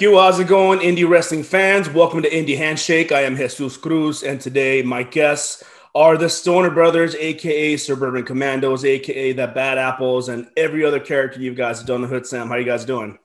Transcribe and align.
Yo, 0.00 0.18
how's 0.18 0.40
it 0.40 0.48
going, 0.48 0.78
indie 0.78 1.06
wrestling 1.06 1.42
fans? 1.42 1.86
Welcome 1.90 2.22
to 2.22 2.30
Indie 2.30 2.56
Handshake. 2.56 3.12
I 3.12 3.20
am 3.20 3.36
Jesus 3.36 3.76
Cruz, 3.76 4.22
and 4.22 4.40
today 4.40 4.80
my 4.80 5.02
guests 5.02 5.62
are 5.94 6.16
the 6.16 6.30
Stoner 6.30 6.70
Brothers, 6.70 7.14
aka 7.16 7.76
Suburban 7.76 8.24
Commandos, 8.24 8.82
aka 8.82 9.34
the 9.34 9.48
Bad 9.48 9.76
Apples, 9.76 10.30
and 10.30 10.48
every 10.56 10.86
other 10.86 11.00
character 11.00 11.38
you 11.38 11.52
guys 11.52 11.80
have 11.80 11.86
done 11.86 12.00
the 12.00 12.08
Hood 12.08 12.26
Slam. 12.26 12.48
How 12.48 12.56
you 12.56 12.64
guys 12.64 12.86
doing? 12.86 13.18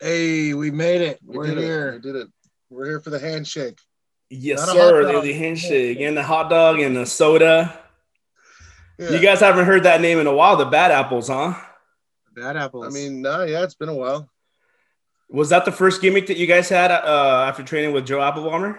Hey, 0.00 0.54
we 0.54 0.70
made 0.70 1.00
it. 1.00 1.18
We 1.26 1.38
We're 1.38 1.46
did 1.46 1.58
here. 1.58 1.88
It. 1.88 1.94
We 1.94 2.12
did 2.12 2.14
it. 2.14 2.28
We're 2.70 2.86
here 2.86 3.00
for 3.00 3.10
the 3.10 3.18
handshake. 3.18 3.80
Yes, 4.30 4.64
Not 4.64 4.76
sir. 4.76 5.12
The, 5.12 5.22
the 5.22 5.32
handshake 5.32 5.98
and 5.98 6.16
the 6.16 6.22
hot 6.22 6.48
dog 6.48 6.78
and 6.78 6.96
the 6.96 7.04
soda. 7.04 7.80
Yeah. 8.96 9.10
You 9.10 9.18
guys 9.18 9.40
haven't 9.40 9.66
heard 9.66 9.82
that 9.82 10.00
name 10.00 10.20
in 10.20 10.28
a 10.28 10.32
while, 10.32 10.56
the 10.56 10.66
Bad 10.66 10.92
Apples, 10.92 11.26
huh? 11.26 11.54
Bad 12.32 12.56
apples. 12.56 12.86
I 12.86 12.90
mean, 12.90 13.22
nah, 13.22 13.42
yeah, 13.42 13.64
it's 13.64 13.74
been 13.74 13.88
a 13.88 13.94
while. 13.94 14.30
Was 15.32 15.48
that 15.48 15.64
the 15.64 15.72
first 15.72 16.02
gimmick 16.02 16.26
that 16.26 16.36
you 16.36 16.46
guys 16.46 16.68
had 16.68 16.90
uh, 16.90 17.46
after 17.48 17.62
training 17.62 17.92
with 17.92 18.06
Joe 18.06 18.18
Applebomber? 18.18 18.78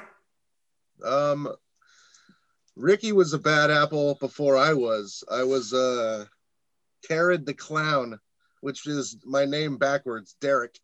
Um, 1.03 1.49
Ricky 2.75 3.11
was 3.11 3.33
a 3.33 3.39
bad 3.39 3.71
apple 3.71 4.15
before 4.19 4.55
I 4.55 4.73
was. 4.73 5.23
I 5.31 5.43
was 5.43 5.73
uh, 5.73 6.25
Carrot 7.07 7.47
the 7.47 7.55
Clown, 7.55 8.19
which 8.61 8.85
is 8.85 9.17
my 9.25 9.45
name 9.45 9.77
backwards, 9.77 10.35
Derek. 10.41 10.77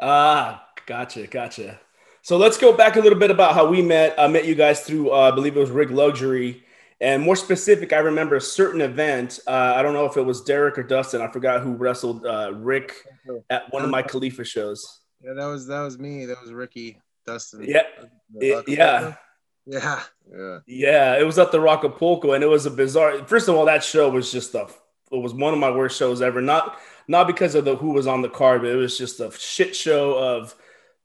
Ah, 0.00 0.66
gotcha, 0.84 1.28
gotcha. 1.28 1.78
So 2.22 2.36
let's 2.36 2.58
go 2.58 2.76
back 2.76 2.96
a 2.96 3.00
little 3.00 3.18
bit 3.18 3.30
about 3.30 3.54
how 3.54 3.68
we 3.68 3.82
met. 3.82 4.18
I 4.18 4.26
met 4.26 4.46
you 4.46 4.56
guys 4.56 4.80
through, 4.80 5.12
uh, 5.12 5.30
I 5.30 5.30
believe 5.30 5.56
it 5.56 5.60
was 5.60 5.70
Rick 5.70 5.90
Luxury, 5.90 6.64
and 7.00 7.22
more 7.22 7.36
specific, 7.36 7.92
I 7.92 7.98
remember 7.98 8.34
a 8.34 8.40
certain 8.40 8.80
event. 8.80 9.38
Uh, 9.46 9.74
I 9.76 9.82
don't 9.82 9.94
know 9.94 10.06
if 10.06 10.16
it 10.16 10.22
was 10.22 10.42
Derek 10.42 10.76
or 10.76 10.82
Dustin. 10.82 11.20
I 11.20 11.30
forgot 11.30 11.60
who 11.60 11.74
wrestled 11.74 12.26
uh, 12.26 12.52
Rick 12.52 12.94
at 13.48 13.72
one 13.72 13.84
of 13.84 13.90
my 13.90 14.02
Khalifa 14.02 14.44
shows. 14.44 15.02
Yeah, 15.24 15.32
that 15.34 15.46
was 15.46 15.66
that 15.66 15.80
was 15.80 15.98
me. 15.98 16.26
That 16.26 16.40
was 16.42 16.52
Ricky 16.52 17.00
Dustin. 17.26 17.64
Yeah, 17.64 17.82
it- 18.36 18.64
yeah, 18.68 19.14
Yeah. 19.66 20.02
Yeah. 20.30 20.58
yeah. 20.66 21.18
It 21.18 21.24
was 21.24 21.38
at 21.38 21.50
the 21.52 21.58
Rockapulco, 21.58 22.34
and 22.34 22.44
it 22.44 22.48
was 22.48 22.66
a 22.66 22.70
bizarre. 22.70 23.24
First 23.26 23.48
of 23.48 23.54
all, 23.54 23.64
that 23.66 23.82
show 23.82 24.10
was 24.10 24.30
just 24.30 24.54
a. 24.54 24.68
It 25.12 25.22
was 25.22 25.32
one 25.34 25.52
of 25.54 25.60
my 25.60 25.70
worst 25.70 25.98
shows 25.98 26.20
ever. 26.22 26.40
Not 26.42 26.78
not 27.08 27.26
because 27.26 27.54
of 27.54 27.64
the 27.64 27.76
who 27.76 27.92
was 27.92 28.06
on 28.06 28.20
the 28.22 28.28
card, 28.28 28.62
but 28.62 28.70
it 28.70 28.76
was 28.76 28.98
just 28.98 29.20
a 29.20 29.30
shit 29.32 29.74
show 29.74 30.18
of 30.18 30.54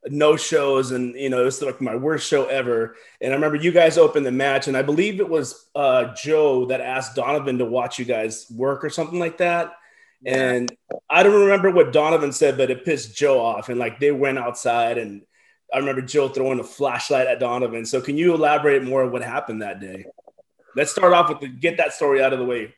no 0.06 0.38
shows 0.38 0.92
and 0.92 1.14
you 1.16 1.30
know 1.30 1.42
it 1.42 1.46
was 1.46 1.62
like 1.62 1.82
my 1.82 1.94
worst 1.94 2.26
show 2.26 2.46
ever 2.46 2.96
and 3.20 3.34
i 3.34 3.36
remember 3.36 3.58
you 3.58 3.70
guys 3.70 3.98
opened 3.98 4.26
the 4.26 4.32
match 4.32 4.70
and 4.70 4.78
i 4.78 4.82
believe 4.82 5.20
it 5.20 5.28
was 5.28 5.68
uh 5.76 6.14
joe 6.16 6.66
that 6.66 6.80
asked 6.80 7.18
donovan 7.18 7.58
to 7.58 7.66
watch 7.66 8.00
you 8.00 8.06
guys 8.06 8.48
work 8.56 8.82
or 8.86 8.90
something 8.90 9.20
like 9.20 9.38
that 9.40 9.74
and 10.26 10.76
i 11.10 11.24
don't 11.24 11.42
remember 11.42 11.72
what 11.72 11.94
donovan 11.94 12.32
said 12.32 12.58
but 12.58 12.70
it 12.70 12.84
pissed 12.84 13.16
joe 13.16 13.40
off. 13.40 13.70
And 13.70 13.80
like 13.80 14.00
they 14.00 14.12
went 14.12 14.38
outside 14.38 14.98
and 14.98 15.22
i 15.74 15.78
remember 15.78 16.02
joe 16.02 16.28
throwing 16.28 16.60
a 16.60 16.64
flashlight 16.64 17.28
at 17.28 17.40
donovan. 17.40 17.86
So 17.86 18.02
can 18.02 18.18
you 18.18 18.34
elaborate 18.34 18.84
more 18.84 19.04
on 19.04 19.12
what 19.12 19.24
happened 19.24 19.62
that 19.62 19.80
day? 19.80 20.06
Let's 20.76 20.92
start 20.92 21.14
off 21.14 21.30
with 21.30 21.40
the 21.40 21.48
get 21.48 21.78
that 21.78 21.94
story 21.94 22.22
out 22.22 22.34
of 22.34 22.40
the 22.40 22.46
way. 22.46 22.74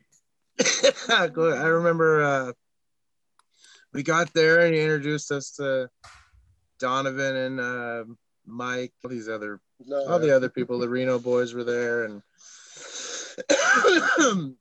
I 1.08 1.26
remember 1.26 2.22
uh, 2.22 2.52
we 3.92 4.02
got 4.02 4.32
there 4.32 4.60
and 4.60 4.74
he 4.74 4.80
introduced 4.80 5.30
us 5.30 5.52
to 5.52 5.88
Donovan 6.78 7.36
and 7.36 7.60
uh, 7.60 8.04
Mike, 8.46 8.92
all 9.04 9.10
these 9.10 9.28
other 9.28 9.60
No, 9.86 10.08
all 10.08 10.18
the 10.18 10.34
other 10.34 10.48
people, 10.48 10.78
the 10.78 10.88
Reno 10.88 11.18
boys 11.18 11.54
were 11.54 11.64
there, 11.64 12.04
and 12.04 12.22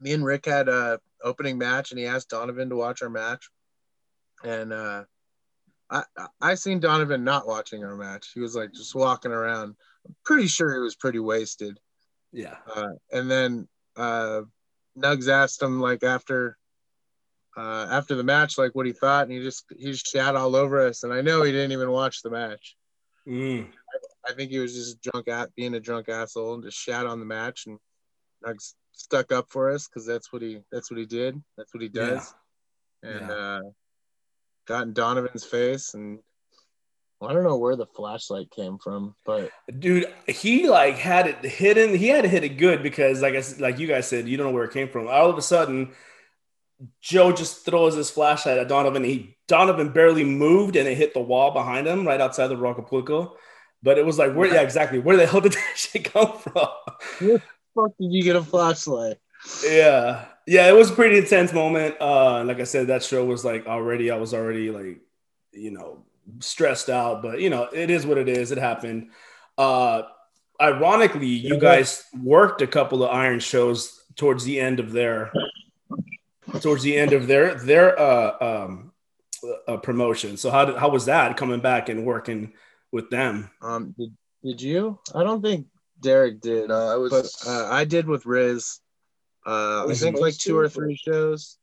me 0.00 0.12
and 0.12 0.24
Rick 0.24 0.46
had 0.46 0.68
a 0.68 1.00
opening 1.22 1.58
match, 1.58 1.90
and 1.90 1.98
he 1.98 2.06
asked 2.06 2.30
Donovan 2.30 2.70
to 2.70 2.76
watch 2.76 3.02
our 3.02 3.10
match, 3.10 3.48
and 4.44 4.72
uh, 4.72 5.04
I 5.90 6.02
I 6.40 6.54
seen 6.54 6.80
Donovan 6.80 7.24
not 7.24 7.46
watching 7.46 7.84
our 7.84 7.96
match. 7.96 8.30
He 8.34 8.40
was 8.40 8.54
like 8.54 8.72
just 8.72 8.94
walking 8.94 9.32
around. 9.32 9.74
I'm 10.06 10.16
pretty 10.24 10.46
sure 10.46 10.72
he 10.72 10.80
was 10.80 10.96
pretty 10.96 11.18
wasted. 11.18 11.78
yeah 12.32 12.56
Uh, 12.74 12.92
and 13.12 13.30
then 13.30 13.68
uh, 13.96 14.42
Nugs 14.96 15.28
asked 15.28 15.62
him 15.62 15.80
like 15.80 16.02
after 16.02 16.56
uh, 17.56 17.88
after 17.90 18.14
the 18.14 18.22
match, 18.22 18.58
like 18.58 18.74
what 18.74 18.86
he 18.86 18.92
thought, 18.92 19.24
and 19.24 19.32
he 19.32 19.42
just 19.42 19.64
he 19.76 19.90
just 19.90 20.06
shat 20.06 20.36
all 20.36 20.54
over 20.54 20.86
us. 20.86 21.02
And 21.02 21.12
I 21.12 21.22
know 21.22 21.42
he 21.42 21.52
didn't 21.52 21.72
even 21.72 21.90
watch 21.90 22.22
the 22.22 22.30
match. 22.30 22.76
Mm. 23.26 23.68
I 24.28 24.32
think 24.32 24.50
he 24.50 24.58
was 24.58 24.74
just 24.74 25.02
drunk 25.02 25.28
at 25.28 25.54
being 25.54 25.74
a 25.74 25.80
drunk 25.80 26.08
asshole 26.08 26.54
and 26.54 26.62
just 26.62 26.78
shat 26.78 27.06
on 27.06 27.18
the 27.18 27.26
match 27.26 27.66
and 27.66 27.78
Nugs 28.44 28.74
stuck 28.92 29.32
up 29.32 29.46
for 29.50 29.70
us 29.70 29.86
because 29.88 30.06
that's 30.06 30.32
what 30.32 30.42
he 30.42 30.60
that's 30.72 30.90
what 30.90 30.98
he 30.98 31.06
did. 31.06 31.40
That's 31.56 31.72
what 31.74 31.82
he 31.82 31.88
does. 31.88 32.34
And 33.02 33.20
Yeah. 33.28 33.34
uh 33.34 33.60
got 34.66 34.82
in 34.86 34.92
Donovan's 34.92 35.44
face 35.44 35.94
and 35.94 36.18
well, 37.20 37.30
I 37.30 37.32
don't 37.34 37.42
know 37.42 37.56
where 37.58 37.74
the 37.74 37.86
flashlight 37.86 38.50
came 38.52 38.78
from, 38.78 39.16
but 39.26 39.50
Dude, 39.78 40.06
he 40.28 40.68
like 40.68 40.96
had 40.98 41.26
it 41.26 41.44
hidden. 41.44 41.94
He 41.96 42.08
had 42.08 42.22
to 42.22 42.28
hit 42.28 42.44
it 42.44 42.50
good 42.58 42.80
because, 42.82 43.20
like 43.22 43.34
I 43.34 43.42
like 43.58 43.78
you 43.80 43.88
guys 43.88 44.06
said, 44.06 44.28
you 44.28 44.36
don't 44.36 44.46
know 44.46 44.52
where 44.52 44.64
it 44.64 44.72
came 44.72 44.88
from. 44.88 45.08
All 45.08 45.28
of 45.28 45.36
a 45.36 45.42
sudden, 45.42 45.92
Joe 47.00 47.32
just 47.32 47.64
throws 47.64 47.96
his 47.96 48.08
flashlight 48.08 48.58
at 48.58 48.68
Donovan. 48.68 49.02
He 49.02 49.36
Donovan 49.48 49.88
barely 49.92 50.22
moved 50.22 50.76
and 50.76 50.86
it 50.86 50.96
hit 50.96 51.12
the 51.12 51.20
wall 51.20 51.50
behind 51.50 51.88
him, 51.88 52.06
right 52.06 52.20
outside 52.20 52.48
the 52.48 52.54
Rockapulco. 52.56 53.32
But 53.82 53.98
it 53.98 54.06
was 54.06 54.16
like, 54.18 54.34
where? 54.34 54.52
Yeah, 54.54 54.60
exactly. 54.60 55.00
Where 55.00 55.16
the 55.16 55.26
hell 55.26 55.40
did 55.40 55.52
that 55.54 55.72
shit 55.74 56.04
come 56.12 56.38
from? 56.38 56.68
Fuck 57.74 57.92
did 58.00 58.12
you 58.12 58.22
get 58.22 58.36
a 58.36 58.42
flashlight? 58.42 59.18
yeah, 59.64 60.24
yeah, 60.46 60.68
it 60.68 60.74
was 60.74 60.90
a 60.90 60.94
pretty 60.94 61.18
intense 61.18 61.52
moment. 61.52 61.94
Uh, 62.00 62.42
like 62.44 62.60
I 62.60 62.64
said, 62.64 62.88
that 62.88 63.02
show 63.02 63.24
was 63.24 63.44
like 63.44 63.66
already. 63.66 64.10
I 64.10 64.16
was 64.16 64.34
already 64.34 64.70
like, 64.70 65.00
you 65.52 65.70
know, 65.70 66.04
stressed 66.40 66.88
out. 66.90 67.22
But 67.22 67.40
you 67.40 67.50
know, 67.50 67.68
it 67.72 67.90
is 67.90 68.04
what 68.06 68.18
it 68.18 68.28
is. 68.28 68.50
It 68.50 68.58
happened. 68.58 69.10
Uh, 69.56 70.02
ironically, 70.60 71.26
you 71.28 71.54
Yeah. 71.54 71.60
guys 71.60 72.04
worked 72.22 72.62
a 72.62 72.66
couple 72.66 73.04
of 73.04 73.10
Iron 73.10 73.40
shows 73.40 74.02
towards 74.16 74.44
the 74.44 74.58
end 74.60 74.80
of 74.80 74.90
their 74.92 75.32
towards 76.60 76.82
the 76.82 76.96
end 76.96 77.12
of 77.12 77.26
their 77.26 77.54
their 77.54 77.98
uh, 77.98 78.36
um, 78.40 78.92
uh, 79.68 79.76
promotion. 79.76 80.36
So 80.36 80.50
how 80.50 80.64
did 80.64 80.76
how 80.76 80.88
was 80.88 81.04
that 81.06 81.36
coming 81.36 81.60
back 81.60 81.88
and 81.88 82.04
working 82.04 82.52
with 82.90 83.10
them? 83.10 83.50
Um 83.62 83.94
did, 83.98 84.16
did 84.42 84.60
you? 84.62 84.98
I 85.14 85.22
don't 85.22 85.42
think 85.42 85.66
Derek 86.00 86.40
did. 86.40 86.68
No, 86.68 86.88
I 86.88 86.96
was. 86.96 87.10
but 87.10 87.50
uh, 87.50 87.68
I 87.70 87.84
did 87.84 88.06
with 88.06 88.26
Riz. 88.26 88.80
Uh, 89.46 89.86
I 89.88 89.94
think 89.94 90.20
like 90.20 90.36
two 90.36 90.56
or 90.56 90.68
three 90.68 90.96
shows. 90.96 91.58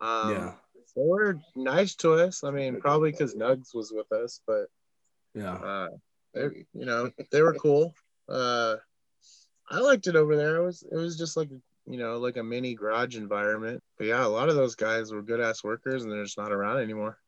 Um, 0.00 0.32
yeah, 0.32 0.52
they 0.96 1.02
were 1.02 1.38
nice 1.56 1.94
to 1.96 2.14
us. 2.14 2.44
I 2.44 2.50
mean, 2.50 2.80
probably 2.80 3.10
because 3.10 3.34
Nugs 3.34 3.74
was 3.74 3.92
with 3.92 4.10
us, 4.12 4.40
but 4.46 4.66
yeah. 5.34 5.54
uh, 5.54 5.88
they, 6.34 6.42
you 6.74 6.84
know, 6.84 7.10
they 7.30 7.42
were 7.42 7.54
cool. 7.54 7.94
Uh, 8.28 8.76
I 9.70 9.78
liked 9.78 10.06
it 10.06 10.16
over 10.16 10.36
there. 10.36 10.56
It 10.56 10.64
was 10.64 10.82
it 10.82 10.96
was 10.96 11.16
just 11.16 11.36
like 11.36 11.48
you 11.86 11.98
know 11.98 12.18
like 12.18 12.36
a 12.36 12.42
mini 12.42 12.74
garage 12.74 13.16
environment. 13.16 13.82
But 13.96 14.08
yeah, 14.08 14.24
a 14.24 14.28
lot 14.28 14.48
of 14.48 14.54
those 14.56 14.74
guys 14.74 15.12
were 15.12 15.22
good 15.22 15.40
ass 15.40 15.64
workers, 15.64 16.02
and 16.02 16.12
they're 16.12 16.24
just 16.24 16.38
not 16.38 16.52
around 16.52 16.78
anymore. 16.78 17.18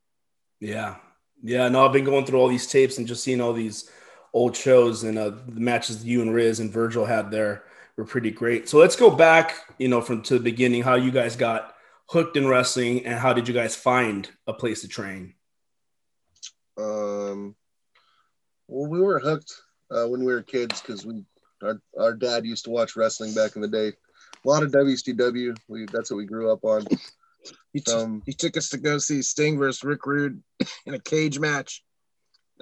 Yeah. 0.60 0.96
Yeah. 1.42 1.68
No, 1.68 1.86
I've 1.86 1.92
been 1.92 2.04
going 2.04 2.26
through 2.26 2.40
all 2.40 2.48
these 2.48 2.66
tapes 2.66 2.98
and 2.98 3.06
just 3.06 3.24
seeing 3.24 3.40
all 3.40 3.52
these 3.52 3.90
old 4.34 4.54
shows 4.56 5.04
and 5.04 5.16
uh, 5.16 5.30
the 5.30 5.60
matches 5.60 6.04
you 6.04 6.20
and 6.20 6.34
Riz 6.34 6.60
and 6.60 6.70
Virgil 6.70 7.06
had 7.06 7.30
there 7.30 7.62
were 7.96 8.04
pretty 8.04 8.32
great. 8.32 8.68
So 8.68 8.78
let's 8.78 8.96
go 8.96 9.08
back, 9.08 9.54
you 9.78 9.88
know, 9.88 10.00
from 10.00 10.22
to 10.22 10.34
the 10.34 10.40
beginning, 10.40 10.82
how 10.82 10.96
you 10.96 11.12
guys 11.12 11.36
got 11.36 11.74
hooked 12.08 12.36
in 12.36 12.46
wrestling 12.46 13.06
and 13.06 13.18
how 13.18 13.32
did 13.32 13.48
you 13.48 13.54
guys 13.54 13.76
find 13.76 14.28
a 14.46 14.52
place 14.52 14.82
to 14.82 14.88
train? 14.88 15.34
Um, 16.76 17.54
well, 18.66 18.90
we 18.90 19.00
were 19.00 19.20
hooked 19.20 19.52
uh, 19.90 20.06
when 20.08 20.24
we 20.24 20.32
were 20.32 20.42
kids 20.42 20.80
because 20.82 21.06
we 21.06 21.24
our, 21.62 21.80
our 21.98 22.12
dad 22.12 22.44
used 22.44 22.64
to 22.64 22.70
watch 22.70 22.96
wrestling 22.96 23.32
back 23.32 23.54
in 23.56 23.62
the 23.62 23.68
day. 23.68 23.92
A 24.44 24.48
lot 24.48 24.64
of 24.64 24.72
WCW. 24.72 25.56
We 25.68 25.86
that's 25.86 26.10
what 26.10 26.16
we 26.16 26.26
grew 26.26 26.50
up 26.52 26.64
on. 26.64 26.84
He, 27.72 27.80
t- 27.80 27.92
Um, 27.92 28.22
he 28.26 28.32
took 28.32 28.56
us 28.56 28.70
to 28.70 28.78
go 28.78 28.98
see 28.98 29.22
Sting 29.22 29.58
versus 29.58 29.84
Rick 29.84 30.04
Rude 30.06 30.42
in 30.86 30.94
a 30.94 30.98
cage 30.98 31.38
match. 31.38 31.84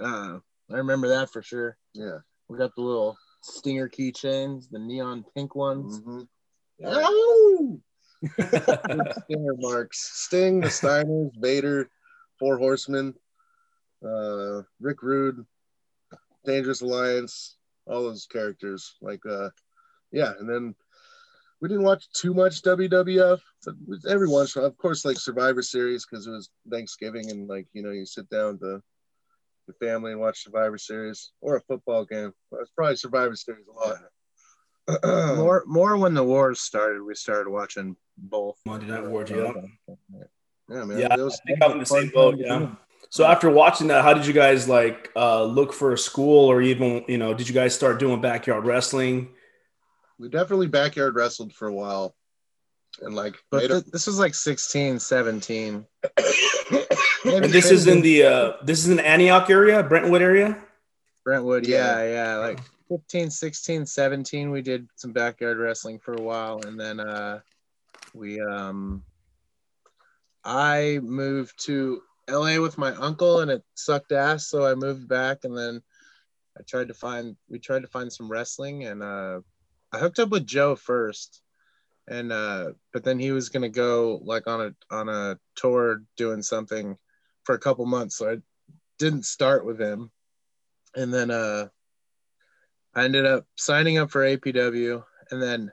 Uh, 0.00 0.38
I 0.72 0.78
remember 0.78 1.08
that 1.08 1.30
for 1.30 1.42
sure. 1.42 1.76
Yeah. 1.94 2.18
We 2.48 2.58
got 2.58 2.74
the 2.74 2.82
little 2.82 3.16
Stinger 3.42 3.88
keychains, 3.88 4.70
the 4.70 4.78
neon 4.78 5.24
pink 5.34 5.54
ones. 5.54 6.00
Mhm. 6.00 6.28
Yeah. 6.78 7.06
Ow! 7.06 7.80
Stinger 9.24 9.54
marks. 9.56 10.24
Sting, 10.24 10.60
the 10.60 10.68
Steiners, 10.68 11.30
Vader, 11.40 11.88
Four 12.38 12.58
Horsemen, 12.58 13.14
uh, 14.04 14.62
Rick 14.80 15.02
Rude, 15.02 15.44
Dangerous 16.44 16.82
Alliance, 16.82 17.56
all 17.86 18.02
those 18.02 18.26
characters. 18.26 18.96
Like, 19.00 19.24
uh, 19.26 19.50
yeah, 20.12 20.32
and 20.38 20.48
then 20.48 20.74
we 21.60 21.68
didn't 21.68 21.84
watch 21.84 22.10
too 22.12 22.34
much 22.34 22.62
WWF. 22.62 23.40
But 23.64 23.74
every 24.08 24.28
once, 24.28 24.54
in 24.54 24.60
a 24.60 24.62
while, 24.62 24.70
of 24.70 24.76
course, 24.76 25.04
like 25.04 25.18
Survivor 25.18 25.62
Series 25.62 26.04
because 26.04 26.26
it 26.26 26.30
was 26.30 26.50
Thanksgiving 26.70 27.30
and 27.30 27.48
like 27.48 27.66
you 27.72 27.82
know 27.82 27.90
you 27.90 28.04
sit 28.04 28.28
down 28.28 28.52
with 28.52 28.60
the 28.60 28.82
the 29.66 29.74
family 29.74 30.12
and 30.12 30.20
watch 30.20 30.44
Survivor 30.44 30.78
Series 30.78 31.32
or 31.40 31.56
a 31.56 31.60
football 31.62 32.04
game. 32.04 32.32
It's 32.60 32.70
probably 32.70 32.96
Survivor 32.96 33.36
Series 33.36 33.64
a 33.68 33.72
lot. 33.72 35.36
more 35.36 35.62
more 35.66 35.96
when 35.96 36.14
the 36.14 36.24
wars 36.24 36.60
started, 36.60 37.02
we 37.02 37.14
started 37.14 37.50
watching 37.50 37.96
both. 38.18 38.58
Monday 38.66 38.86
Night 38.86 39.06
Wars, 39.06 39.30
yeah. 39.30 39.52
Yeah, 40.68 40.84
man. 40.84 40.98
Yeah, 40.98 41.16
those- 41.16 41.38
I 41.46 41.46
think 41.46 41.62
I'm 41.62 41.72
in 41.72 41.78
the 41.78 41.86
same 41.86 42.10
boat. 42.10 42.38
time 42.38 42.62
Yeah. 42.62 42.74
So 43.10 43.24
after 43.24 43.50
watching 43.50 43.88
that, 43.88 44.02
how 44.02 44.14
did 44.14 44.26
you 44.26 44.32
guys 44.32 44.68
like 44.68 45.10
uh, 45.14 45.44
look 45.44 45.72
for 45.72 45.92
a 45.92 45.98
school, 45.98 46.50
or 46.50 46.62
even 46.62 47.04
you 47.08 47.18
know, 47.18 47.34
did 47.34 47.46
you 47.46 47.54
guys 47.54 47.74
start 47.74 47.98
doing 48.00 48.20
backyard 48.20 48.64
wrestling? 48.64 49.28
We 50.18 50.28
definitely 50.28 50.68
backyard 50.68 51.14
wrestled 51.14 51.52
for 51.52 51.68
a 51.68 51.74
while, 51.74 52.14
and 53.00 53.14
like 53.14 53.36
But 53.50 53.68
th- 53.68 53.84
this 53.86 54.06
was 54.06 54.18
like 54.18 54.34
16, 54.34 54.98
17. 54.98 55.86
And 57.24 57.44
this 57.44 57.70
is 57.70 57.86
in 57.86 58.00
the 58.00 58.24
uh, 58.24 58.52
this 58.64 58.80
is 58.80 58.88
in 58.88 58.96
the 58.96 59.06
Antioch 59.06 59.48
area, 59.48 59.80
Brentwood 59.80 60.22
area. 60.22 60.58
Brentwood, 61.24 61.66
Yeah. 61.68 62.02
yeah, 62.02 62.12
yeah. 62.12 62.36
Like 62.38 62.58
15, 62.88 63.30
16, 63.30 63.86
17, 63.86 64.50
we 64.50 64.60
did 64.60 64.88
some 64.96 65.12
backyard 65.12 65.58
wrestling 65.58 66.00
for 66.00 66.14
a 66.14 66.20
while. 66.20 66.60
And 66.66 66.78
then 66.78 66.98
uh 66.98 67.40
we 68.12 68.40
um 68.40 69.04
I 70.44 70.98
moved 71.02 71.64
to 71.66 72.02
LA 72.28 72.58
with 72.60 72.76
my 72.76 72.92
uncle 72.96 73.40
and 73.40 73.50
it 73.52 73.62
sucked 73.74 74.10
ass, 74.12 74.48
so 74.48 74.66
I 74.66 74.74
moved 74.74 75.06
back 75.06 75.44
and 75.44 75.56
then 75.56 75.80
I 76.58 76.62
tried 76.62 76.88
to 76.88 76.94
find 76.94 77.36
we 77.48 77.60
tried 77.60 77.82
to 77.82 77.88
find 77.88 78.12
some 78.12 78.28
wrestling 78.28 78.84
and 78.84 79.00
uh 79.02 79.40
I 79.92 79.98
hooked 79.98 80.18
up 80.18 80.30
with 80.30 80.44
Joe 80.46 80.74
first. 80.74 81.40
And 82.08 82.32
uh 82.32 82.72
but 82.92 83.04
then 83.04 83.18
he 83.18 83.30
was 83.32 83.48
gonna 83.48 83.68
go 83.68 84.20
like 84.24 84.46
on 84.46 84.60
a 84.60 84.94
on 84.94 85.08
a 85.08 85.38
tour 85.56 86.02
doing 86.16 86.42
something 86.42 86.96
for 87.44 87.54
a 87.54 87.58
couple 87.58 87.86
months. 87.86 88.16
So 88.16 88.30
I 88.30 88.36
didn't 88.98 89.24
start 89.24 89.64
with 89.64 89.80
him 89.80 90.10
and 90.94 91.12
then 91.12 91.30
uh 91.30 91.68
I 92.94 93.04
ended 93.04 93.24
up 93.24 93.46
signing 93.56 93.98
up 93.98 94.10
for 94.10 94.22
APW 94.22 95.02
and 95.30 95.42
then 95.42 95.72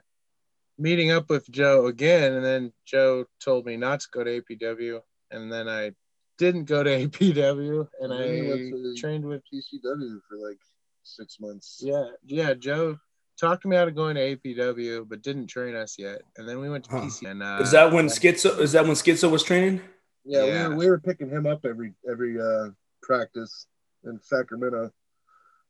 meeting 0.78 1.10
up 1.10 1.28
with 1.28 1.50
Joe 1.50 1.86
again 1.86 2.32
and 2.32 2.44
then 2.44 2.72
Joe 2.86 3.26
told 3.44 3.66
me 3.66 3.76
not 3.76 4.00
to 4.00 4.08
go 4.12 4.24
to 4.24 4.40
APW 4.40 5.00
and 5.30 5.52
then 5.52 5.68
I 5.68 5.92
didn't 6.38 6.64
go 6.64 6.82
to 6.82 6.90
APW 7.08 7.86
and 8.00 8.10
went 8.10 8.96
I 8.96 9.00
trained 9.00 9.24
with 9.24 9.42
PCW 9.52 10.20
for 10.28 10.38
like 10.38 10.58
six 11.02 11.38
months. 11.40 11.80
yeah 11.82 12.06
yeah 12.24 12.54
Joe 12.54 12.98
talked 13.40 13.64
me 13.64 13.76
out 13.76 13.88
of 13.88 13.94
going 13.94 14.14
to 14.16 14.36
APW 14.36 15.08
but 15.08 15.22
didn't 15.22 15.46
train 15.46 15.74
us 15.74 15.96
yet 15.98 16.20
and 16.36 16.48
then 16.48 16.60
we 16.60 16.68
went 16.68 16.84
to 16.84 16.90
Huh. 16.90 17.00
PC 17.02 17.30
and 17.30 17.42
uh, 17.42 17.58
Is 17.60 17.70
that 17.72 17.90
when 17.92 18.06
Schizo? 18.06 18.58
Is 18.58 18.72
that 18.72 18.84
when 18.84 18.92
Schizo 18.94 19.30
was 19.30 19.42
training? 19.42 19.80
Yeah, 20.24 20.44
Yeah. 20.44 20.68
We, 20.68 20.68
were, 20.68 20.76
we 20.76 20.90
were 20.90 21.00
picking 21.00 21.30
him 21.30 21.46
up 21.46 21.64
every 21.64 21.94
every 22.08 22.40
uh 22.40 22.68
practice 23.02 23.66
in 24.04 24.20
Sacramento. 24.22 24.90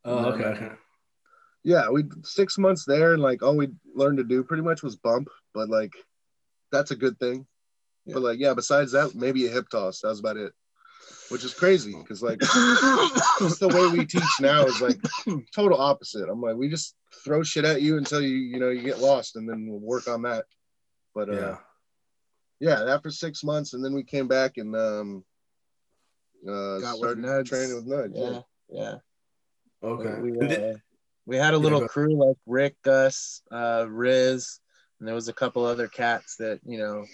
Oh, 0.05 0.25
okay. 0.32 0.44
okay. 0.44 0.72
Yeah, 1.62 1.90
we 1.90 2.05
six 2.25 2.56
months 2.58 2.84
there, 2.87 3.12
and 3.12 3.22
like 3.22 3.43
all 3.43 3.56
we 3.56 3.69
learned 3.94 4.19
to 4.19 4.25
do 4.25 4.43
pretty 4.43 4.62
much 4.62 4.82
was 4.82 4.96
bump, 4.96 5.28
but 5.55 5.69
like 5.69 5.93
that's 6.73 6.90
a 6.90 6.96
good 6.96 7.19
thing. 7.19 7.46
Yeah. 8.06 8.14
But 8.14 8.23
like, 8.23 8.38
yeah, 8.38 8.55
besides 8.55 8.93
that, 8.93 9.14
maybe 9.14 9.46
a 9.46 9.50
hip 9.50 9.69
toss. 9.69 10.00
That 10.00 10.08
was 10.08 10.20
about 10.20 10.38
it, 10.38 10.52
which 11.31 11.44
is 11.44 11.55
crazy 11.55 11.94
because 11.97 12.23
like 12.23 12.38
just 13.38 13.61
the 13.61 13.69
way 13.69 13.87
we 13.99 14.05
teach 14.05 14.23
now 14.41 14.65
is 14.67 14.81
like 14.81 14.99
total 15.55 15.81
opposite. 15.81 16.29
I'm 16.29 16.41
like, 16.41 16.56
we 16.56 16.69
just 16.69 16.94
throw 17.25 17.43
shit 17.43 17.65
at 17.65 17.82
you 17.82 17.97
until 17.99 18.21
you 18.21 18.37
you 18.37 18.59
know 18.61 18.71
you 18.71 18.82
get 18.82 18.99
lost, 19.00 19.37
and 19.37 19.49
then 19.49 19.67
we'll 19.69 19.81
work 19.81 20.09
on 20.09 20.23
that. 20.23 20.44
But 21.15 21.29
uh, 21.31 21.32
Yeah. 21.35 21.56
yeah, 22.61 22.94
after 22.94 23.11
six 23.11 23.43
months, 23.44 23.73
and 23.75 23.85
then 23.85 23.94
we 23.94 24.03
came 24.05 24.29
back 24.29 24.56
and 24.59 24.75
um, 24.77 25.25
uh, 26.49 26.79
Got 26.81 26.97
started 26.97 27.25
Nugs. 27.25 27.47
training 27.49 27.75
with 27.76 27.87
Nugs. 27.88 28.12
yeah 28.15 28.41
yeah 28.71 28.94
Okay. 29.83 30.21
We, 30.21 30.29
And 30.38 30.53
uh, 30.53 30.79
we 31.26 31.37
had 31.37 31.55
a 31.55 31.59
little 31.59 31.81
go- 31.81 31.88
crew 31.88 32.15
like 32.17 32.37
Rick, 32.47 32.76
Gus, 32.83 33.43
uh, 33.50 33.87
Riz, 33.88 34.61
and 34.99 35.09
there 35.09 35.15
was 35.15 35.29
a 35.29 35.33
couple 35.33 35.65
other 35.65 35.88
cats 35.88 36.37
that 36.37 36.61
you 36.65 36.79
know 36.79 37.06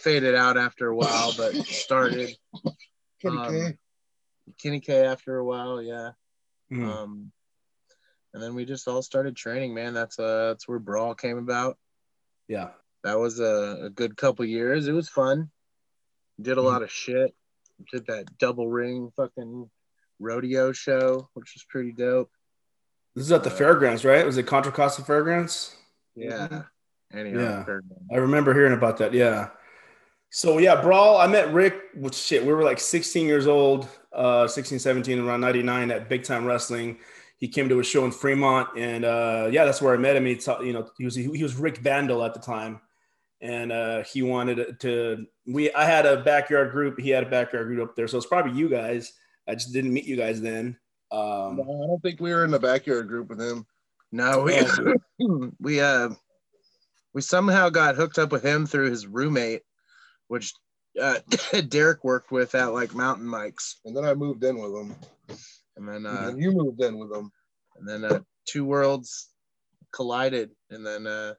faded 0.00 0.34
out 0.34 0.56
after 0.56 0.88
a 0.88 0.96
while, 0.96 1.32
but 1.36 1.54
started. 1.66 2.30
Kitty 3.24 3.36
Um, 3.38 3.50
K. 3.50 3.78
Kenny 4.62 4.80
K 4.80 5.04
after 5.06 5.38
a 5.38 5.44
while, 5.44 5.80
yeah. 5.82 6.10
Mhm. 6.70 6.84
Um, 6.86 7.32
and 8.34 8.42
then 8.42 8.54
we 8.54 8.64
just 8.64 8.86
all 8.88 9.00
started 9.02 9.34
training, 9.36 9.74
man. 9.74 9.94
That's 9.94 10.18
uh, 10.18 10.48
that's 10.48 10.68
where 10.68 10.78
Brawl 10.78 11.14
came 11.14 11.38
about. 11.38 11.78
yeah. 12.48 12.70
That 13.04 13.18
was 13.18 13.38
a, 13.38 13.80
a 13.84 13.90
good 13.90 14.16
couple 14.16 14.46
years. 14.46 14.86
It 14.88 14.92
was 14.92 15.10
fun. 15.10 15.50
Did 16.40 16.56
a 16.56 16.60
Mhm. 16.62 16.64
lot 16.64 16.82
of 16.82 16.90
shit. 16.90 17.34
Did 17.92 18.06
that 18.06 18.38
double 18.38 18.68
ring 18.68 19.10
fucking 19.14 19.70
rodeo 20.18 20.72
show, 20.72 21.28
which 21.34 21.52
was 21.54 21.64
pretty 21.68 21.92
dope. 21.92 22.30
This 23.14 23.24
is 23.26 23.32
at 23.32 23.44
the 23.44 23.50
fairgrounds, 23.50 24.04
right? 24.06 24.24
Was 24.24 24.38
it 24.38 24.46
Contra 24.46 24.72
Costa 24.72 25.02
Fairgrounds? 25.04 25.76
Yeah. 26.14 26.64
Anyhow, 27.12 27.38
Yeah. 27.40 27.64
fair- 27.64 27.82
I 28.10 28.16
remember 28.16 28.54
hearing 28.54 28.72
about 28.72 28.96
that. 28.98 29.12
Yeah. 29.12 29.50
So 30.34 30.58
yeah, 30.58 30.82
Brawl, 30.82 31.18
I 31.18 31.28
met 31.28 31.52
Rick, 31.54 31.80
which 31.94 32.16
shit, 32.16 32.44
we 32.44 32.52
were 32.52 32.64
like 32.64 32.80
16 32.80 33.24
years 33.24 33.46
old, 33.46 33.88
uh, 34.12 34.48
16, 34.48 34.80
17, 34.80 35.20
around 35.20 35.40
99 35.40 35.92
at 35.92 36.08
Big 36.08 36.24
Time 36.24 36.44
Wrestling. 36.44 36.98
He 37.36 37.46
came 37.46 37.68
to 37.68 37.78
a 37.78 37.84
show 37.84 38.04
in 38.04 38.10
Fremont 38.10 38.68
and 38.76 39.04
uh, 39.04 39.48
yeah, 39.52 39.64
that's 39.64 39.80
where 39.80 39.94
I 39.94 39.96
met 39.96 40.16
him. 40.16 40.26
He 40.26 40.34
taught, 40.34 40.64
you 40.64 40.72
know, 40.72 40.90
he 40.98 41.04
was, 41.04 41.14
he 41.14 41.40
was 41.40 41.54
Rick 41.54 41.78
Vandal 41.78 42.24
at 42.24 42.34
the 42.34 42.40
time. 42.40 42.80
And 43.40 43.70
uh, 43.70 44.02
he 44.02 44.22
wanted 44.22 44.80
to, 44.80 45.24
we, 45.46 45.72
I 45.72 45.84
had 45.84 46.04
a 46.04 46.24
backyard 46.24 46.72
group. 46.72 46.98
He 46.98 47.10
had 47.10 47.22
a 47.22 47.30
backyard 47.30 47.68
group 47.68 47.88
up 47.88 47.94
there. 47.94 48.08
So 48.08 48.16
it's 48.16 48.26
probably 48.26 48.58
you 48.58 48.68
guys. 48.68 49.12
I 49.46 49.54
just 49.54 49.72
didn't 49.72 49.92
meet 49.92 50.04
you 50.04 50.16
guys 50.16 50.40
then. 50.40 50.76
Um, 51.12 51.58
No, 51.58 51.62
I 51.62 51.86
don't 51.86 52.02
think 52.02 52.18
we 52.18 52.32
were 52.32 52.44
in 52.44 52.50
the 52.50 52.58
backyard 52.58 53.06
group 53.06 53.28
with 53.28 53.40
him. 53.40 53.66
No, 54.10 54.42
we 54.42 54.60
we 55.60 55.80
uh 55.80 56.08
we 57.12 57.20
somehow 57.20 57.68
got 57.68 57.94
hooked 57.94 58.18
up 58.18 58.32
with 58.32 58.44
him 58.44 58.66
through 58.66 58.90
his 58.90 59.06
roommate, 59.06 59.62
which 60.28 60.52
uh, 61.00 61.18
Derek 61.68 62.04
worked 62.04 62.30
with 62.30 62.54
at 62.54 62.72
like 62.72 62.94
Mountain 62.94 63.26
Mike's, 63.26 63.80
And 63.84 63.96
then 63.96 64.04
I 64.04 64.14
moved 64.14 64.44
in 64.44 64.58
with 64.58 64.72
him. 64.74 64.94
and 65.76 65.88
then 65.88 65.96
and 65.96 66.06
uh, 66.06 66.26
then 66.26 66.38
you 66.38 66.52
moved 66.52 66.80
in 66.82 66.98
with 66.98 67.12
him. 67.12 67.30
and 67.76 67.88
then 67.88 68.04
uh, 68.04 68.20
two 68.46 68.64
worlds 68.64 69.30
collided, 69.92 70.50
and 70.70 70.84
then 70.86 71.06
uh, 71.06 71.34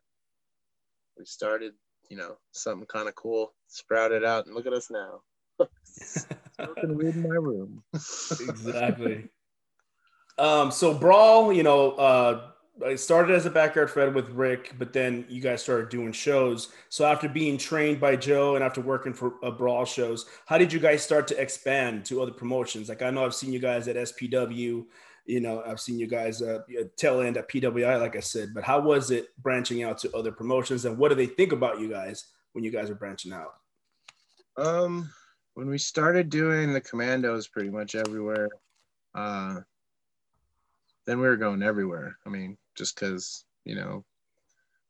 we 1.17 1.25
started, 1.25 1.73
you 2.09 2.17
know, 2.17 2.37
something 2.51 2.87
kind 2.87 3.07
of 3.07 3.15
cool, 3.15 3.53
sprouted 3.67 4.23
out, 4.23 4.45
and 4.45 4.55
look 4.55 4.65
at 4.67 4.73
us 4.73 4.89
now. 4.89 5.21
Smoking 5.83 6.95
weed 6.97 7.15
in 7.15 7.23
my 7.23 7.35
room. 7.35 7.83
exactly. 7.93 9.29
Um, 10.37 10.69
so 10.71 10.93
Brawl, 10.93 11.53
you 11.53 11.63
know, 11.63 11.91
uh, 11.91 12.49
it 12.81 12.99
started 12.99 13.33
as 13.33 13.45
a 13.45 13.49
backyard 13.49 13.89
fed 13.89 14.13
with 14.13 14.29
Rick, 14.29 14.73
but 14.77 14.91
then 14.91 15.25
you 15.29 15.41
guys 15.41 15.63
started 15.63 15.89
doing 15.89 16.11
shows. 16.11 16.73
So 16.89 17.05
after 17.05 17.29
being 17.29 17.57
trained 17.57 17.99
by 17.99 18.15
Joe 18.15 18.55
and 18.55 18.63
after 18.63 18.81
working 18.81 19.13
for 19.13 19.35
uh, 19.43 19.51
Brawl 19.51 19.85
shows, 19.85 20.25
how 20.45 20.57
did 20.57 20.73
you 20.73 20.79
guys 20.79 21.03
start 21.03 21.27
to 21.27 21.41
expand 21.41 22.05
to 22.05 22.21
other 22.21 22.31
promotions? 22.31 22.89
Like 22.89 23.01
I 23.01 23.09
know 23.11 23.25
I've 23.25 23.35
seen 23.35 23.53
you 23.53 23.59
guys 23.59 23.87
at 23.87 23.95
SPW, 23.95 24.85
you 25.25 25.39
know, 25.39 25.63
I've 25.65 25.79
seen 25.79 25.97
you 25.97 26.07
guys 26.07 26.41
uh, 26.41 26.59
tail 26.97 27.21
end 27.21 27.37
at 27.37 27.49
PWI, 27.49 27.99
like 27.99 28.15
I 28.15 28.19
said. 28.19 28.53
But 28.53 28.63
how 28.63 28.81
was 28.81 29.09
it 29.09 29.29
branching 29.41 29.83
out 29.83 29.97
to 29.99 30.15
other 30.15 30.31
promotions, 30.31 30.85
and 30.85 30.97
what 30.97 31.09
do 31.09 31.15
they 31.15 31.25
think 31.27 31.51
about 31.51 31.79
you 31.79 31.89
guys 31.89 32.25
when 32.53 32.63
you 32.63 32.71
guys 32.71 32.89
are 32.89 32.95
branching 32.95 33.33
out? 33.33 33.53
Um, 34.57 35.09
when 35.55 35.67
we 35.67 35.77
started 35.77 36.29
doing 36.29 36.73
the 36.73 36.81
commandos 36.81 37.47
pretty 37.47 37.69
much 37.69 37.95
everywhere 37.95 38.49
uh 39.15 39.61
then 41.05 41.19
we 41.19 41.27
were 41.27 41.37
going 41.37 41.63
everywhere 41.63 42.17
i 42.25 42.29
mean 42.29 42.57
just 42.75 42.99
because 42.99 43.45
you 43.63 43.75
know 43.75 44.03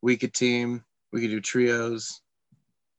we 0.02 0.18
could 0.18 0.34
team 0.34 0.84
we 1.12 1.22
could 1.22 1.30
do 1.30 1.42
trios 1.42 2.22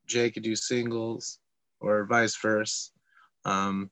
jay 0.06 0.30
could 0.30 0.42
do 0.42 0.56
singles 0.56 1.38
or 1.80 2.04
vice 2.06 2.36
versa 2.36 2.90
um 3.44 3.90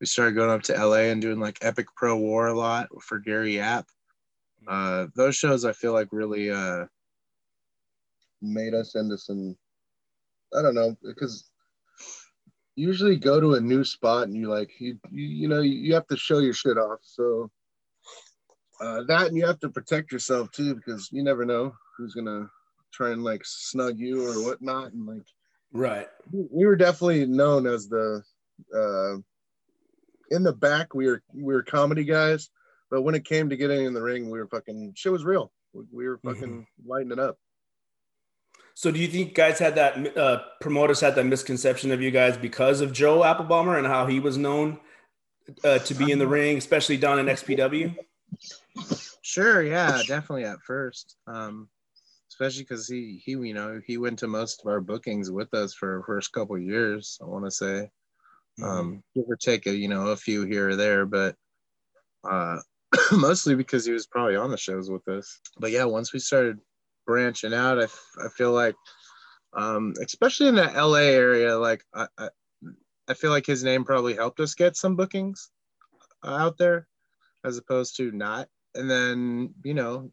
we 0.00 0.06
started 0.06 0.34
going 0.34 0.50
up 0.50 0.62
to 0.62 0.72
la 0.86 0.96
and 0.96 1.22
doing 1.22 1.40
like 1.40 1.58
epic 1.62 1.86
pro 1.96 2.16
war 2.16 2.48
a 2.48 2.54
lot 2.54 2.88
for 3.02 3.18
gary 3.18 3.56
Yap. 3.56 3.86
uh 4.68 5.06
those 5.14 5.36
shows 5.36 5.64
i 5.64 5.72
feel 5.72 5.92
like 5.92 6.08
really 6.12 6.50
uh 6.50 6.84
made 8.42 8.74
us 8.74 8.94
into 8.94 9.18
some. 9.18 9.56
I 10.56 10.62
don't 10.62 10.74
know 10.74 10.96
because 11.02 11.50
usually 12.74 13.16
go 13.16 13.40
to 13.40 13.54
a 13.54 13.60
new 13.60 13.84
spot 13.84 14.24
and 14.24 14.36
you 14.36 14.48
like 14.48 14.70
you 14.80 14.98
you, 15.10 15.26
you 15.26 15.48
know 15.48 15.60
you 15.60 15.94
have 15.94 16.06
to 16.08 16.16
show 16.16 16.38
your 16.38 16.54
shit 16.54 16.78
off. 16.78 17.00
So 17.02 17.50
uh, 18.80 19.02
that 19.04 19.26
and 19.28 19.36
you 19.36 19.46
have 19.46 19.60
to 19.60 19.68
protect 19.68 20.10
yourself 20.12 20.50
too 20.52 20.74
because 20.74 21.08
you 21.12 21.22
never 21.22 21.44
know 21.44 21.74
who's 21.96 22.14
gonna 22.14 22.48
try 22.92 23.10
and 23.10 23.22
like 23.22 23.42
snug 23.44 23.98
you 23.98 24.26
or 24.26 24.44
whatnot. 24.44 24.92
And 24.92 25.06
like 25.06 25.22
Right. 25.72 26.08
we 26.32 26.66
were 26.66 26.76
definitely 26.76 27.26
known 27.26 27.66
as 27.66 27.88
the 27.88 28.22
uh, 28.74 29.16
in 30.30 30.42
the 30.42 30.52
back 30.52 30.94
we 30.94 31.06
were 31.06 31.22
we 31.32 31.42
were 31.54 31.62
comedy 31.62 32.04
guys, 32.04 32.50
but 32.90 33.02
when 33.02 33.14
it 33.14 33.24
came 33.24 33.48
to 33.50 33.56
getting 33.56 33.84
in 33.84 33.94
the 33.94 34.02
ring, 34.02 34.30
we 34.30 34.38
were 34.38 34.48
fucking 34.48 34.94
shit 34.96 35.12
was 35.12 35.24
real. 35.24 35.52
We, 35.72 35.84
we 35.92 36.08
were 36.08 36.18
fucking 36.24 36.66
lighting 36.84 37.12
it 37.12 37.18
up. 37.20 37.38
So 38.74 38.90
do 38.90 38.98
you 38.98 39.08
think 39.08 39.34
guys 39.34 39.58
had 39.58 39.74
that 39.76 40.16
uh, 40.16 40.42
promoters 40.60 41.00
had 41.00 41.14
that 41.16 41.24
misconception 41.24 41.92
of 41.92 42.00
you 42.00 42.10
guys 42.10 42.36
because 42.36 42.80
of 42.80 42.92
Joe 42.92 43.20
Applebaumer 43.20 43.76
and 43.76 43.86
how 43.86 44.06
he 44.06 44.20
was 44.20 44.38
known 44.38 44.80
uh, 45.62 45.78
to 45.80 45.94
be 45.94 46.10
in 46.10 46.18
the 46.18 46.26
ring, 46.26 46.56
especially 46.56 46.96
down 46.96 47.18
in 47.18 47.26
XPW? 47.36 47.94
Sure, 49.22 49.62
yeah, 49.62 50.02
definitely 50.06 50.44
at 50.44 50.60
first. 50.62 51.16
Um, 51.26 51.68
especially 52.30 52.62
because 52.62 52.88
he 52.88 53.20
he 53.24 53.32
you 53.32 53.54
know 53.54 53.80
he 53.86 53.98
went 53.98 54.18
to 54.20 54.28
most 54.28 54.62
of 54.62 54.70
our 54.70 54.80
bookings 54.80 55.30
with 55.30 55.52
us 55.54 55.74
for 55.74 55.98
our 55.98 56.04
first 56.04 56.32
couple 56.32 56.58
years. 56.58 57.18
I 57.20 57.26
want 57.26 57.44
to 57.44 57.50
say, 57.50 57.90
um, 58.62 59.02
give 59.14 59.24
or 59.28 59.36
take 59.36 59.66
a 59.66 59.74
you 59.74 59.88
know 59.88 60.08
a 60.08 60.16
few 60.16 60.44
here 60.44 60.70
or 60.70 60.76
there, 60.76 61.06
but 61.06 61.36
uh, 62.28 62.58
mostly 63.12 63.54
because 63.54 63.84
he 63.84 63.92
was 63.92 64.06
probably 64.06 64.36
on 64.36 64.50
the 64.50 64.56
shows 64.56 64.90
with 64.90 65.06
us. 65.08 65.40
But 65.58 65.70
yeah, 65.70 65.84
once 65.84 66.12
we 66.12 66.18
started 66.18 66.58
branching 67.06 67.54
out, 67.54 67.78
I, 67.80 67.84
f- 67.84 68.10
I 68.24 68.28
feel 68.28 68.52
like, 68.52 68.76
um, 69.52 69.94
especially 70.02 70.48
in 70.48 70.54
the 70.54 70.72
LA 70.72 70.98
area, 71.00 71.58
like 71.58 71.84
I, 71.94 72.06
I 72.18 72.28
I 73.08 73.14
feel 73.14 73.30
like 73.30 73.46
his 73.46 73.64
name 73.64 73.84
probably 73.84 74.14
helped 74.14 74.40
us 74.40 74.54
get 74.54 74.76
some 74.76 74.96
bookings 74.96 75.50
out 76.24 76.58
there, 76.58 76.86
as 77.44 77.58
opposed 77.58 77.96
to 77.96 78.10
not. 78.12 78.48
And 78.74 78.90
then 78.90 79.54
you 79.64 79.74
know, 79.74 80.10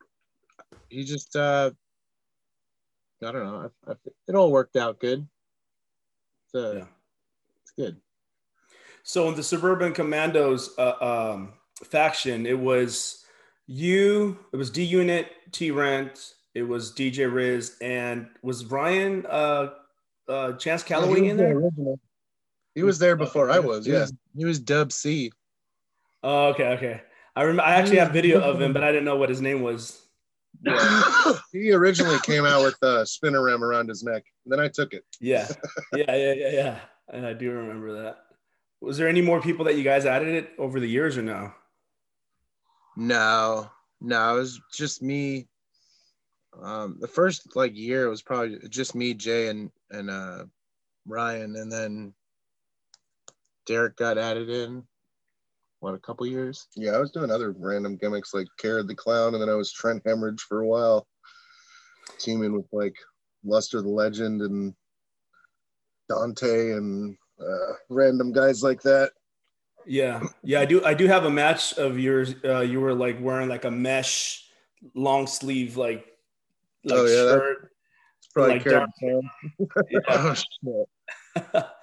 he 0.89 1.03
just 1.03 1.35
uh, 1.35 1.71
I 3.23 3.31
don't 3.31 3.45
know. 3.45 3.71
I, 3.87 3.91
I, 3.91 3.95
it 4.27 4.35
all 4.35 4.51
worked 4.51 4.75
out 4.75 4.99
good. 4.99 5.27
So 6.51 6.73
Yeah. 6.73 6.85
it's 7.61 7.71
good. 7.77 7.97
So 9.03 9.29
in 9.29 9.35
the 9.35 9.43
Suburban 9.43 9.93
Commandos 9.93 10.77
uh, 10.77 11.33
um, 11.33 11.53
faction, 11.85 12.45
it 12.45 12.59
was 12.59 13.25
you, 13.65 14.37
it 14.51 14.57
was 14.57 14.69
D 14.69 14.83
Unit, 14.83 15.31
T 15.51 15.71
Rent, 15.71 16.33
it 16.53 16.63
was 16.63 16.93
DJ 16.93 17.31
Riz, 17.31 17.77
and 17.81 18.27
was 18.41 18.65
Ryan 18.65 19.25
uh, 19.29 19.69
uh, 20.27 20.53
Chance 20.53 20.83
Calloway 20.83 21.21
he 21.21 21.29
in 21.29 21.37
there? 21.37 21.55
original. 21.55 21.99
He 22.75 22.83
was 22.83 22.99
there 22.99 23.15
before 23.15 23.49
I 23.49 23.59
was. 23.59 23.87
Yeah, 23.87 24.07
he 24.37 24.45
was 24.45 24.59
Dub 24.59 24.91
C. 24.91 25.31
Oh, 26.23 26.47
okay, 26.49 26.67
okay. 26.73 27.01
I 27.37 27.43
remember. 27.43 27.61
I 27.61 27.75
actually 27.75 27.97
have 27.97 28.11
video 28.11 28.41
of 28.41 28.59
him, 28.59 28.73
but 28.73 28.83
I 28.83 28.91
didn't 28.91 29.05
know 29.05 29.15
what 29.15 29.29
his 29.29 29.41
name 29.41 29.61
was. 29.61 30.01
he 31.51 31.71
originally 31.71 32.17
came 32.23 32.45
out 32.45 32.63
with 32.63 32.81
a 32.81 33.05
spinner 33.05 33.43
ram 33.43 33.63
around 33.63 33.89
his 33.89 34.03
neck. 34.03 34.23
And 34.43 34.51
then 34.51 34.59
I 34.59 34.69
took 34.69 34.93
it. 34.93 35.05
Yeah, 35.21 35.47
yeah, 35.93 36.15
yeah, 36.15 36.33
yeah, 36.33 36.49
yeah. 36.49 36.79
And 37.09 37.27
I 37.27 37.33
do 37.33 37.51
remember 37.51 38.01
that. 38.01 38.17
Was 38.81 38.97
there 38.97 39.07
any 39.07 39.21
more 39.21 39.39
people 39.39 39.65
that 39.65 39.75
you 39.75 39.83
guys 39.83 40.07
added 40.07 40.29
it 40.29 40.49
over 40.57 40.79
the 40.79 40.87
years 40.87 41.15
or 41.15 41.21
no? 41.21 41.51
No, 42.95 43.69
no, 44.01 44.35
it 44.35 44.39
was 44.39 44.59
just 44.73 45.03
me. 45.03 45.47
Um, 46.59 46.97
the 46.99 47.07
first 47.07 47.55
like 47.55 47.77
year 47.77 48.07
it 48.07 48.09
was 48.09 48.23
probably 48.23 48.57
just 48.67 48.95
me, 48.95 49.13
Jay, 49.13 49.49
and 49.49 49.69
and 49.91 50.09
uh, 50.09 50.45
Ryan, 51.05 51.55
and 51.55 51.71
then 51.71 52.15
Derek 53.67 53.95
got 53.95 54.17
added 54.17 54.49
in. 54.49 54.87
What 55.87 55.95
a 55.95 55.99
couple 55.99 56.27
years? 56.27 56.67
Yeah, 56.75 56.91
I 56.91 56.97
was 56.97 57.11
doing 57.11 57.31
other 57.31 57.55
random 57.57 57.95
gimmicks 57.95 58.33
like 58.33 58.47
Carrot 58.59 58.89
the 58.89 58.93
Clown, 58.93 59.33
and 59.33 59.41
then 59.41 59.47
I 59.47 59.53
was 59.53 59.71
Trent 59.71 60.01
Hemorrhage 60.05 60.41
for 60.41 60.59
a 60.59 60.67
while, 60.67 61.07
teaming 62.19 62.51
with 62.51 62.65
like 62.73 62.93
Luster 63.45 63.81
the 63.81 63.87
Legend 63.87 64.41
and 64.41 64.73
Dante 66.09 66.71
and 66.73 67.15
uh, 67.39 67.73
random 67.89 68.33
guys 68.33 68.63
like 68.63 68.81
that. 68.81 69.11
Yeah, 69.85 70.23
yeah. 70.43 70.59
I 70.59 70.65
do. 70.65 70.83
I 70.83 70.93
do 70.93 71.07
have 71.07 71.23
a 71.23 71.29
match 71.29 71.77
of 71.77 71.97
yours. 71.97 72.35
Uh, 72.43 72.59
you 72.59 72.81
were 72.81 72.93
like 72.93 73.21
wearing 73.21 73.47
like 73.47 73.63
a 73.63 73.71
mesh 73.71 74.43
long 74.93 75.25
sleeve 75.25 75.77
like 75.77 76.05
like 76.83 76.99
Oh, 76.99 77.05
yeah, 77.05 77.31
shirt. 77.31 77.71
It's 78.17 78.27
probably 78.33 78.55
Like 78.55 78.63
Carrot 78.65 78.89
the 78.99 79.07
Clown. 79.07 79.29
Yeah. 79.89 79.99
Oh, 80.09 80.33
shit. 81.55 81.65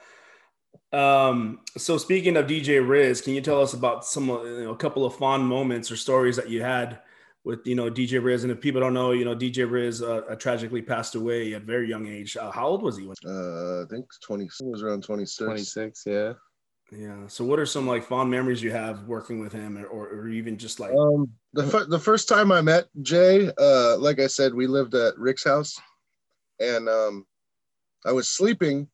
um, 0.94 1.60
so 1.76 1.98
speaking 1.98 2.36
of 2.36 2.46
DJ 2.46 2.86
Riz, 2.86 3.20
can 3.20 3.34
you 3.34 3.40
tell 3.40 3.60
us 3.60 3.72
about 3.74 4.04
some, 4.04 4.28
you 4.28 4.64
know, 4.64 4.70
a 4.72 4.76
couple 4.76 5.04
of 5.04 5.14
fond 5.16 5.44
moments 5.46 5.90
or 5.90 5.96
stories 5.96 6.36
that 6.36 6.48
you 6.48 6.62
had 6.62 7.00
with, 7.44 7.66
you 7.66 7.74
know, 7.74 7.90
DJ 7.90 8.22
Riz? 8.22 8.44
And 8.44 8.52
if 8.52 8.60
people 8.60 8.80
don't 8.80 8.94
know, 8.94 9.12
you 9.12 9.24
know, 9.24 9.34
DJ 9.34 9.70
Riz 9.70 10.02
uh, 10.02 10.22
uh, 10.30 10.34
tragically 10.36 10.82
passed 10.82 11.14
away 11.14 11.54
at 11.54 11.62
a 11.62 11.64
very 11.64 11.88
young 11.88 12.06
age. 12.06 12.36
Uh, 12.36 12.50
how 12.50 12.66
old 12.68 12.82
was 12.82 12.96
he? 12.96 13.06
When- 13.06 13.16
Uh, 13.26 13.82
I 13.82 13.86
think 13.90 14.06
20 14.22 14.44
it 14.44 14.50
was 14.60 14.82
around 14.82 15.02
26. 15.02 15.38
Twenty 15.44 15.62
six, 15.62 16.04
yeah. 16.06 16.34
yeah. 16.92 17.26
So 17.26 17.44
what 17.44 17.58
are 17.58 17.66
some 17.66 17.86
like 17.86 18.04
fond 18.04 18.30
memories 18.30 18.62
you 18.62 18.70
have 18.70 19.02
working 19.04 19.40
with 19.40 19.52
him, 19.52 19.76
or, 19.78 19.86
or, 19.86 20.08
or 20.08 20.28
even 20.28 20.56
just 20.56 20.80
like? 20.80 20.92
Um, 20.92 21.30
the 21.52 21.66
fir- 21.66 21.86
the 21.86 21.98
first 21.98 22.28
time 22.28 22.52
I 22.52 22.60
met 22.60 22.86
Jay, 23.02 23.50
uh, 23.58 23.96
like 23.98 24.20
I 24.20 24.26
said, 24.28 24.54
we 24.54 24.66
lived 24.66 24.94
at 24.94 25.18
Rick's 25.18 25.44
house, 25.44 25.74
and 26.60 26.88
um, 26.88 27.26
I 28.06 28.12
was 28.12 28.28
sleeping, 28.28 28.88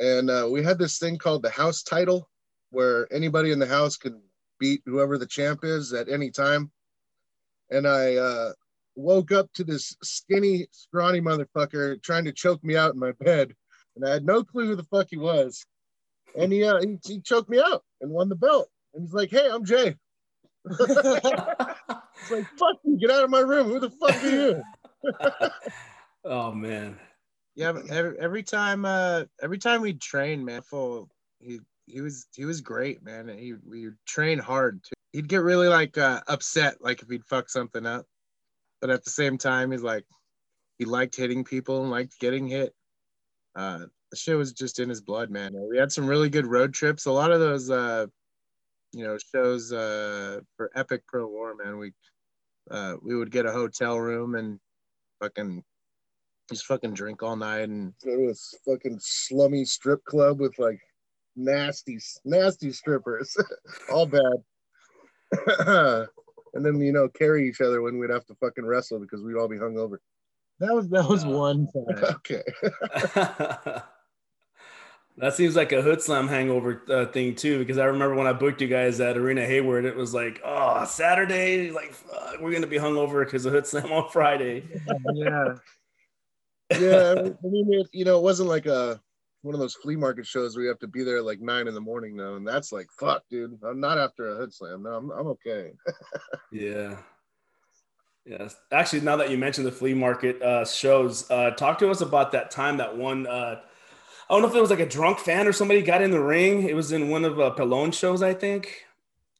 and 0.00 0.30
uh, 0.30 0.48
we 0.50 0.62
had 0.62 0.78
this 0.78 0.98
thing 0.98 1.18
called 1.18 1.42
the 1.42 1.50
house 1.50 1.82
title, 1.82 2.28
where 2.70 3.12
anybody 3.12 3.52
in 3.52 3.58
the 3.58 3.66
house 3.66 3.96
could 3.96 4.14
beat 4.58 4.82
whoever 4.86 5.18
the 5.18 5.26
champ 5.26 5.60
is 5.62 5.92
at 5.92 6.08
any 6.08 6.30
time, 6.30 6.70
and 7.70 7.86
I 7.86 8.16
uh, 8.16 8.52
woke 8.96 9.32
up 9.32 9.52
to 9.54 9.64
this 9.64 9.96
skinny, 10.02 10.66
scrawny 10.70 11.20
motherfucker 11.20 12.02
trying 12.02 12.24
to 12.24 12.32
choke 12.32 12.62
me 12.64 12.76
out 12.76 12.94
in 12.94 13.00
my 13.00 13.12
bed, 13.12 13.54
and 13.96 14.06
I 14.06 14.10
had 14.10 14.24
no 14.24 14.44
clue 14.44 14.66
who 14.66 14.76
the 14.76 14.84
fuck 14.84 15.08
he 15.10 15.16
was, 15.16 15.64
and 16.38 16.52
he 16.52 16.64
uh, 16.64 16.80
he, 16.80 16.98
he 17.04 17.20
choked 17.20 17.50
me 17.50 17.60
out 17.60 17.84
and 18.00 18.10
won 18.10 18.28
the 18.28 18.36
belt, 18.36 18.68
and 18.94 19.04
he's 19.04 19.14
like, 19.14 19.30
"Hey, 19.30 19.48
I'm 19.50 19.64
Jay." 19.64 19.96
It's 22.24 22.30
like, 22.30 22.46
fuck 22.58 22.76
you, 22.84 22.96
get 22.98 23.10
out 23.10 23.24
of 23.24 23.30
my 23.30 23.40
room. 23.40 23.68
Who 23.68 23.80
the 23.80 23.90
fuck 23.90 24.22
are 24.24 24.28
you? 24.28 24.62
oh 26.24 26.52
man. 26.52 26.98
Yeah, 27.54 27.72
every, 27.88 28.18
every 28.18 28.42
time 28.42 28.84
uh 28.84 29.24
every 29.40 29.58
time 29.58 29.80
we 29.80 29.94
train, 29.94 30.44
man, 30.44 30.62
full 30.62 31.08
he 31.40 31.60
he 31.86 32.00
was 32.00 32.26
he 32.34 32.44
was 32.44 32.60
great, 32.60 33.02
man. 33.02 33.28
He 33.28 33.54
we 33.68 33.90
train 34.06 34.38
hard 34.38 34.82
too. 34.82 34.94
He'd 35.12 35.28
get 35.28 35.42
really 35.42 35.68
like 35.68 35.96
uh 35.96 36.20
upset 36.26 36.78
like 36.80 37.02
if 37.02 37.08
he'd 37.08 37.24
fuck 37.24 37.48
something 37.48 37.86
up. 37.86 38.06
But 38.80 38.90
at 38.90 39.04
the 39.04 39.10
same 39.10 39.38
time, 39.38 39.70
he's 39.70 39.82
like 39.82 40.04
he 40.78 40.84
liked 40.84 41.16
hitting 41.16 41.44
people 41.44 41.82
and 41.82 41.90
liked 41.90 42.18
getting 42.18 42.48
hit. 42.48 42.74
Uh 43.54 43.86
the 44.10 44.16
shit 44.16 44.36
was 44.36 44.52
just 44.52 44.80
in 44.80 44.88
his 44.88 45.00
blood, 45.00 45.30
man. 45.30 45.52
We 45.54 45.78
had 45.78 45.92
some 45.92 46.06
really 46.06 46.30
good 46.30 46.46
road 46.46 46.74
trips. 46.74 47.06
A 47.06 47.12
lot 47.12 47.30
of 47.30 47.40
those 47.40 47.70
uh 47.70 48.06
you 48.92 49.04
know 49.04 49.16
shows 49.32 49.72
uh 49.72 50.40
for 50.56 50.70
Epic 50.74 51.06
Pro 51.06 51.28
War, 51.28 51.54
man. 51.54 51.78
We 51.78 51.92
uh 52.70 52.96
we 53.00 53.14
would 53.14 53.30
get 53.30 53.46
a 53.46 53.52
hotel 53.52 53.98
room 54.00 54.34
and 54.34 54.58
fucking 55.20 55.62
just 56.50 56.66
fucking 56.66 56.94
drink 56.94 57.22
all 57.22 57.36
night 57.36 57.68
and 57.68 57.92
Go 58.04 58.16
to 58.16 58.30
a 58.30 58.34
fucking 58.70 58.98
slummy 59.00 59.64
strip 59.64 60.04
club 60.04 60.40
with 60.40 60.58
like 60.58 60.78
nasty, 61.36 61.98
nasty 62.24 62.70
strippers, 62.72 63.36
all 63.92 64.06
bad. 64.06 64.22
and 66.54 66.64
then 66.64 66.80
you 66.80 66.92
know 66.92 67.08
carry 67.08 67.48
each 67.48 67.60
other 67.60 67.82
when 67.82 67.98
we'd 67.98 68.10
have 68.10 68.24
to 68.26 68.34
fucking 68.36 68.64
wrestle 68.64 69.00
because 69.00 69.22
we'd 69.22 69.36
all 69.36 69.48
be 69.48 69.56
hungover. 69.56 69.96
that 70.60 70.72
was 70.74 70.88
that 70.90 71.08
was 71.08 71.24
Yeah. 71.24 71.30
one 71.30 71.66
time. 71.72 72.04
Okay. 72.16 72.42
that 75.16 75.34
seems 75.34 75.54
like 75.56 75.72
a 75.72 75.80
hood 75.82 76.02
slam 76.02 76.28
hangover 76.28 76.82
uh, 76.88 77.06
thing 77.06 77.34
too, 77.34 77.58
because 77.58 77.78
I 77.78 77.84
remember 77.86 78.14
when 78.16 78.26
I 78.26 78.32
booked 78.32 78.60
you 78.60 78.68
guys 78.68 79.00
at 79.00 79.16
Arena 79.16 79.46
Hayward, 79.46 79.84
it 79.84 79.96
was 79.96 80.12
like, 80.14 80.40
oh, 80.44 80.84
Saturday, 80.84 81.70
like 81.70 81.92
fuck, 81.92 82.40
we're 82.40 82.52
gonna 82.52 82.66
be 82.66 82.78
hungover 82.78 83.24
because 83.24 83.44
the 83.44 83.50
hood 83.50 83.66
slam 83.66 83.90
on 83.92 84.08
Friday. 84.10 84.64
yeah. 85.14 85.54
Yeah, 86.70 87.14
I 87.18 87.22
mean, 87.42 87.72
it, 87.72 87.88
you 87.92 88.04
know, 88.04 88.18
it 88.18 88.22
wasn't 88.22 88.48
like 88.48 88.66
a 88.66 89.00
one 89.42 89.54
of 89.54 89.60
those 89.60 89.74
flea 89.74 89.96
market 89.96 90.26
shows 90.26 90.56
where 90.56 90.62
you 90.62 90.68
have 90.70 90.78
to 90.78 90.86
be 90.88 91.02
there 91.04 91.18
at 91.18 91.24
like 91.24 91.40
nine 91.40 91.68
in 91.68 91.74
the 91.74 91.80
morning 91.80 92.16
now, 92.16 92.34
and 92.36 92.46
that's 92.46 92.72
like 92.72 92.86
fuck, 92.98 93.22
dude. 93.30 93.58
I'm 93.62 93.80
not 93.80 93.98
after 93.98 94.28
a 94.30 94.36
hood 94.36 94.52
slam. 94.54 94.82
No, 94.84 94.90
I'm, 94.94 95.10
I'm 95.10 95.26
okay. 95.28 95.72
Yeah. 96.52 96.96
Yes. 98.24 98.56
Actually, 98.72 99.00
now 99.02 99.16
that 99.16 99.30
you 99.30 99.36
mentioned 99.36 99.66
the 99.66 99.72
flea 99.72 99.92
market 99.92 100.40
uh, 100.40 100.64
shows, 100.64 101.30
uh, 101.30 101.50
talk 101.50 101.78
to 101.80 101.90
us 101.90 102.00
about 102.00 102.32
that 102.32 102.50
time 102.50 102.78
that 102.78 102.96
one. 102.96 103.26
Uh, 103.26 103.60
I 104.30 104.32
don't 104.32 104.40
know 104.40 104.48
if 104.48 104.54
it 104.54 104.60
was 104.60 104.70
like 104.70 104.80
a 104.80 104.88
drunk 104.88 105.18
fan 105.18 105.46
or 105.46 105.52
somebody 105.52 105.82
got 105.82 106.00
in 106.00 106.10
the 106.10 106.20
ring. 106.22 106.66
It 106.66 106.74
was 106.74 106.92
in 106.92 107.10
one 107.10 107.24
of 107.26 107.38
uh, 107.38 107.54
Pallone 107.54 107.92
shows, 107.92 108.22
I 108.22 108.32
think. 108.32 108.84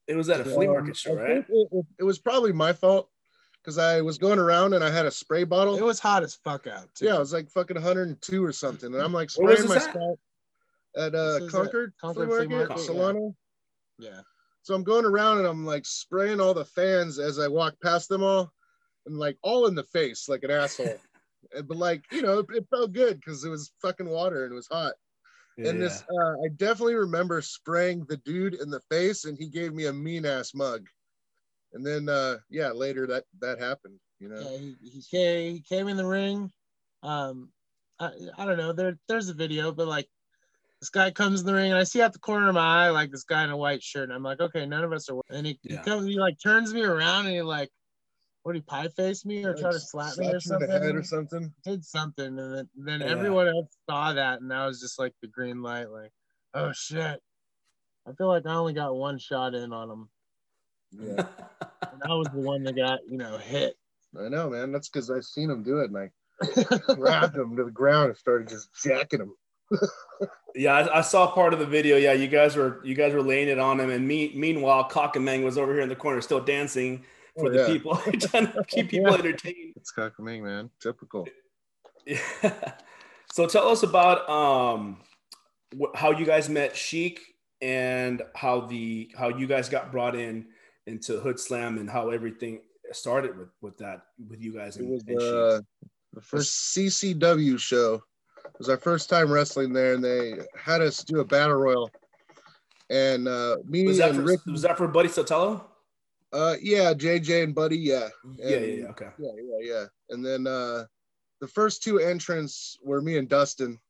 It 0.06 0.16
was 0.16 0.28
at 0.28 0.40
a 0.40 0.44
flea 0.44 0.66
Um, 0.66 0.72
market 0.72 0.96
show, 0.96 1.14
right? 1.14 1.38
It, 1.48 1.68
it- 1.72 1.86
it 2.00 2.04
was 2.04 2.18
probably 2.18 2.52
my 2.52 2.74
fault 2.74 3.08
because 3.64 3.78
I 3.78 4.02
was 4.02 4.18
going 4.18 4.38
around 4.38 4.74
and 4.74 4.84
I 4.84 4.90
had 4.90 5.06
a 5.06 5.10
spray 5.10 5.44
bottle. 5.44 5.76
It 5.76 5.84
was 5.84 5.98
hot 5.98 6.22
as 6.22 6.34
fuck 6.34 6.66
out 6.66 6.94
too. 6.94 7.06
Yeah, 7.06 7.16
it 7.16 7.20
was 7.20 7.32
like 7.32 7.50
fucking 7.50 7.76
102 7.76 8.44
or 8.44 8.52
something. 8.52 8.92
And 8.92 9.02
I'm 9.02 9.12
like 9.12 9.30
spraying 9.30 9.66
my 9.66 9.74
this 9.74 9.86
at? 9.86 9.90
scalp 9.90 10.20
at 10.96 11.14
uh, 11.14 11.32
This 11.34 11.42
is 11.42 11.54
at 11.54 11.60
Concord, 11.60 11.92
Concord 12.00 12.28
Flea 12.28 12.36
Flea 12.36 12.46
Market, 12.48 12.68
Market, 12.68 12.84
Solano. 12.84 13.34
Yeah. 13.98 14.20
So 14.62 14.74
I'm 14.74 14.84
going 14.84 15.06
around 15.06 15.38
and 15.38 15.46
I'm 15.46 15.64
like 15.64 15.86
spraying 15.86 16.40
all 16.40 16.54
the 16.54 16.64
fans 16.64 17.18
as 17.18 17.38
I 17.38 17.48
walk 17.48 17.74
past 17.82 18.08
them 18.08 18.22
all 18.22 18.52
and 19.06 19.16
like 19.16 19.38
all 19.42 19.66
in 19.66 19.74
the 19.74 19.84
face 19.84 20.28
like 20.28 20.42
an 20.44 20.50
asshole. 20.50 20.98
But 21.66 21.76
like, 21.76 22.02
you 22.10 22.22
know, 22.22 22.38
it, 22.38 22.46
it 22.52 22.66
felt 22.70 22.94
good 22.94 23.20
because 23.20 23.44
it 23.44 23.50
was 23.50 23.70
fucking 23.80 24.08
water 24.08 24.44
and 24.44 24.52
it 24.52 24.56
was 24.56 24.66
hot. 24.66 24.94
Yeah. 25.58 25.68
And 25.68 25.80
this, 25.80 26.02
uh, 26.02 26.32
I 26.42 26.48
definitely 26.56 26.94
remember 26.94 27.42
spraying 27.42 28.06
the 28.08 28.16
dude 28.16 28.54
in 28.54 28.70
the 28.70 28.80
face 28.90 29.26
and 29.26 29.38
he 29.38 29.46
gave 29.46 29.72
me 29.72 29.84
a 29.84 29.92
mean 29.92 30.24
ass 30.24 30.52
mug. 30.54 30.88
And 31.74 31.84
then, 31.84 32.08
uh, 32.08 32.38
yeah, 32.50 32.70
later 32.70 33.06
that 33.08 33.24
that 33.40 33.60
happened, 33.60 33.98
you 34.20 34.28
know. 34.28 34.40
Yeah, 34.40 34.58
he, 34.58 34.76
he 34.80 35.02
came 35.10 35.54
he 35.54 35.60
came 35.60 35.88
in 35.88 35.96
the 35.96 36.06
ring. 36.06 36.50
Um 37.02 37.50
I, 38.00 38.10
I 38.38 38.46
don't 38.46 38.56
know. 38.56 38.72
There 38.72 38.96
there's 39.08 39.28
a 39.28 39.34
video, 39.34 39.72
but 39.72 39.86
like 39.88 40.08
this 40.80 40.90
guy 40.90 41.10
comes 41.10 41.40
in 41.40 41.46
the 41.46 41.54
ring 41.54 41.70
and 41.70 41.78
I 41.80 41.84
see 41.84 42.02
out 42.02 42.12
the 42.12 42.18
corner 42.18 42.48
of 42.48 42.54
my 42.54 42.86
eye 42.86 42.90
like 42.90 43.10
this 43.10 43.24
guy 43.24 43.42
in 43.44 43.50
a 43.50 43.56
white 43.56 43.82
shirt, 43.82 44.04
and 44.04 44.12
I'm 44.12 44.22
like, 44.22 44.40
okay, 44.40 44.66
none 44.66 44.84
of 44.84 44.92
us 44.92 45.08
are. 45.08 45.20
And 45.30 45.46
he, 45.46 45.58
Yeah. 45.62 45.78
he 45.78 45.82
comes, 45.82 46.06
he 46.06 46.18
like 46.18 46.36
turns 46.42 46.74
me 46.74 46.82
around 46.82 47.26
and 47.26 47.34
he 47.34 47.42
like, 47.42 47.70
what 48.42 48.52
did 48.52 48.58
he 48.58 48.62
pie 48.62 48.88
face 48.88 49.24
me 49.24 49.44
or 49.44 49.54
try 49.54 49.72
to 49.72 49.80
slap 49.80 50.16
me 50.18 50.28
or 50.28 50.40
something? 50.40 50.68
the 50.68 50.78
head 50.78 50.94
or 50.94 51.02
something. 51.02 51.52
did 51.64 51.84
something, 51.84 52.38
and 52.38 52.54
then, 52.54 52.68
then 52.76 53.00
Yeah. 53.00 53.06
everyone 53.08 53.48
else 53.48 53.74
saw 53.88 54.12
that, 54.12 54.40
and 54.40 54.50
that 54.50 54.66
was 54.66 54.80
just 54.80 54.98
like 54.98 55.14
the 55.22 55.28
green 55.28 55.62
light, 55.62 55.90
like, 55.90 56.12
oh 56.52 56.72
shit. 56.72 57.22
I 58.06 58.12
feel 58.12 58.28
like 58.28 58.46
I 58.46 58.52
only 58.54 58.74
got 58.74 58.94
one 58.94 59.18
shot 59.18 59.54
in 59.54 59.72
on 59.72 59.90
him, 59.90 60.10
Yeah, 61.00 61.26
and 61.92 62.02
I 62.02 62.14
was 62.14 62.28
the 62.28 62.40
one 62.40 62.62
that 62.64 62.76
got 62.76 63.00
you 63.08 63.18
know 63.18 63.38
hit. 63.38 63.76
I 64.18 64.28
know, 64.28 64.50
man. 64.50 64.72
That's 64.72 64.88
because 64.88 65.10
I've 65.10 65.24
seen 65.24 65.50
him 65.50 65.62
do 65.62 65.78
it, 65.80 65.90
and 65.90 65.98
I 65.98 66.92
grabbed 66.94 67.36
him 67.36 67.56
to 67.56 67.64
the 67.64 67.70
ground 67.70 68.10
and 68.10 68.16
started 68.16 68.48
just 68.48 68.68
jacking 68.82 69.20
him. 69.20 69.34
Yeah, 70.54 70.74
I, 70.74 70.98
I 70.98 71.00
saw 71.00 71.32
part 71.32 71.52
of 71.52 71.58
the 71.58 71.66
video. 71.66 71.96
Yeah, 71.96 72.12
you 72.12 72.28
guys 72.28 72.54
were 72.56 72.80
you 72.84 72.94
guys 72.94 73.12
were 73.12 73.22
laying 73.22 73.48
it 73.48 73.58
on 73.58 73.80
him, 73.80 73.90
and 73.90 74.06
me, 74.06 74.32
meanwhile, 74.36 74.84
Cock 74.84 75.16
and 75.16 75.24
Mang 75.24 75.42
was 75.42 75.58
over 75.58 75.72
here 75.72 75.82
in 75.82 75.88
the 75.88 75.96
corner, 75.96 76.20
still 76.20 76.40
dancing 76.40 77.04
for 77.38 77.48
Oh, 77.48 77.52
the 77.52 77.58
yeah. 77.58 77.66
people, 77.66 77.96
trying 78.20 78.52
to 78.52 78.64
keep 78.68 78.90
people 78.90 79.10
Yeah. 79.10 79.18
entertained. 79.18 79.74
It's 79.76 79.92
cockamamie, 79.92 80.42
man. 80.42 80.70
Typical. 80.80 81.26
Yeah. 82.06 82.18
So 83.32 83.48
tell 83.48 83.66
us 83.68 83.82
about 83.82 84.28
um 84.30 84.98
wh- 85.76 85.92
how 85.96 86.12
you 86.12 86.24
guys 86.24 86.48
met 86.48 86.76
Sheik 86.76 87.20
and 87.60 88.22
how 88.36 88.60
the 88.60 89.10
how 89.18 89.28
you 89.28 89.48
guys 89.48 89.68
got 89.68 89.90
brought 89.90 90.14
in 90.14 90.46
into 90.86 91.20
Hood 91.20 91.38
Slam 91.40 91.78
and 91.78 91.88
how 91.88 92.10
everything 92.10 92.60
started 92.92 93.36
with 93.38 93.48
with 93.60 93.76
that 93.78 94.02
with 94.28 94.40
you 94.40 94.52
guys 94.52 94.76
It 94.76 94.86
was 94.86 95.02
and 95.06 95.20
uh, 95.20 95.60
the 96.12 96.20
first 96.20 96.74
CCW 96.76 97.58
show. 97.58 97.94
It 98.44 98.58
was 98.58 98.68
our 98.68 98.76
first 98.76 99.08
time 99.08 99.32
wrestling 99.32 99.72
there, 99.72 99.94
and 99.94 100.04
they 100.04 100.34
had 100.56 100.80
us 100.80 101.02
do 101.02 101.20
a 101.20 101.24
battle 101.24 101.56
royal. 101.56 101.90
And 102.90 103.26
uh, 103.26 103.56
me 103.66 103.86
Was 103.86 103.98
that 103.98 104.10
and 104.10 104.18
for 104.18 104.24
Rick, 104.24 104.40
was 104.46 104.62
that 104.62 104.76
for 104.76 104.86
Buddy 104.86 105.08
Sotelo? 105.08 105.64
uh, 106.32 106.56
yeah, 106.60 106.92
JJ 106.92 107.44
and 107.44 107.54
Buddy, 107.54 107.78
yeah, 107.78 108.08
Yeah, 108.36 108.48
yeah, 108.50 108.56
And- 108.56 108.78
yeah. 108.78 108.88
Okay. 108.90 109.08
yeah, 109.18 109.30
yeah, 109.36 109.58
yeah. 109.74 109.84
And 110.10 110.24
then 110.24 110.46
uh, 110.46 110.84
the 111.40 111.48
first 111.48 111.82
two 111.82 111.98
entrants 112.00 112.78
were 112.82 113.00
me 113.00 113.16
and 113.16 113.28
Dustin, 113.28 113.80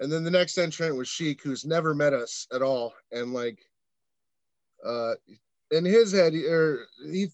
and 0.00 0.12
then 0.12 0.22
the 0.22 0.30
next 0.30 0.58
entrant 0.58 0.96
was 0.96 1.08
Sheik, 1.08 1.42
who's 1.42 1.64
never 1.64 1.94
met 1.94 2.12
us 2.12 2.46
at 2.52 2.60
all, 2.62 2.92
and 3.12 3.32
like, 3.32 3.58
uh, 4.84 5.14
in 5.70 5.84
his 5.84 6.12
head, 6.12 6.34
or 6.34 6.86
he 7.10 7.28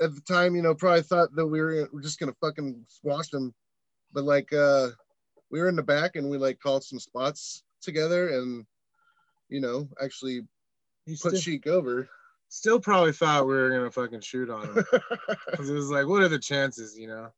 at 0.00 0.14
the 0.14 0.20
time, 0.28 0.54
you 0.54 0.62
know, 0.62 0.74
probably 0.74 1.02
thought 1.02 1.34
that 1.34 1.46
we 1.46 1.60
were, 1.60 1.88
we're 1.92 2.02
just 2.02 2.18
gonna 2.20 2.34
fucking 2.40 2.84
squash 2.88 3.32
him, 3.32 3.54
but 4.12 4.24
like, 4.24 4.52
uh, 4.52 4.88
we 5.50 5.60
were 5.60 5.68
in 5.68 5.76
the 5.76 5.82
back 5.82 6.16
and 6.16 6.28
we 6.30 6.38
like 6.38 6.60
called 6.60 6.84
some 6.84 7.00
spots 7.00 7.62
together, 7.82 8.28
and 8.38 8.64
you 9.48 9.60
know, 9.60 9.88
actually 10.02 10.42
He 11.06 11.12
put 11.12 11.30
still, 11.30 11.40
Sheik 11.40 11.66
over. 11.66 12.08
still 12.48 12.78
probably 12.80 13.12
thought 13.12 13.46
we 13.46 13.54
were 13.54 13.70
gonna 13.70 13.90
fucking 13.90 14.20
shoot 14.20 14.50
on 14.50 14.62
him 14.68 14.84
because 15.50 15.70
it 15.70 15.74
was 15.74 15.90
like, 15.90 16.06
what 16.06 16.22
are 16.22 16.28
the 16.28 16.38
chances, 16.38 16.96
you 16.98 17.08
know? 17.08 17.30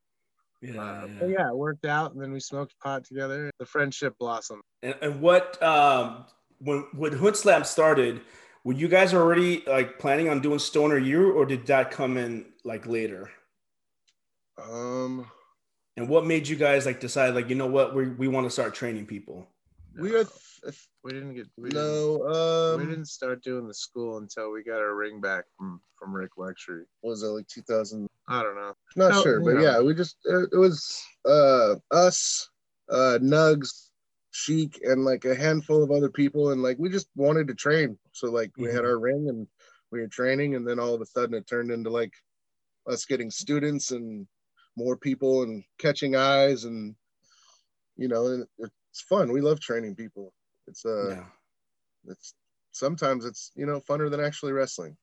Yeah, 0.61 0.81
Uh, 0.81 1.07
yeah. 1.21 1.27
Yeah, 1.27 1.49
it 1.49 1.57
worked 1.57 1.85
out, 1.87 2.12
and 2.12 2.23
then 2.23 2.33
we 2.33 2.40
smoked 2.40 2.79
pot 2.81 3.05
together. 3.05 3.51
The 3.59 3.67
friendship 3.67 4.14
blossomed. 4.19 4.62
And, 4.83 4.95
and 5.01 5.21
what 5.21 5.61
um 5.62 6.25
when 6.59 6.87
when 6.95 7.12
Hood 7.12 7.37
Slam 7.37 7.64
started, 7.64 8.21
were 8.64 8.75
you 8.75 8.88
guys 8.88 9.12
already 9.14 9.62
like 9.66 9.98
planning 9.98 10.29
on 10.29 10.40
doing 10.40 10.59
Stoner 10.59 10.98
U, 10.98 11.33
or 11.33 11.44
did 11.46 11.66
that 11.66 11.90
come 11.90 12.16
in 12.16 12.46
like 12.64 12.87
later? 12.87 13.31
Um, 14.59 15.27
And 15.96 16.09
what 16.09 16.27
made 16.27 16.46
you 16.48 16.57
guys 16.57 16.87
like 16.87 17.01
decide 17.01 17.35
like 17.35 17.48
you 17.48 17.55
know 17.57 17.66
what 17.66 17.94
we 17.94 18.09
we 18.09 18.29
want 18.29 18.46
to 18.46 18.51
start 18.51 18.75
training 18.75 19.07
people? 19.07 19.48
we 19.98 20.14
are. 20.14 20.25
Th- 20.25 20.88
We 21.05 21.11
didn't 21.11 21.35
get 21.35 21.48
we 21.59 21.70
didn't, 21.70 21.85
no, 21.85 22.22
um, 22.31 22.81
we 22.81 22.87
didn't 22.87 23.09
start 23.09 23.42
doing 23.42 23.66
the 23.66 23.75
school 23.75 24.18
until 24.18 24.53
we 24.53 24.62
got 24.62 24.79
our 24.79 24.94
ring 24.94 25.20
back 25.20 25.44
from 25.59 25.81
from 25.98 26.14
Rick 26.14 26.33
Luxury. 26.38 26.85
was 27.03 27.22
it 27.25 27.27
like 27.27 27.48
2000 27.48 28.07
I 28.29 28.42
don't 28.44 28.55
know. 28.55 28.75
not 28.96 29.11
No, 29.11 29.22
sure 29.22 29.40
but 29.40 29.57
yeah. 29.57 29.62
yeah 29.62 29.81
we 29.81 29.92
just 29.94 30.16
it, 30.25 30.48
it 30.53 30.57
was 30.57 31.03
uh 31.27 31.75
us 31.90 32.48
uh 32.90 33.18
nugs 33.20 33.90
Sheik 34.31 34.81
and 34.85 35.05
like 35.05 35.25
a 35.25 35.35
handful 35.35 35.83
of 35.83 35.90
other 35.90 36.09
people 36.11 36.53
and 36.53 36.62
like 36.62 36.79
we 36.79 36.88
just 36.88 37.09
wanted 37.16 37.48
to 37.48 37.55
train 37.55 37.98
so 38.12 38.31
like 38.31 38.51
we 38.57 38.68
had 38.68 38.85
our 38.85 38.98
ring 38.98 39.29
and 39.29 39.46
we 39.90 40.01
were 40.01 40.09
training 40.09 40.55
and 40.55 40.66
then 40.66 40.79
all 40.79 40.94
of 40.94 41.01
a 41.01 41.07
sudden 41.07 41.35
it 41.35 41.46
turned 41.46 41.70
into 41.70 41.90
like 41.90 42.12
us 42.87 43.05
getting 43.05 43.31
students 43.31 43.90
and 43.90 44.27
more 44.77 44.96
people 44.96 45.42
and 45.42 45.64
catching 45.79 46.16
eyes 46.16 46.64
and 46.64 46.94
you 47.96 48.09
know 48.09 48.44
it's 48.59 49.01
fun 49.03 49.33
we 49.33 49.40
love 49.40 49.61
training 49.61 49.94
people 49.94 50.33
it's 50.66 50.85
uh 50.87 51.11
yeah. 51.11 51.25
it's 52.07 52.35
sometimes 52.72 53.25
it's 53.25 53.53
you 53.55 53.66
know 53.66 53.81
funner 53.81 54.11
than 54.11 54.20
actually 54.20 54.53
wrestling 54.53 54.96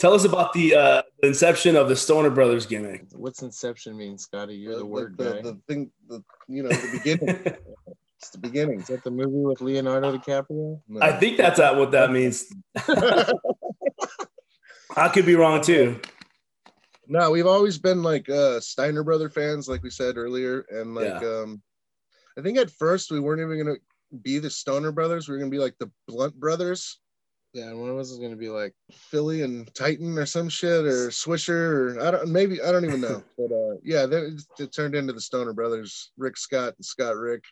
Tell 0.00 0.14
us 0.14 0.24
about 0.24 0.54
the 0.54 0.74
uh, 0.74 1.02
the 1.20 1.28
inception 1.28 1.76
of 1.76 1.90
the 1.90 1.94
Stoner 1.94 2.30
Brothers 2.30 2.64
gimmick. 2.64 3.04
What's 3.12 3.42
inception 3.42 3.98
mean, 3.98 4.16
Scotty? 4.16 4.54
You're 4.54 4.72
the, 4.72 4.78
the, 4.78 4.86
word 4.86 5.18
the, 5.18 5.24
guy. 5.24 5.42
the 5.42 5.58
thing 5.68 5.90
the 6.08 6.24
you 6.48 6.62
know 6.62 6.70
the 6.70 6.98
beginning 7.04 7.56
it's 8.20 8.30
the 8.30 8.38
beginning 8.38 8.80
Is 8.80 8.88
that 8.88 9.02
the 9.02 9.10
movie 9.10 9.30
with 9.46 9.60
Leonardo 9.62 10.16
DiCaprio? 10.16 10.80
No. 10.88 11.00
I 11.00 11.12
think 11.12 11.38
that's 11.38 11.58
not 11.58 11.76
what 11.76 11.90
that 11.92 12.10
means. 12.12 12.52
I 14.96 15.08
could 15.08 15.24
be 15.26 15.36
wrong 15.36 15.62
too. 15.62 16.00
no, 17.08 17.30
we've 17.30 17.46
always 17.46 17.78
been 17.78 18.02
like 18.02 18.28
uh 18.28 18.60
Steiner 18.60 19.02
brother 19.02 19.30
fans, 19.30 19.68
like 19.68 19.82
we 19.82 19.90
said 19.90 20.16
earlier, 20.16 20.66
and 20.70 20.94
like 20.94 21.22
um 21.22 21.62
I 22.38 22.42
think 22.42 22.58
at 22.58 22.70
first 22.70 23.10
we 23.10 23.20
weren't 23.20 23.40
even 23.40 23.58
gonna 23.64 23.78
be 24.22 24.38
the 24.38 24.50
Stoner 24.50 24.92
brothers, 24.92 25.28
we 25.28 25.32
were 25.34 25.38
gonna 25.38 25.50
be 25.50 25.58
like 25.58 25.76
the 25.78 25.90
Blunt 26.06 26.38
brothers, 26.38 27.00
Yeah, 27.54 27.68
and 27.68 27.80
one 27.80 27.88
of 27.90 27.96
us 27.98 28.10
is 28.10 28.18
gonna 28.18 28.36
be 28.36 28.48
like, 28.50 28.74
Philly 28.92 29.42
and 29.42 29.72
Titan 29.74 30.18
or 30.18 30.26
some 30.26 30.48
shit 30.48 30.84
or 30.84 31.08
Swisher 31.08 31.96
or 31.96 32.00
I 32.06 32.10
don't 32.10 32.28
maybe 32.28 32.60
I 32.60 32.70
don't 32.72 32.84
even 32.84 33.00
know, 33.00 33.22
but 33.38 33.50
uh 33.52 33.76
yeah, 33.82 34.04
then 34.06 34.36
it, 34.58 34.62
it 34.64 34.72
turned 34.74 34.94
into 34.94 35.12
the 35.14 35.20
Stoner 35.20 35.52
brothers, 35.54 36.10
Rick 36.18 36.36
Scott 36.36 36.74
and 36.76 36.84
Scott 36.84 37.16
Rick, 37.16 37.44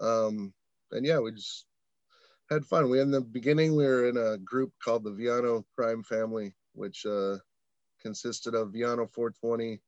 um 0.00 0.52
and 0.92 1.06
yeah, 1.06 1.18
we 1.18 1.32
just 1.32 1.66
had 2.50 2.64
fun. 2.64 2.90
We 2.90 3.00
in 3.00 3.10
the 3.10 3.20
beginning 3.20 3.76
we 3.76 3.84
were 3.84 4.08
in 4.08 4.16
a 4.16 4.38
group 4.38 4.72
called 4.82 5.04
the 5.04 5.10
Viano 5.10 5.64
Crime 5.76 6.02
Family, 6.02 6.52
which 6.74 7.06
uh 7.06 7.36
consisted 8.02 8.54
of 8.54 8.68
Viano 8.68 9.08
420 9.08 9.80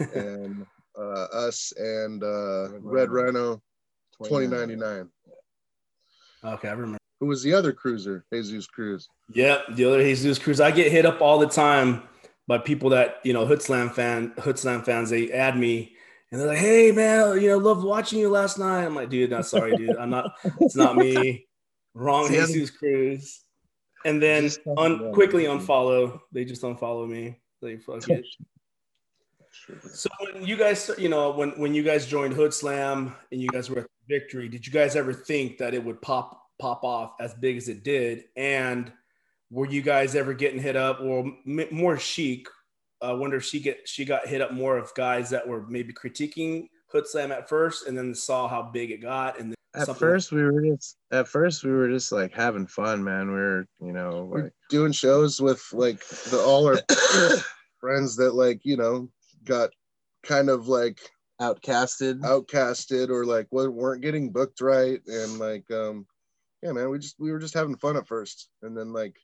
and 0.14 0.66
uh, 0.98 1.26
us 1.32 1.72
and 1.76 2.22
uh, 2.22 2.70
Red 2.80 2.82
Red 2.82 3.10
Rhino 3.10 3.62
29. 4.16 4.50
2099, 4.50 5.10
Okay, 6.44 6.68
I 6.68 6.72
remember. 6.72 6.98
who 7.20 7.26
was 7.26 7.42
the 7.42 7.52
other 7.52 7.72
cruiser, 7.72 8.24
Jesus 8.32 8.66
Cruz. 8.66 9.08
Yep, 9.34 9.74
the 9.74 9.84
other 9.84 10.02
Jesus 10.02 10.38
Cruz. 10.38 10.60
I 10.60 10.70
get 10.70 10.90
hit 10.90 11.04
up 11.04 11.20
all 11.20 11.38
the 11.38 11.48
time 11.48 12.02
by 12.46 12.58
people 12.58 12.90
that 12.90 13.20
you 13.24 13.32
know 13.32 13.44
Hood 13.46 13.62
Slam 13.62 13.90
fan, 13.90 14.32
Hood 14.38 14.58
Slam 14.58 14.82
fans. 14.82 15.10
They 15.10 15.30
add 15.32 15.58
me 15.58 15.95
and 16.30 16.40
they're 16.40 16.48
like, 16.48 16.58
"Hey 16.58 16.92
man, 16.92 17.40
you 17.40 17.48
know, 17.48 17.58
loved 17.58 17.84
watching 17.84 18.18
you 18.18 18.28
last 18.28 18.58
night." 18.58 18.84
I'm 18.84 18.94
like, 18.94 19.10
"Dude, 19.10 19.30
not 19.30 19.46
sorry, 19.46 19.76
dude. 19.76 19.96
I'm 19.96 20.10
not. 20.10 20.32
It's 20.60 20.76
not 20.76 20.96
me. 20.96 21.46
Wrong. 21.94 22.28
Jesus 22.28 22.70
Cruz." 22.70 23.42
And 24.04 24.22
then 24.22 24.50
un- 24.76 25.12
quickly 25.12 25.44
unfollow. 25.44 26.20
They 26.32 26.44
just 26.44 26.62
unfollow 26.62 27.08
me. 27.08 27.40
They 27.62 27.76
fuck 27.76 28.08
it. 28.08 28.24
So 29.92 30.08
when 30.32 30.44
you 30.44 30.56
guys, 30.56 30.90
you 30.98 31.08
know, 31.08 31.30
when 31.32 31.50
when 31.58 31.74
you 31.74 31.82
guys 31.82 32.06
joined 32.06 32.34
Hood 32.34 32.52
Slam 32.52 33.14
and 33.32 33.40
you 33.40 33.48
guys 33.48 33.70
were 33.70 33.80
at 33.80 33.86
Victory, 34.08 34.48
did 34.48 34.66
you 34.66 34.72
guys 34.72 34.94
ever 34.96 35.12
think 35.12 35.58
that 35.58 35.74
it 35.74 35.82
would 35.82 36.00
pop 36.02 36.40
pop 36.58 36.84
off 36.84 37.14
as 37.20 37.34
big 37.34 37.56
as 37.56 37.68
it 37.68 37.82
did? 37.82 38.24
And 38.36 38.92
were 39.50 39.66
you 39.66 39.82
guys 39.82 40.14
ever 40.14 40.34
getting 40.34 40.60
hit 40.60 40.76
up, 40.76 41.00
or 41.00 41.20
m- 41.46 41.68
more 41.70 41.98
Sheik? 41.98 42.48
I 43.02 43.12
wonder 43.12 43.36
if 43.36 43.44
she 43.44 43.60
get 43.60 43.86
she 43.88 44.04
got 44.04 44.26
hit 44.26 44.40
up 44.40 44.52
more 44.52 44.76
of 44.78 44.94
guys 44.94 45.30
that 45.30 45.46
were 45.46 45.66
maybe 45.66 45.92
critiquing 45.92 46.68
Hood 46.90 47.06
Slam 47.06 47.32
at 47.32 47.48
first, 47.48 47.86
and 47.86 47.96
then 47.96 48.14
saw 48.14 48.48
how 48.48 48.62
big 48.62 48.90
it 48.90 49.02
got, 49.02 49.38
and 49.38 49.50
then 49.50 49.54
At 49.74 49.86
something- 49.86 50.00
first, 50.00 50.32
we 50.32 50.42
were 50.42 50.62
just 50.62 50.96
at 51.10 51.28
first 51.28 51.64
we 51.64 51.70
were 51.72 51.88
just 51.88 52.12
like 52.12 52.32
having 52.32 52.66
fun, 52.66 53.02
man. 53.04 53.28
We 53.28 53.34
were, 53.34 53.66
you 53.80 53.92
know, 53.92 54.24
We're 54.30 54.52
doing 54.70 54.92
shows 54.92 55.40
with 55.40 55.62
like 55.72 56.00
the 56.30 56.38
all 56.40 56.66
our 56.68 56.78
friends 57.80 58.16
that 58.16 58.34
like 58.34 58.60
you 58.64 58.76
know 58.76 59.10
got 59.44 59.70
kind 60.22 60.48
of 60.48 60.68
like 60.68 60.98
outcasted. 61.40 62.20
outcasted 62.22 63.10
or 63.10 63.24
like 63.26 63.46
wa- 63.50 63.66
weren't 63.66 64.02
getting 64.02 64.32
booked 64.32 64.60
right 64.62 65.00
and 65.06 65.38
like 65.38 65.70
um 65.70 66.06
yeah 66.62 66.72
man 66.72 66.88
we 66.90 66.98
just 66.98 67.14
we 67.20 67.30
were 67.30 67.38
just 67.38 67.52
having 67.54 67.76
fun 67.76 67.96
at 67.96 68.08
first 68.08 68.48
and 68.62 68.76
then 68.76 68.92
like 68.92 69.14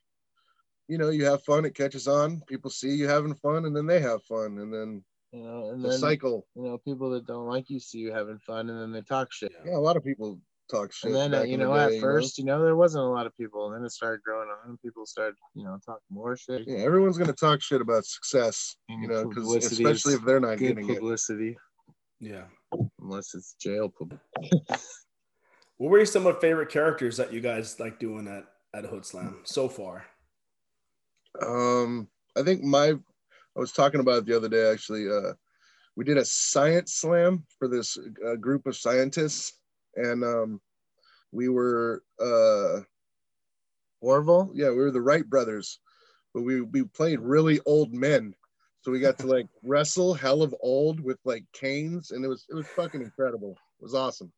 you 0.87 0.97
know 0.97 1.09
you 1.09 1.25
have 1.25 1.43
fun 1.43 1.65
it 1.65 1.75
catches 1.75 2.07
on 2.07 2.41
people 2.47 2.69
see 2.69 2.89
you 2.93 3.07
having 3.07 3.33
fun 3.35 3.65
and 3.65 3.75
then 3.75 3.85
they 3.85 3.99
have 3.99 4.21
fun 4.23 4.57
and 4.59 4.73
then 4.73 5.03
you 5.31 5.43
know, 5.43 5.69
and 5.71 5.83
the 5.83 5.89
then 5.89 5.97
cycle 5.99 6.45
you 6.55 6.63
know 6.63 6.77
people 6.77 7.09
that 7.11 7.25
don't 7.25 7.47
like 7.47 7.69
you 7.69 7.79
see 7.79 7.97
you 7.99 8.11
having 8.13 8.37
fun, 8.39 8.69
and 8.69 8.79
then 8.79 8.91
they 8.91 9.01
talk 9.01 9.31
shit. 9.31 9.51
yeah 9.65 9.75
a 9.75 9.79
lot 9.79 9.97
of 9.97 10.03
people 10.03 10.39
talk 10.71 10.91
shit 10.93 11.11
And 11.11 11.15
then 11.33 11.33
uh, 11.33 11.43
you 11.43 11.55
in 11.55 11.59
the 11.59 11.65
know, 11.65 11.73
day, 11.75 11.83
at 11.85 11.93
you 11.95 12.01
first, 12.01 12.37
you 12.37 12.45
know, 12.45 12.63
there 12.63 12.75
wasn't 12.75 13.03
a 13.03 13.07
lot 13.07 13.25
of 13.25 13.35
people, 13.35 13.65
and 13.67 13.75
then 13.75 13.85
it 13.85 13.91
started 13.91 14.21
growing 14.23 14.47
on, 14.49 14.69
and 14.69 14.81
people 14.81 15.05
started, 15.05 15.35
you 15.55 15.63
know, 15.63 15.77
talking 15.85 16.01
more 16.09 16.37
shit. 16.37 16.63
yeah 16.67 16.77
everyone's 16.77 17.17
gonna 17.17 17.33
talk 17.33 17.61
shit 17.61 17.81
about 17.81 18.05
success 18.05 18.75
you 18.89 19.07
know 19.07 19.27
because 19.27 19.53
especially 19.55 20.13
if 20.13 20.23
they're 20.23 20.39
not 20.39 20.57
Good 20.57 20.75
getting 20.77 20.89
it 20.89 20.95
publicity. 20.99 21.57
Yeah. 22.19 22.43
unless 23.01 23.33
it's 23.33 23.55
jail. 23.59 23.89
pub- 23.89 24.19
What 25.77 25.89
were 25.89 26.05
some 26.05 26.25
of 26.27 26.35
the 26.35 26.39
favorite 26.41 26.69
characters 26.69 27.17
that 27.17 27.33
you 27.33 27.41
guys 27.41 27.79
like 27.79 27.99
doing 27.99 28.27
at 28.27 28.45
at 28.73 28.85
Hood 28.85 29.05
Slam 29.05 29.39
so 29.43 29.67
far? 29.67 30.05
Um, 31.41 32.07
I 32.37 32.43
think 32.43 32.63
my 32.63 32.89
I 33.55 33.59
was 33.59 33.71
talking 33.71 33.99
about 33.99 34.19
it 34.19 34.25
the 34.25 34.35
other 34.35 34.49
day 34.49 34.71
actually. 34.71 35.09
Uh, 35.09 35.33
we 35.95 36.03
did 36.03 36.17
a 36.17 36.25
science 36.25 36.95
slam 36.95 37.45
for 37.59 37.67
this 37.67 37.97
uh, 38.27 38.35
group 38.35 38.65
of 38.65 38.75
scientists, 38.75 39.59
and 39.95 40.23
um, 40.23 40.61
we 41.31 41.49
were 41.49 42.03
uh, 42.19 42.81
Orville. 44.01 44.51
yeah, 44.53 44.69
we 44.69 44.77
were 44.77 44.91
the 44.91 45.01
Wright 45.01 45.27
brothers, 45.27 45.79
but 46.33 46.41
we 46.41 46.61
we 46.61 46.83
played 46.83 47.19
really 47.19 47.59
old 47.65 47.93
men. 47.93 48.33
So 48.81 48.91
we 48.91 48.99
got 48.99 49.17
to 49.19 49.27
like 49.27 49.47
wrestle 49.63 50.13
hell 50.13 50.41
of 50.41 50.55
old 50.61 50.99
with 50.99 51.19
like 51.25 51.45
canes, 51.53 52.11
and 52.11 52.25
it 52.25 52.27
was 52.27 52.45
it 52.49 52.55
was 52.55 52.67
fucking 52.67 53.01
incredible. 53.01 53.57
It 53.79 53.83
was 53.83 53.95
awesome. 53.95 54.31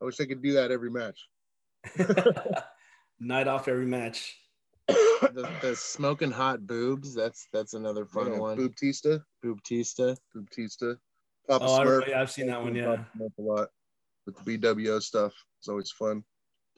I 0.00 0.04
wish 0.04 0.20
I 0.20 0.26
could 0.26 0.42
do 0.42 0.54
that 0.54 0.70
every 0.70 0.90
match. 0.90 1.28
Night 3.20 3.48
off 3.48 3.68
every 3.68 3.86
match. 3.86 4.36
The, 5.34 5.48
the 5.62 5.76
smoking 5.76 6.30
hot 6.30 6.66
boobs. 6.66 7.14
That's 7.14 7.48
that's 7.52 7.74
another 7.74 8.04
fun 8.04 8.32
Yeah, 8.32 8.38
one. 8.38 8.56
Boobtista, 8.58 9.22
Boobtista. 9.44 10.16
Boobtista, 10.36 10.96
Papa 11.48 11.64
Oh, 11.66 11.74
I 11.74 11.78
Smurf. 11.78 11.84
remember, 11.84 12.06
yeah, 12.10 12.20
I've 12.20 12.30
seen 12.30 12.46
that 12.48 12.62
one. 12.62 12.74
Yeah. 12.74 12.96
A 13.18 13.42
lot 13.42 13.68
with 14.26 14.36
the 14.44 14.58
BWO 14.58 15.00
stuff. 15.02 15.32
It's 15.58 15.68
always 15.68 15.90
fun. 15.90 16.22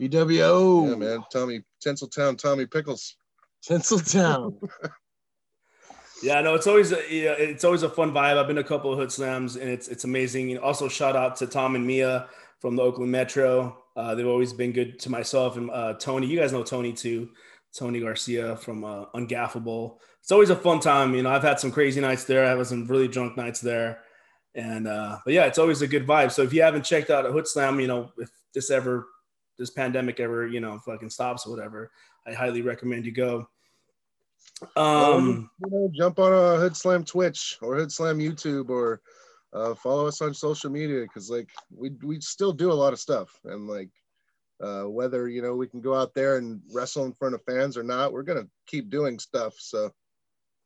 BWO. 0.00 0.88
Yeah, 0.90 0.94
man. 0.96 1.24
Tommy 1.32 1.62
Tinseltown, 1.84 2.38
Tommy 2.38 2.66
Pickles. 2.66 3.16
Tinseltown. 3.68 4.58
Yeah, 6.22 6.40
no, 6.40 6.54
it's 6.54 6.66
always 6.66 6.90
a, 6.92 6.96
yeah, 7.10 7.32
it's 7.32 7.64
always 7.64 7.82
a 7.82 7.88
fun 7.88 8.12
vibe. 8.12 8.38
I've 8.38 8.46
been 8.46 8.56
to 8.56 8.62
a 8.62 8.64
couple 8.64 8.90
of 8.90 8.98
hood 8.98 9.12
slams, 9.12 9.56
and 9.56 9.68
it's 9.68 9.88
it's 9.88 10.04
amazing. 10.04 10.52
And 10.52 10.60
also, 10.60 10.88
shout 10.88 11.16
out 11.16 11.36
to 11.36 11.46
Tom 11.46 11.74
and 11.74 11.86
Mia 11.86 12.28
from 12.60 12.76
the 12.76 12.82
Oakland 12.82 13.12
Metro. 13.12 13.76
Uh, 13.94 14.14
they've 14.14 14.26
always 14.26 14.52
been 14.52 14.72
good 14.72 14.98
to 15.00 15.10
myself 15.10 15.58
and 15.58 15.70
uh, 15.70 15.94
Tony. 15.94 16.26
You 16.26 16.38
guys 16.38 16.50
know 16.52 16.62
Tony 16.62 16.94
too, 16.94 17.28
Tony 17.76 18.00
Garcia 18.00 18.56
from 18.56 18.84
uh, 18.84 19.06
Ungaffable. 19.14 19.98
It's 20.20 20.32
always 20.32 20.50
a 20.50 20.56
fun 20.56 20.80
time. 20.80 21.14
You 21.14 21.22
know, 21.22 21.30
I've 21.30 21.42
had 21.42 21.60
some 21.60 21.72
crazy 21.72 22.00
nights 22.00 22.24
there. 22.24 22.46
I've 22.46 22.58
had 22.58 22.66
some 22.66 22.86
really 22.86 23.08
drunk 23.08 23.36
nights 23.36 23.60
there, 23.60 24.00
and 24.54 24.86
uh, 24.86 25.18
but 25.24 25.34
yeah, 25.34 25.44
it's 25.46 25.58
always 25.58 25.82
a 25.82 25.86
good 25.86 26.06
vibe. 26.06 26.32
So 26.32 26.42
if 26.42 26.52
you 26.52 26.62
haven't 26.62 26.84
checked 26.84 27.10
out 27.10 27.26
a 27.26 27.32
hood 27.32 27.46
slam, 27.46 27.80
you 27.80 27.86
know, 27.86 28.12
if 28.18 28.30
this 28.54 28.70
ever 28.70 29.08
this 29.58 29.70
pandemic 29.70 30.18
ever 30.20 30.46
you 30.46 30.60
know 30.60 30.78
fucking 30.78 31.10
stops 31.10 31.46
or 31.46 31.50
whatever, 31.50 31.90
I 32.26 32.32
highly 32.32 32.62
recommend 32.62 33.04
you 33.06 33.12
go. 33.12 33.48
Um. 34.76 35.50
you 35.64 35.70
know, 35.70 35.90
jump 35.92 36.18
on 36.18 36.32
a 36.32 36.56
Hood 36.58 36.76
Slam 36.76 37.04
Twitch 37.04 37.58
or 37.60 37.76
Hood 37.76 37.90
Slam 37.90 38.18
YouTube 38.18 38.70
or 38.70 39.00
uh, 39.52 39.74
follow 39.74 40.06
us 40.06 40.20
on 40.20 40.32
social 40.34 40.70
media 40.70 41.02
because 41.02 41.30
like 41.30 41.48
we 41.74 41.90
we 42.02 42.20
still 42.20 42.52
do 42.52 42.70
a 42.70 42.74
lot 42.74 42.92
of 42.92 43.00
stuff 43.00 43.38
and 43.44 43.66
like 43.66 43.90
uh, 44.60 44.84
whether 44.84 45.28
you 45.28 45.42
know 45.42 45.54
we 45.54 45.66
can 45.66 45.80
go 45.80 45.94
out 45.94 46.14
there 46.14 46.36
and 46.36 46.60
wrestle 46.72 47.04
in 47.04 47.12
front 47.12 47.34
of 47.34 47.42
fans 47.44 47.76
or 47.76 47.82
not, 47.82 48.12
we're 48.12 48.22
gonna 48.22 48.46
keep 48.66 48.90
doing 48.90 49.18
stuff. 49.18 49.54
So 49.58 49.92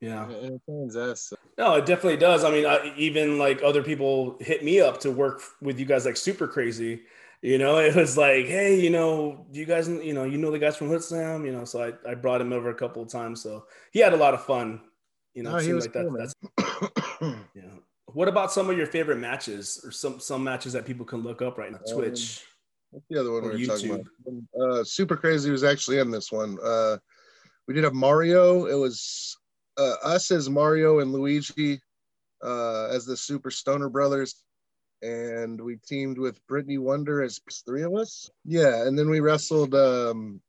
Yeah. 0.00 0.28
It 0.30 0.44
entertains 0.44 0.96
us. 0.96 1.32
No, 1.56 1.74
it 1.74 1.86
definitely 1.86 2.18
does. 2.18 2.44
I 2.44 2.50
mean, 2.50 2.66
I, 2.66 2.92
even 2.96 3.38
like 3.38 3.62
other 3.62 3.82
people 3.82 4.36
hit 4.40 4.62
me 4.62 4.80
up 4.80 5.00
to 5.00 5.10
work 5.10 5.42
with 5.60 5.80
you 5.80 5.86
guys 5.86 6.04
like 6.04 6.16
super 6.16 6.46
crazy. 6.46 7.02
You 7.42 7.58
know, 7.58 7.78
it 7.88 7.94
was 7.96 8.16
like, 8.16 8.46
hey, 8.46 8.80
you 8.80 8.90
know, 8.90 9.46
you 9.52 9.64
guys, 9.64 9.88
you 9.88 10.14
know, 10.14 10.24
you 10.24 10.38
know 10.38 10.50
the 10.50 10.58
guys 10.58 10.76
from 10.76 10.88
Hood 10.88 11.02
Slam, 11.02 11.44
you 11.44 11.52
know, 11.52 11.64
so 11.64 11.82
I, 11.82 12.10
I 12.10 12.14
brought 12.14 12.40
him 12.40 12.52
over 12.52 12.70
a 12.70 12.74
couple 12.74 13.02
of 13.02 13.08
times. 13.08 13.42
So 13.42 13.66
he 13.90 14.00
had 14.00 14.12
a 14.12 14.16
lot 14.16 14.34
of 14.34 14.44
fun. 14.44 14.82
You 15.34 15.42
know, 15.42 15.52
No, 15.52 15.58
he 15.58 15.72
was 15.72 15.86
like 15.86 15.94
that, 15.94 16.02
cool, 16.02 16.10
man. 16.12 16.28
that's 17.20 17.34
yeah. 17.54 17.62
What 18.06 18.28
about 18.28 18.50
some 18.52 18.70
of 18.70 18.76
your 18.76 18.86
favorite 18.86 19.18
matches 19.18 19.80
or 19.84 19.90
some 19.90 20.18
some 20.18 20.42
matches 20.42 20.72
that 20.72 20.86
people 20.86 21.04
can 21.04 21.22
look 21.22 21.42
up 21.42 21.58
right 21.58 21.70
now? 21.70 21.78
Um, 21.78 21.94
Twitch. 21.94 22.44
What's 22.90 23.06
the 23.08 23.20
other 23.20 23.32
one 23.32 23.42
we 23.42 23.66
were 23.66 23.74
talking 23.74 23.90
about? 23.90 24.60
Uh, 24.60 24.84
Super 24.84 25.16
Crazy 25.16 25.50
was 25.50 25.64
actually 25.64 25.98
in 25.98 26.10
this 26.10 26.32
one. 26.32 26.58
Uh, 26.62 26.96
we 27.66 27.74
did 27.74 27.84
a 27.84 27.92
Mario. 27.92 28.64
It 28.66 28.74
was 28.74 29.36
uh, 29.76 29.96
us 30.02 30.30
as 30.30 30.48
Mario 30.48 31.00
and 31.00 31.12
Luigi 31.12 31.80
uh, 32.42 32.86
as 32.86 33.04
the 33.04 33.16
Super 33.16 33.50
Stoner 33.50 33.90
Brothers. 33.90 34.42
And 35.02 35.60
we 35.60 35.76
teamed 35.76 36.18
with 36.18 36.44
Brittany 36.46 36.78
Wonder 36.78 37.22
as 37.22 37.40
three 37.66 37.82
of 37.82 37.94
us. 37.94 38.30
Yeah. 38.44 38.86
And 38.86 38.98
then 38.98 39.10
we 39.10 39.20
wrestled 39.20 39.74
um, 39.74 40.40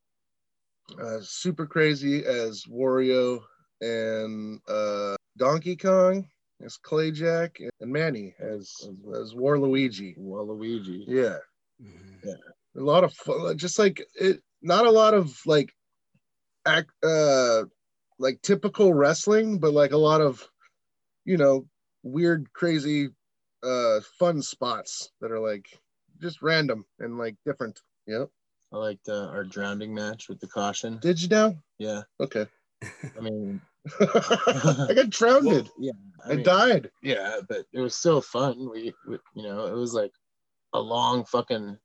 uh, 0.99 1.19
Super 1.21 1.67
Crazy 1.67 2.25
as 2.25 2.63
Wario 2.63 3.41
and 3.81 4.61
uh, 4.67 5.15
Donkey 5.37 5.75
Kong 5.75 6.27
as 6.63 6.77
Clay 6.77 7.11
Jack 7.11 7.59
and 7.59 7.91
Manny 7.91 8.33
as, 8.39 8.89
as 9.13 9.35
War 9.35 9.59
Luigi. 9.59 10.15
Waluigi. 10.17 11.03
Yeah 11.05 11.37
Mhm. 11.81 12.19
a 12.75 12.79
lot 12.81 13.03
of 13.03 13.13
fun, 13.13 13.57
just 13.57 13.79
like 13.79 14.05
it 14.15 14.41
not 14.61 14.85
a 14.85 14.91
lot 14.91 15.13
of 15.13 15.39
like 15.45 15.73
act 16.65 16.91
uh 17.03 17.63
like 18.19 18.41
typical 18.41 18.93
wrestling 18.93 19.59
but 19.59 19.73
like 19.73 19.91
a 19.91 19.97
lot 19.97 20.21
of 20.21 20.45
you 21.25 21.37
know 21.37 21.65
weird 22.03 22.51
crazy 22.53 23.09
uh 23.63 23.99
fun 24.19 24.41
spots 24.41 25.11
that 25.21 25.31
are 25.31 25.39
like 25.39 25.67
just 26.21 26.41
random 26.41 26.85
and 26.99 27.17
like 27.17 27.35
different 27.45 27.79
yep 28.07 28.29
I 28.71 28.77
liked 28.77 29.09
uh, 29.09 29.29
our 29.29 29.43
drowning 29.43 29.95
match 29.95 30.29
with 30.29 30.39
the 30.39 30.47
caution. 30.47 30.99
did 31.01 31.21
you 31.21 31.27
now 31.29 31.55
Yeah. 31.79 32.03
okay 32.19 32.45
I 33.17 33.21
mean, 33.21 33.59
i 33.99 34.93
got 34.95 35.09
drowned 35.09 35.47
well, 35.47 35.67
yeah. 35.79 35.91
i, 36.25 36.35
mean, 36.35 36.43
died 36.43 36.91
Yeah, 37.01 37.39
but 37.47 37.65
it 37.73 37.79
was 37.79 37.95
still 37.95 38.21
fun. 38.21 38.69
We, 38.69 38.93
we, 39.07 39.17
you 39.35 39.43
know, 39.43 39.65
it 39.65 39.73
was 39.73 39.93
like 39.93 40.13
a 40.73 40.79
long 40.79 41.25
fucking 41.25 41.77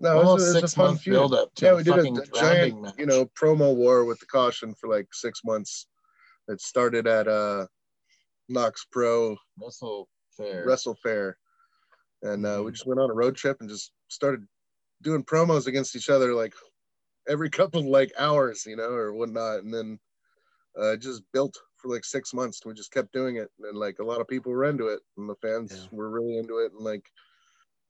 no 0.00 0.20
it 0.20 0.24
was, 0.24 0.28
a- 0.28 0.32
it 0.32 0.48
was 0.48 0.54
a 0.56 0.60
six 0.60 0.74
fun 0.74 0.86
month 0.88 1.00
feud. 1.02 1.14
build 1.14 1.34
up 1.34 1.54
to 1.54 1.64
yeah 1.66 1.72
a 1.72 1.76
we 1.76 1.82
did 1.82 1.94
fucking 1.94 2.18
a, 2.18 2.26
giant 2.38 2.82
match. 2.82 2.94
you 2.98 3.06
know 3.06 3.26
promo 3.40 3.74
war 3.74 4.04
with 4.04 4.18
the 4.20 4.26
caution 4.26 4.74
for 4.74 4.88
like 4.88 5.06
six 5.12 5.40
months 5.44 5.86
it 6.48 6.60
started 6.60 7.06
at 7.06 7.28
uh 7.28 7.66
knox 8.48 8.84
pro 8.90 9.36
Wrestle 9.60 10.08
fair. 10.36 10.64
Wrestle 10.66 10.96
Fair, 11.02 11.36
and 12.22 12.44
uh, 12.44 12.60
we 12.64 12.70
Mhm. 12.70 12.74
just 12.74 12.86
went 12.86 13.00
on 13.00 13.10
a 13.10 13.14
road 13.14 13.36
trip 13.36 13.58
and 13.60 13.68
just 13.68 13.92
started 14.08 14.46
doing 15.02 15.22
promos 15.24 15.66
against 15.66 15.94
each 15.94 16.10
other 16.10 16.34
like 16.34 16.54
every 17.28 17.48
couple 17.50 17.88
like 17.88 18.12
hours, 18.18 18.66
you 18.66 18.76
know, 18.76 18.90
or 18.90 19.12
whatnot, 19.12 19.62
and 19.62 19.72
then 19.72 19.98
uh, 20.78 20.96
just 20.96 21.22
built 21.32 21.54
for 21.76 21.88
like 21.88 22.04
six 22.04 22.32
months. 22.34 22.64
We 22.64 22.74
just 22.74 22.90
kept 22.92 23.12
doing 23.12 23.36
it, 23.36 23.50
and 23.60 23.78
like 23.78 23.98
a 24.00 24.04
lot 24.04 24.20
of 24.20 24.26
people 24.28 24.50
were 24.52 24.64
into 24.64 24.88
it, 24.88 25.00
and 25.16 25.28
the 25.28 25.36
fans 25.36 25.72
Yeah. 25.72 25.96
were 25.96 26.10
really 26.10 26.38
into 26.38 26.58
it, 26.58 26.72
and 26.72 26.80
like 26.80 27.04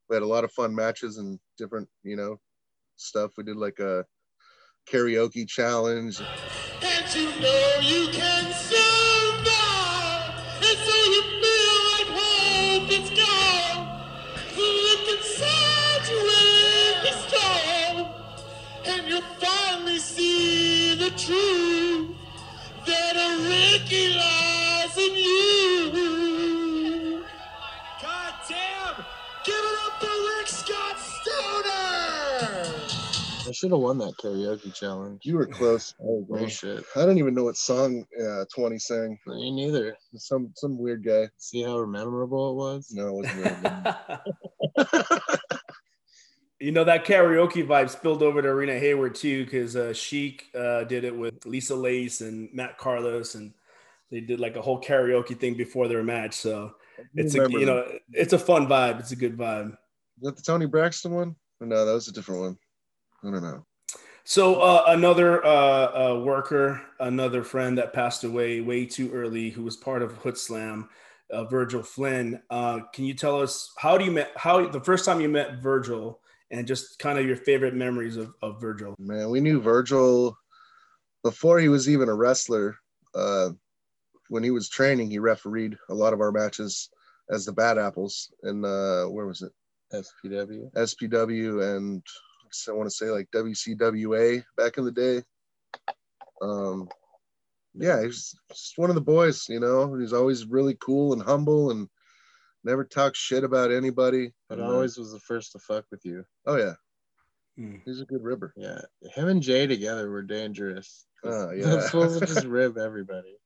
we 0.09 0.15
had 0.15 0.23
a 0.23 0.27
lot 0.27 0.43
of 0.43 0.51
fun 0.51 0.75
matches 0.75 1.17
and 1.17 1.39
different, 1.57 1.87
you 2.03 2.15
know, 2.15 2.37
stuff. 2.95 3.31
We 3.37 3.43
did 3.43 3.57
like 3.57 3.79
a 3.79 4.05
karaoke 4.89 5.47
challenge. 5.47 6.21
And 6.81 7.15
you 7.15 7.29
know 7.41 7.77
you 7.81 8.07
can 8.11 8.53
see 8.53 8.83
the 20.95 21.09
truth 21.11 22.15
that 22.85 23.15
a 23.15 23.49
Ricky 23.49 24.13
lies 24.15 24.97
in 24.97 25.15
you. 25.15 25.82
Should 33.53 33.71
have 33.71 33.79
won 33.79 33.97
that 33.99 34.15
karaoke 34.21 34.73
challenge. 34.73 35.21
You 35.23 35.37
were 35.37 35.45
close. 35.45 35.93
Bullshit. 35.99 36.83
I 36.95 37.05
don't 37.05 37.17
even 37.17 37.35
know 37.35 37.43
what 37.43 37.57
song 37.57 38.05
uh, 38.21 38.45
Twenty 38.53 38.79
sang. 38.79 39.17
Me 39.27 39.51
neither. 39.51 39.95
Some 40.15 40.51
some 40.55 40.77
weird 40.77 41.05
guy. 41.05 41.29
See 41.37 41.63
how 41.63 41.85
memorable 41.85 42.51
it 42.51 42.55
was? 42.55 42.91
No, 42.91 43.07
it 43.07 43.13
wasn't 43.13 43.95
really 44.75 44.87
you 46.59 46.71
know 46.71 46.83
that 46.85 47.05
karaoke 47.05 47.65
vibe 47.65 47.89
spilled 47.89 48.23
over 48.23 48.41
to 48.41 48.47
Arena 48.47 48.79
Hayward 48.79 49.15
too, 49.15 49.43
because 49.43 49.75
uh, 49.75 49.93
Sheik 49.93 50.49
uh, 50.55 50.85
did 50.85 51.03
it 51.03 51.15
with 51.15 51.45
Lisa 51.45 51.75
Lace 51.75 52.21
and 52.21 52.49
Matt 52.53 52.77
Carlos, 52.77 53.35
and 53.35 53.53
they 54.09 54.21
did 54.21 54.39
like 54.39 54.55
a 54.55 54.61
whole 54.61 54.81
karaoke 54.81 55.37
thing 55.37 55.55
before 55.55 55.87
their 55.87 56.03
match. 56.03 56.35
So 56.35 56.75
it's 57.15 57.35
a 57.35 57.49
you 57.49 57.65
know 57.65 57.85
it's 58.13 58.33
a 58.33 58.39
fun 58.39 58.67
vibe. 58.67 58.99
It's 58.99 59.11
a 59.11 59.15
good 59.15 59.37
vibe. 59.37 59.71
Is 59.71 60.23
that 60.23 60.37
the 60.37 60.41
Toni 60.41 60.65
Braxton 60.65 61.11
one? 61.11 61.35
Or 61.59 61.67
no, 61.67 61.85
that 61.85 61.93
was 61.93 62.07
a 62.07 62.13
different 62.13 62.41
one. 62.41 62.57
I 63.23 63.31
don't 63.31 63.43
know. 63.43 63.65
So 64.25 64.61
uh, 64.61 64.85
another 64.87 65.45
uh, 65.45 65.49
uh, 66.11 66.19
worker, 66.23 66.81
another 66.99 67.43
friend 67.43 67.77
that 67.77 67.93
passed 67.93 68.23
away 68.23 68.61
way 68.61 68.85
too 68.85 69.11
early, 69.11 69.49
who 69.49 69.63
was 69.63 69.75
part 69.75 70.01
of 70.01 70.13
Hood 70.13 70.37
Slam, 70.37 70.89
uh, 71.29 71.43
Virgil 71.45 71.83
Flynn. 71.83 72.41
Uh, 72.49 72.81
can 72.93 73.03
you 73.03 73.13
tell 73.13 73.41
us 73.41 73.73
how 73.77 73.97
do 73.97 74.05
you 74.05 74.11
met 74.11 74.31
how 74.37 74.65
the 74.67 74.79
first 74.79 75.03
time 75.03 75.19
you 75.19 75.27
met 75.27 75.61
Virgil 75.61 76.21
and 76.51 76.65
just 76.65 76.99
kind 76.99 77.19
of 77.19 77.25
your 77.25 77.35
favorite 77.35 77.73
memories 77.73 78.15
of, 78.15 78.33
of 78.41 78.61
Virgil? 78.61 78.95
Man, 78.97 79.29
we 79.29 79.41
knew 79.41 79.59
Virgil 79.59 80.37
before 81.23 81.59
he 81.59 81.67
was 81.69 81.89
even 81.89 82.07
a 82.07 82.13
wrestler. 82.13 82.77
Uh, 83.13 83.49
when 84.29 84.43
he 84.43 84.51
was 84.51 84.69
training, 84.69 85.11
he 85.11 85.19
refereed 85.19 85.77
a 85.89 85.93
lot 85.93 86.13
of 86.13 86.21
our 86.21 86.31
matches 86.31 86.89
as 87.29 87.45
the 87.45 87.51
Bad 87.51 87.77
Apples, 87.77 88.31
and 88.43 88.65
uh, 88.65 89.05
where 89.05 89.27
was 89.27 89.41
it? 89.41 89.51
SPW. 89.93 90.71
SPW 90.73 91.75
and 91.75 92.01
I 92.69 92.71
want 92.73 92.89
to 92.89 92.95
say 92.95 93.05
like 93.07 93.29
WCWA 93.33 94.43
back 94.57 94.77
in 94.77 94.85
the 94.85 94.91
day. 94.91 95.23
Um, 96.41 96.89
yeah, 97.75 98.03
he's 98.03 98.35
just 98.49 98.73
one 98.77 98.89
of 98.89 98.95
the 98.95 99.01
boys, 99.01 99.47
you 99.49 99.59
know. 99.59 99.95
He's 99.95 100.13
always 100.13 100.45
really 100.45 100.75
cool 100.79 101.13
and 101.13 101.21
humble 101.21 101.71
and 101.71 101.87
never 102.63 102.83
talks 102.83 103.17
shit 103.19 103.43
about 103.43 103.71
anybody. 103.71 104.31
But 104.49 104.59
And, 104.59 104.67
uh, 104.67 104.71
always 104.73 104.97
was 104.97 105.11
the 105.11 105.19
first 105.19 105.51
to 105.53 105.59
fuck 105.59 105.85
with 105.91 106.05
you. 106.05 106.23
oh 106.45 106.57
yeah, 106.57 106.73
Hmm. 107.57 107.77
he's 107.85 108.01
a 108.01 108.05
good 108.05 108.23
ribber. 108.23 108.53
Yeah. 108.55 108.81
Him 109.13 109.27
and 109.29 109.41
Jay 109.41 109.67
together 109.67 110.09
were 110.09 110.21
dangerous. 110.23 111.05
Oh, 111.23 111.47
They're 111.47 111.55
yeah. 111.57 111.81
supposed 111.81 112.19
to 112.19 112.25
just 112.25 112.45
rib 112.47 112.77
everybody. 112.77 113.37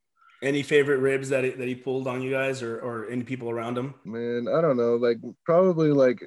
Any 0.44 0.62
favorite 0.62 1.00
ribs 1.00 1.30
that 1.30 1.44
he, 1.44 1.50
that 1.52 1.68
he 1.68 1.74
pulled 1.76 2.08
on 2.08 2.22
you 2.22 2.30
guys 2.30 2.62
or, 2.62 2.80
or 2.80 3.10
any 3.10 3.24
people 3.24 3.50
around 3.50 3.76
him? 3.78 3.96
Man, 4.06 4.48
I 4.48 4.62
don't 4.62 4.78
know, 4.78 4.96
like 4.96 5.18
probably 5.46 5.92
like 5.92 6.20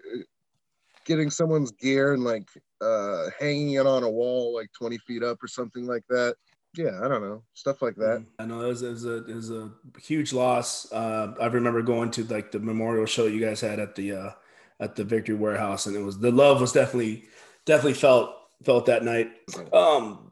getting 1.07 1.31
someone's 1.31 1.71
gear 1.71 2.12
and 2.12 2.25
like 2.25 2.49
uh 2.81 3.31
hanging 3.38 3.73
it 3.73 3.87
on 3.87 4.03
a 4.03 4.11
wall 4.11 4.55
like 4.55 4.71
20 4.73 4.99
feet 4.99 5.23
up 5.23 5.43
or 5.43 5.49
something 5.49 5.87
like 5.87 6.05
that. 6.09 6.37
Yeah, 6.77 7.01
I 7.03 7.09
don't 7.09 7.23
know, 7.23 7.43
stuff 7.55 7.83
like 7.83 7.97
that. 7.97 8.25
I 8.38 8.47
know 8.47 8.61
it 8.61 8.69
was, 8.69 8.83
it 8.83 8.90
was 8.90 9.05
a 9.05 9.25
it 9.27 9.35
was 9.35 9.51
a 9.51 9.71
huge 10.01 10.33
loss. 10.33 10.90
Uh, 10.93 11.35
I 11.40 11.47
remember 11.47 11.83
going 11.83 12.12
to 12.12 12.25
like 12.25 12.53
the 12.53 12.61
memorial 12.61 13.07
show 13.07 13.27
you 13.27 13.40
guys 13.45 13.61
had 13.61 13.81
at 13.81 13.97
the 13.97 14.12
uh, 14.12 14.31
at 14.79 14.95
the 14.95 15.03
Victory 15.03 15.35
Warehouse, 15.35 15.87
and 15.87 15.97
it 15.97 16.03
was 16.03 16.19
the 16.19 16.31
love 16.31 16.61
was 16.61 16.73
definitely 16.73 17.25
definitely 17.66 17.95
felt 17.95 18.35
felt 18.64 18.87
that 18.87 19.05
night. 19.05 19.33
Um, 19.73 20.31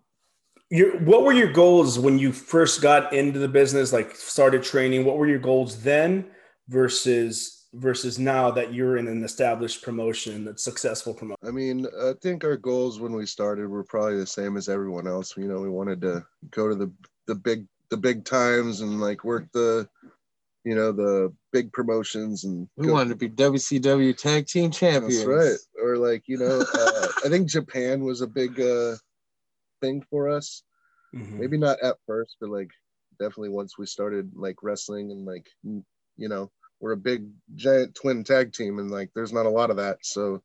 your 0.71 0.99
what 1.01 1.25
were 1.25 1.33
your 1.33 1.53
goals 1.53 1.99
when 1.99 2.19
you 2.19 2.33
first 2.33 2.83
got 2.83 3.13
into 3.13 3.41
the 3.41 3.49
business? 3.49 3.93
Like 3.93 4.15
started 4.15 4.63
training. 4.63 5.05
What 5.05 5.19
were 5.19 5.27
your 5.27 5.39
goals 5.41 5.83
then 5.83 6.27
versus 6.69 7.58
versus 7.75 8.19
now 8.19 8.51
that 8.51 8.73
you're 8.73 8.97
in 8.97 9.09
an 9.09 9.25
established 9.25 9.83
promotion, 9.83 10.45
that's 10.45 10.65
successful 10.65 11.15
promotion? 11.15 11.37
I 11.47 11.51
mean, 11.51 11.87
I 12.03 12.13
think 12.23 12.45
our 12.45 12.57
goals 12.57 13.01
when 13.01 13.13
we 13.13 13.27
started 13.27 13.69
were 13.69 13.85
probably 13.85 14.17
the 14.17 14.27
same 14.27 14.57
as 14.57 14.69
everyone 14.69 15.07
else. 15.07 15.37
You 15.37 15.49
know, 15.49 15.61
we 15.61 15.69
wanted 15.69 16.01
to 16.03 16.25
go 16.51 16.69
to 16.69 16.75
the 16.75 16.91
the 17.27 17.35
big 17.35 17.67
the 17.91 17.97
big 17.97 18.25
times 18.25 18.81
and 18.81 19.01
like 19.01 19.25
work 19.25 19.47
the 19.53 19.89
you 20.65 20.75
know 20.75 20.93
the 20.93 21.33
big 21.53 21.73
promotions 21.73 22.45
and 22.45 22.69
We 22.77 22.87
go- 22.87 22.95
wanted 22.95 23.11
to 23.11 23.17
be 23.17 23.29
WCW 23.31 24.17
Tag 24.17 24.47
Team 24.47 24.71
Champions. 24.71 25.25
That's 25.25 25.27
right. 25.27 25.83
Or 25.83 25.97
like 25.97 26.25
you 26.27 26.39
know, 26.39 26.61
uh, 26.75 27.07
I 27.25 27.29
think 27.29 27.49
Japan 27.49 28.03
was 28.03 28.21
a 28.23 28.27
big 28.27 28.61
uh, 28.61 28.97
thing 29.81 30.03
for 30.11 30.29
us. 30.29 30.63
Mhm. 31.15 31.39
Maybe 31.39 31.57
not 31.57 31.79
at 31.81 31.97
first, 32.07 32.37
but 32.41 32.51
like 32.51 32.71
definitely 33.19 33.49
once 33.51 33.79
we 33.79 33.87
started 33.87 34.31
like 34.35 34.63
wrestling 34.63 35.11
and 35.11 35.25
like 35.25 35.47
you 35.65 36.29
know 36.29 36.51
we're 36.81 36.93
a 36.93 36.97
big 36.97 37.29
giant 37.57 37.95
twin 37.95 38.25
tag 38.25 38.53
team 38.53 38.79
and 38.79 38.91
like 38.91 39.11
there's 39.15 39.33
not 39.33 39.47
a 39.47 39.51
lot 39.51 39.71
of 39.71 39.77
that. 39.79 39.99
So 40.05 40.43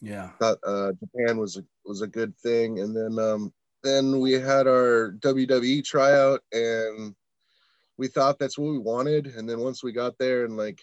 Yeah. 0.00 0.30
thought 0.38 0.58
uh, 0.64 0.92
Japan 0.92 1.38
was 1.38 1.56
a, 1.56 1.64
was 1.84 2.02
a 2.02 2.06
good 2.06 2.36
thing. 2.38 2.80
And 2.80 2.94
then 2.96 3.18
um, 3.18 3.52
then 3.82 4.20
we 4.20 4.32
had 4.32 4.66
our 4.66 5.12
WWE 5.20 5.84
tryout, 5.84 6.42
and 6.52 7.14
we 7.96 8.08
thought 8.08 8.38
that's 8.38 8.58
what 8.58 8.70
we 8.70 8.78
wanted. 8.78 9.26
And 9.28 9.48
then 9.48 9.60
once 9.60 9.82
we 9.82 9.92
got 9.92 10.18
there, 10.18 10.44
and 10.44 10.56
like 10.56 10.80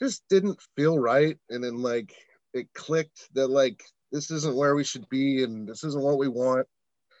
just 0.00 0.24
didn't 0.28 0.60
feel 0.76 0.98
right, 0.98 1.38
and 1.50 1.62
then 1.62 1.78
like 1.82 2.14
it 2.54 2.72
clicked 2.74 3.28
that 3.34 3.48
like 3.48 3.82
this 4.10 4.30
isn't 4.30 4.56
where 4.56 4.74
we 4.74 4.84
should 4.84 5.08
be, 5.08 5.44
and 5.44 5.68
this 5.68 5.84
isn't 5.84 6.02
what 6.02 6.18
we 6.18 6.28
want. 6.28 6.66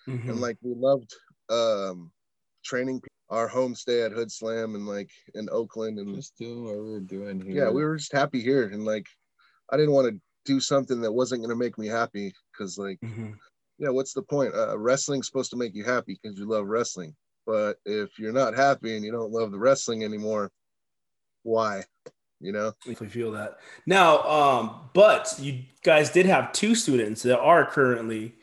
Mhm. 0.08 0.28
And 0.30 0.40
like 0.40 0.58
we 0.62 0.74
loved 0.74 1.14
um, 1.48 2.12
training 2.64 3.00
our 3.32 3.48
homestay 3.48 4.04
at 4.04 4.12
Hood 4.12 4.30
Slam 4.30 4.74
and 4.74 4.86
like 4.86 5.10
in 5.34 5.48
Oakland 5.50 5.98
and 5.98 6.14
Just 6.14 6.36
doing 6.36 6.64
what 6.64 6.74
we 6.74 6.90
were 6.90 7.00
doing 7.00 7.40
here. 7.40 7.64
yeah, 7.64 7.70
we 7.70 7.82
were 7.82 7.96
just 7.96 8.12
happy 8.12 8.40
here, 8.40 8.68
and 8.68 8.84
like, 8.84 9.06
I 9.70 9.76
didn't 9.78 9.92
want 9.94 10.08
to 10.12 10.20
do 10.44 10.60
something 10.60 11.00
that 11.00 11.10
wasn't 11.12 11.42
gonna 11.42 11.56
make 11.56 11.78
me 11.78 11.86
happy, 11.86 12.34
because 12.52 12.76
like, 12.76 13.00
Mhm. 13.00 13.34
yeah, 13.78 13.88
what's 13.88 14.12
the 14.12 14.22
point? 14.22 14.54
Uh, 14.54 14.76
wrestling's 14.78 15.26
supposed 15.26 15.50
to 15.50 15.56
make 15.56 15.74
you 15.74 15.82
happy 15.82 16.18
because 16.22 16.38
you 16.38 16.44
love 16.44 16.66
wrestling, 16.66 17.16
but 17.46 17.78
if 17.86 18.18
you're 18.18 18.32
not 18.34 18.54
happy 18.54 18.94
and 18.96 19.04
you 19.04 19.12
don't 19.12 19.32
love 19.32 19.50
the 19.50 19.58
wrestling 19.58 20.04
anymore, 20.04 20.50
why? 21.42 21.84
You 22.38 22.52
know? 22.52 22.72
if 22.86 23.00
we 23.00 23.06
feel 23.06 23.30
that 23.30 23.58
now 23.86 24.20
um 24.24 24.90
but 24.94 25.32
you 25.38 25.62
guys 25.84 26.10
did 26.10 26.26
have 26.26 26.52
two 26.52 26.74
students 26.74 27.22
that 27.22 27.38
are 27.38 27.64
currently 27.64 28.34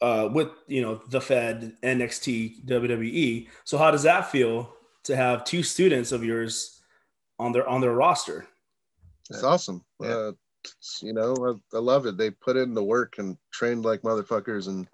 uh 0.00 0.28
with 0.32 0.48
you 0.66 0.80
know 0.80 1.00
the 1.08 1.20
fed 1.20 1.76
nxt 1.82 2.64
wwe 2.64 3.48
so 3.64 3.76
how 3.78 3.90
does 3.90 4.02
that 4.02 4.30
feel 4.30 4.72
to 5.04 5.16
have 5.16 5.44
two 5.44 5.62
students 5.62 6.12
of 6.12 6.24
yours 6.24 6.80
on 7.38 7.52
their 7.52 7.68
on 7.68 7.80
their 7.80 7.92
roster 7.92 8.46
It's 9.30 9.44
awesome. 9.44 9.84
Yeah. 10.00 10.08
Uh, 10.08 10.32
you 11.00 11.12
know, 11.12 11.34
I, 11.72 11.76
I 11.76 11.80
love 11.80 12.06
it. 12.06 12.16
They 12.16 12.30
put 12.30 12.56
in 12.56 12.74
the 12.74 12.84
work 12.84 13.18
and 13.18 13.38
trained 13.52 13.84
like 13.84 14.02
motherfuckers, 14.02 14.68
and 14.68 14.86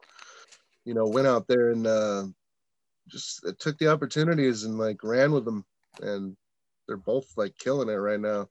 you 0.85 0.95
know, 0.95 1.07
went 1.07 1.27
out 1.27 1.49
there 1.49 1.71
and 1.71 1.87
uh, 1.87 2.25
just 3.09 3.45
took 3.59 3.79
the 3.79 3.89
opportunities 3.89 4.65
and 4.65 4.79
like 4.79 5.03
ran 5.03 5.33
with 5.33 5.45
them, 5.45 5.65
and 6.03 6.37
they're 6.87 6.97
both 6.97 7.27
like 7.37 7.57
killing 7.59 7.89
it 7.89 7.95
right 7.95 8.21
now. 8.21 8.49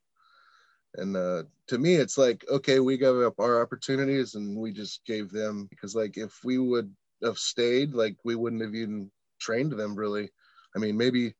And 0.98 1.16
uh, 1.16 1.44
to 1.68 1.78
me, 1.78 1.96
it's 1.96 2.18
like 2.18 2.46
okay, 2.50 2.80
we 2.80 2.98
gave 2.98 3.16
up 3.16 3.40
our 3.40 3.62
opportunities 3.62 4.36
and 4.36 4.58
we 4.58 4.72
just 4.72 5.06
gave 5.06 5.32
them 5.32 5.68
because 5.70 5.96
like 5.96 6.18
if 6.18 6.40
we 6.44 6.58
would 6.58 6.94
have 7.24 7.38
stayed, 7.38 7.94
like 7.94 8.16
we 8.24 8.36
wouldn't 8.36 8.62
have 8.62 8.76
even 8.76 9.12
trained 9.40 9.72
them 9.72 9.96
really. 9.96 10.30
I 10.76 10.80
mean, 10.80 10.98
maybe 10.98 11.34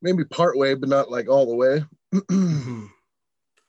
maybe 0.00 0.24
part 0.24 0.56
way, 0.56 0.74
but 0.74 0.88
not 0.88 1.10
like 1.10 1.28
all 1.28 1.46
the 1.46 1.54
way. 1.54 1.84
Mhm. 2.14 2.88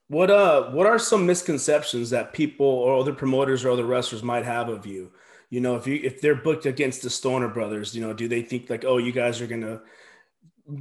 what 0.07 0.29
uh 0.29 0.69
what 0.71 0.85
are 0.85 0.99
some 0.99 1.25
misconceptions 1.25 2.09
that 2.09 2.33
people 2.33 2.65
or 2.65 2.99
other 2.99 3.13
promoters 3.13 3.63
or 3.63 3.71
other 3.71 3.85
wrestlers 3.85 4.21
might 4.21 4.43
have 4.45 4.69
of 4.69 4.85
you 4.85 5.11
you 5.49 5.61
know 5.61 5.75
if 5.75 5.87
you 5.87 5.99
if 6.03 6.19
they're 6.21 6.35
booked 6.35 6.65
against 6.65 7.01
the 7.01 7.09
stoner 7.09 7.47
brothers 7.47 7.95
you 7.95 8.01
know 8.01 8.13
do 8.13 8.27
they 8.27 8.41
think 8.41 8.69
like 8.69 8.83
oh 8.85 8.97
you 8.97 9.11
guys 9.11 9.39
are 9.41 9.47
gonna 9.47 9.81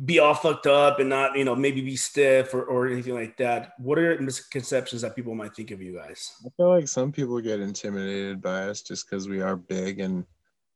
be 0.05 0.21
all 0.21 0.35
fucked 0.35 0.67
up 0.67 1.01
and 1.01 1.09
not 1.09 1.37
you 1.37 1.45
know 1.45 1.57
maybe 1.57 1.81
be 1.81 1.97
stiff 1.97 2.55
or, 2.55 2.63
or 2.65 2.87
anything 2.87 3.15
like 3.15 3.37
that 3.37 3.73
what 3.79 3.99
are 3.99 4.17
misconceptions 4.21 5.03
that 5.03 5.17
people 5.17 5.35
might 5.35 5.55
think 5.57 5.73
of 5.73 5.83
you 5.83 5.97
guys 5.97 6.37
I 6.47 6.51
feel 6.57 6.69
like 6.69 6.87
some 6.87 7.11
people 7.11 7.41
get 7.41 7.59
intimidated 7.59 8.41
by 8.41 8.69
us 8.69 8.83
just 8.83 9.11
because 9.11 9.29
we 9.29 9.41
are 9.43 9.57
big 9.57 9.99
and 9.99 10.25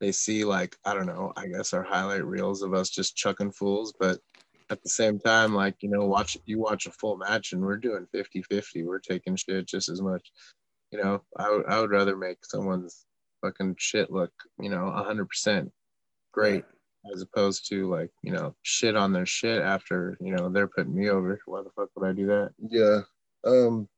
they 0.01 0.13
see 0.13 0.45
like 0.45 0.77
I 0.85 0.95
don't 0.95 1.07
know, 1.07 1.33
I 1.37 1.47
guess 1.47 1.73
our 1.73 1.83
highlight 1.83 2.25
reels 2.25 2.63
of 2.63 2.75
us 2.75 2.91
just 2.91 3.17
chucking 3.17 3.53
fools, 3.53 3.95
but 3.99 4.19
at 4.69 4.83
the 4.83 4.89
same 4.89 5.19
time, 5.21 5.55
like, 5.55 5.77
you 5.81 5.89
know, 5.89 6.05
watch 6.05 6.37
you 6.45 6.59
watch 6.59 6.87
a 6.87 6.91
full 6.91 7.17
match 7.17 7.53
and 7.53 7.63
we're 7.63 7.77
doing 7.77 8.07
50-50. 8.15 8.85
We're 8.85 8.99
taking 8.99 9.37
shit 9.37 9.67
just 9.67 9.89
as 9.89 10.03
much. 10.03 10.33
You 10.91 11.03
know, 11.03 11.23
I 11.37 11.51
would 11.51 11.67
I 11.67 11.81
would 11.81 11.91
rather 11.91 12.17
make 12.17 12.45
someone's 12.45 13.07
fucking 13.43 13.77
shit 13.79 14.11
look, 14.11 14.33
you 14.61 14.69
know, 14.69 14.91
hundred 14.91 15.29
percent 15.29 15.73
great 16.33 16.65
as 17.15 17.23
opposed 17.23 17.69
to 17.69 17.89
like, 17.89 18.11
you 18.23 18.33
know, 18.33 18.55
shit 18.63 18.97
on 18.97 19.13
their 19.13 19.27
shit 19.27 19.63
after, 19.63 20.17
you 20.21 20.35
know, 20.35 20.49
they're 20.49 20.69
putting 20.69 20.95
me 20.95 21.09
over. 21.09 21.39
Why 21.47 21.63
the 21.63 21.71
fuck 21.71 21.91
would 21.97 22.09
I 22.09 22.13
do 22.13 22.27
that? 22.27 22.53
Yeah. 22.69 23.01
Um, 23.45 23.89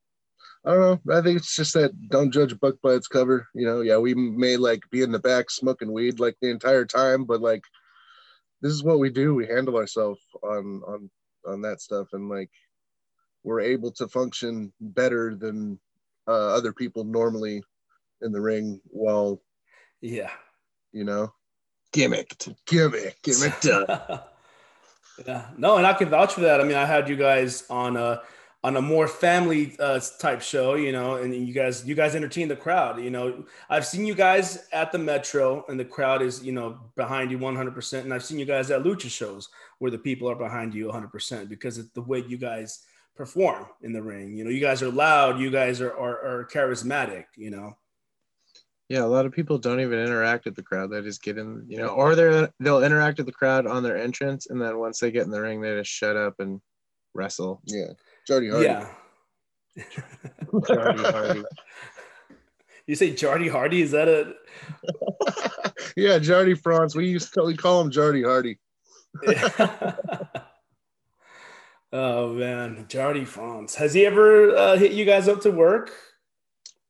I 0.64 0.72
don't 0.72 1.06
know. 1.06 1.16
I 1.16 1.22
think 1.22 1.38
it's 1.38 1.54
just 1.54 1.74
that 1.74 1.92
don't 2.08 2.32
judge 2.32 2.52
a 2.52 2.56
book 2.56 2.78
by 2.82 2.92
its 2.94 3.08
cover. 3.08 3.48
You 3.54 3.66
know, 3.66 3.80
yeah, 3.80 3.96
we 3.98 4.14
may 4.14 4.56
like 4.56 4.82
be 4.90 5.02
in 5.02 5.12
the 5.12 5.18
back 5.18 5.50
smoking 5.50 5.92
weed 5.92 6.20
like 6.20 6.36
the 6.40 6.50
entire 6.50 6.84
time, 6.84 7.24
but 7.24 7.40
like 7.40 7.62
this 8.60 8.72
is 8.72 8.82
what 8.82 8.98
we 8.98 9.10
do. 9.10 9.34
We 9.34 9.46
handle 9.46 9.76
ourselves 9.76 10.20
on 10.42 10.82
on 10.86 11.10
on 11.46 11.62
that 11.62 11.80
stuff, 11.80 12.08
and 12.12 12.28
like 12.28 12.50
we're 13.44 13.60
able 13.60 13.92
to 13.92 14.08
function 14.08 14.72
better 14.80 15.34
than 15.34 15.78
uh, 16.26 16.54
other 16.54 16.72
people 16.72 17.04
normally 17.04 17.62
in 18.20 18.32
the 18.32 18.40
ring. 18.40 18.80
While 18.90 19.40
yeah 20.00 20.30
you 20.92 21.04
know, 21.04 21.32
Gimmicked. 21.92 22.54
gimmick, 22.66 23.22
Gimmicked 23.22 23.70
up. 23.70 24.34
yeah. 25.26 25.46
No 25.56 25.76
and 25.76 25.86
i 25.86 25.92
can 25.92 26.08
vouch 26.08 26.34
for 26.34 26.40
that. 26.42 26.60
I 26.60 26.64
mean 26.64 26.76
i 26.76 26.84
had 26.84 27.08
you 27.08 27.16
guys 27.16 27.64
on 27.70 27.96
a 27.96 28.22
on 28.64 28.76
a 28.76 28.82
more 28.82 29.06
family 29.06 29.76
uh, 29.78 30.00
type 30.18 30.42
show 30.42 30.74
you 30.74 30.90
know 30.90 31.14
and 31.14 31.32
you 31.34 31.54
guys 31.54 31.86
you 31.86 31.94
guys 31.94 32.14
entertain 32.14 32.48
the 32.48 32.56
crowd 32.56 33.00
you 33.02 33.10
know. 33.10 33.44
I've 33.70 33.86
seen 33.86 34.04
you 34.04 34.14
guys 34.14 34.66
at 34.72 34.92
the 34.92 34.98
metro 34.98 35.64
and 35.68 35.78
the 35.78 35.84
crowd 35.84 36.22
is 36.22 36.44
you 36.44 36.52
know 36.52 36.78
behind 36.96 37.30
you 37.30 37.38
100% 37.38 38.00
and 38.00 38.12
i've 38.12 38.24
seen 38.24 38.38
you 38.38 38.44
guys 38.44 38.70
at 38.70 38.82
lucha 38.82 39.08
shows 39.08 39.48
where 39.78 39.90
the 39.90 39.98
people 39.98 40.28
are 40.28 40.34
behind 40.34 40.74
you 40.74 40.88
100% 40.88 41.48
because 41.48 41.78
it's 41.78 41.90
the 41.90 42.02
way 42.02 42.24
you 42.26 42.36
guys 42.36 42.84
perform 43.18 43.66
in 43.82 43.92
the 43.92 44.02
ring. 44.02 44.36
You 44.36 44.44
know 44.44 44.50
you 44.50 44.60
guys 44.60 44.82
are 44.82 44.90
loud 44.90 45.40
you 45.40 45.50
guys 45.50 45.80
are 45.80 45.92
are, 45.92 46.40
are 46.40 46.48
charismatic 46.52 47.24
you 47.36 47.50
know 47.50 47.76
Yeah, 48.88 49.04
a 49.04 49.06
lot 49.06 49.26
of 49.26 49.32
people 49.32 49.58
don't 49.58 49.80
even 49.80 49.98
interact 49.98 50.46
with 50.46 50.56
the 50.56 50.62
crowd. 50.62 50.90
They 50.90 51.02
just 51.02 51.22
get 51.22 51.36
in, 51.36 51.64
you 51.68 51.76
know, 51.76 51.88
or 51.88 52.14
they're 52.14 52.50
they'll 52.58 52.82
interact 52.82 53.18
with 53.18 53.26
the 53.26 53.32
crowd 53.32 53.66
on 53.66 53.82
their 53.82 53.98
entrance, 53.98 54.48
and 54.48 54.60
then 54.60 54.78
once 54.78 54.98
they 54.98 55.10
get 55.10 55.24
in 55.24 55.30
the 55.30 55.40
ring, 55.40 55.60
they 55.60 55.76
just 55.76 55.90
shut 55.90 56.16
up 56.16 56.36
and 56.38 56.60
wrestle. 57.14 57.60
yeah, 57.66 57.88
Jody 58.26 58.48
Hardy. 58.48 58.66
yeah 58.66 58.88
Jardy 60.52 61.12
Hardy. 61.12 61.44
you 62.86 62.94
say 62.94 63.12
jardy 63.12 63.50
hardy 63.50 63.82
is 63.82 63.90
that 63.90 64.08
a 64.08 64.34
yeah, 65.96 66.18
Jardy 66.18 66.58
France. 66.58 66.96
We 66.96 67.06
used 67.06 67.34
to 67.34 67.42
we 67.42 67.56
call 67.56 67.80
him 67.82 67.90
Jardy 67.90 68.24
Hardy. 68.24 68.58
Oh 71.90 72.34
man, 72.34 72.84
Jardy 72.86 73.26
Franz. 73.26 73.74
Has 73.76 73.94
he 73.94 74.04
ever 74.04 74.54
uh, 74.54 74.76
hit 74.76 74.92
you 74.92 75.06
guys 75.06 75.26
up 75.26 75.40
to 75.42 75.50
work? 75.50 75.90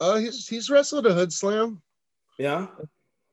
Uh, 0.01 0.17
he's 0.17 0.49
he's 0.49 0.71
wrestled 0.71 1.07
a 1.07 1.15
hood 1.15 1.33
slam. 1.33 1.81
Yeah. 2.39 2.67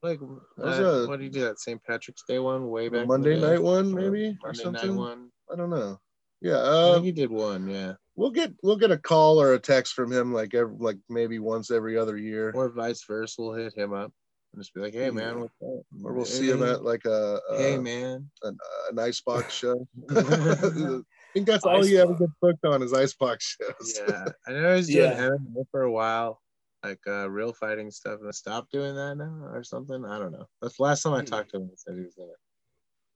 Like, 0.03 0.19
was 0.21 0.79
uh, 0.79 0.83
a- 0.83 1.07
what 1.07 1.19
did 1.19 1.25
you 1.25 1.31
do? 1.31 1.41
That 1.41 1.59
St. 1.59 1.81
Patrick's 1.83 2.23
Day 2.27 2.39
one, 2.39 2.69
way 2.69 2.89
back. 2.89 3.07
Monday 3.07 3.39
night 3.39 3.61
one, 3.61 3.93
maybe 3.93 4.37
or 4.43 4.49
Monday 4.49 4.63
something. 4.63 4.89
night 4.91 4.99
one. 4.99 5.29
I 5.51 5.55
don't 5.55 5.69
know. 5.69 5.99
Yeah, 6.41 6.57
I 6.57 6.59
uh, 6.59 6.93
think 6.95 7.05
he 7.05 7.11
did 7.11 7.31
one, 7.31 7.67
yeah. 7.67 7.93
we'll 8.15 8.29
get 8.29 8.53
we'll 8.61 8.75
get 8.75 8.91
a 8.91 8.97
call 8.97 9.41
or 9.41 9.53
a 9.53 9.59
text 9.59 9.93
from 9.93 10.11
him 10.11 10.31
like 10.33 10.53
every, 10.53 10.75
like 10.77 10.97
maybe 11.09 11.39
once 11.39 11.71
every 11.71 11.97
other 11.97 12.17
year, 12.17 12.51
Or 12.53 12.69
vice 12.69 13.03
versa. 13.07 13.41
We'll 13.41 13.53
hit 13.53 13.73
him 13.75 13.93
up 13.93 14.11
and 14.53 14.61
just 14.61 14.73
be 14.73 14.81
like, 14.81 14.93
"Hey, 14.93 15.09
man, 15.09 15.39
what's 15.39 15.53
up?" 15.63 15.85
or 16.03 16.13
we'll 16.13 16.25
see 16.25 16.51
him 16.51 16.61
at 16.61 16.83
like 16.83 17.05
a, 17.05 17.39
a 17.49 17.57
Hey, 17.57 17.77
man. 17.77 18.29
an, 18.43 18.57
an 18.91 18.99
icebox 18.99 19.53
show. 19.55 19.87
I 20.11 21.01
think 21.33 21.47
that's 21.47 21.65
all 21.65 21.81
he 21.83 21.97
ever 21.97 22.11
Icebox. 22.13 22.19
gets 22.19 22.33
booked 22.41 22.65
on 22.65 22.83
is 22.83 22.93
icebox 22.93 23.57
shows. 23.59 23.99
Yeah, 24.07 24.25
I 24.47 24.51
know 24.51 24.69
he 24.71 24.75
was 24.77 24.87
doing 24.87 25.11
Yeah. 25.11 25.29
MMA 25.29 25.63
for 25.71 25.81
a 25.83 25.91
while, 25.91 26.41
like 26.89 26.99
uh, 27.07 27.29
real 27.29 27.53
fighting 27.53 27.91
stuff, 27.91 28.19
and 28.21 28.33
stop 28.33 28.69
doing 28.71 28.95
that 28.95 29.15
now 29.15 29.47
or 29.51 29.63
something. 29.63 30.05
I 30.05 30.19
don't 30.19 30.31
know. 30.31 30.47
That's 30.61 30.77
the 30.77 30.83
last 30.83 31.03
time 31.03 31.13
I 31.13 31.19
Hmm. 31.19 31.25
talked 31.25 31.51
to 31.51 31.57
him. 31.57 31.69
He 31.69 31.75
said 31.75 31.95
he 31.95 32.01
was 32.01 32.15
gonna 32.15 32.31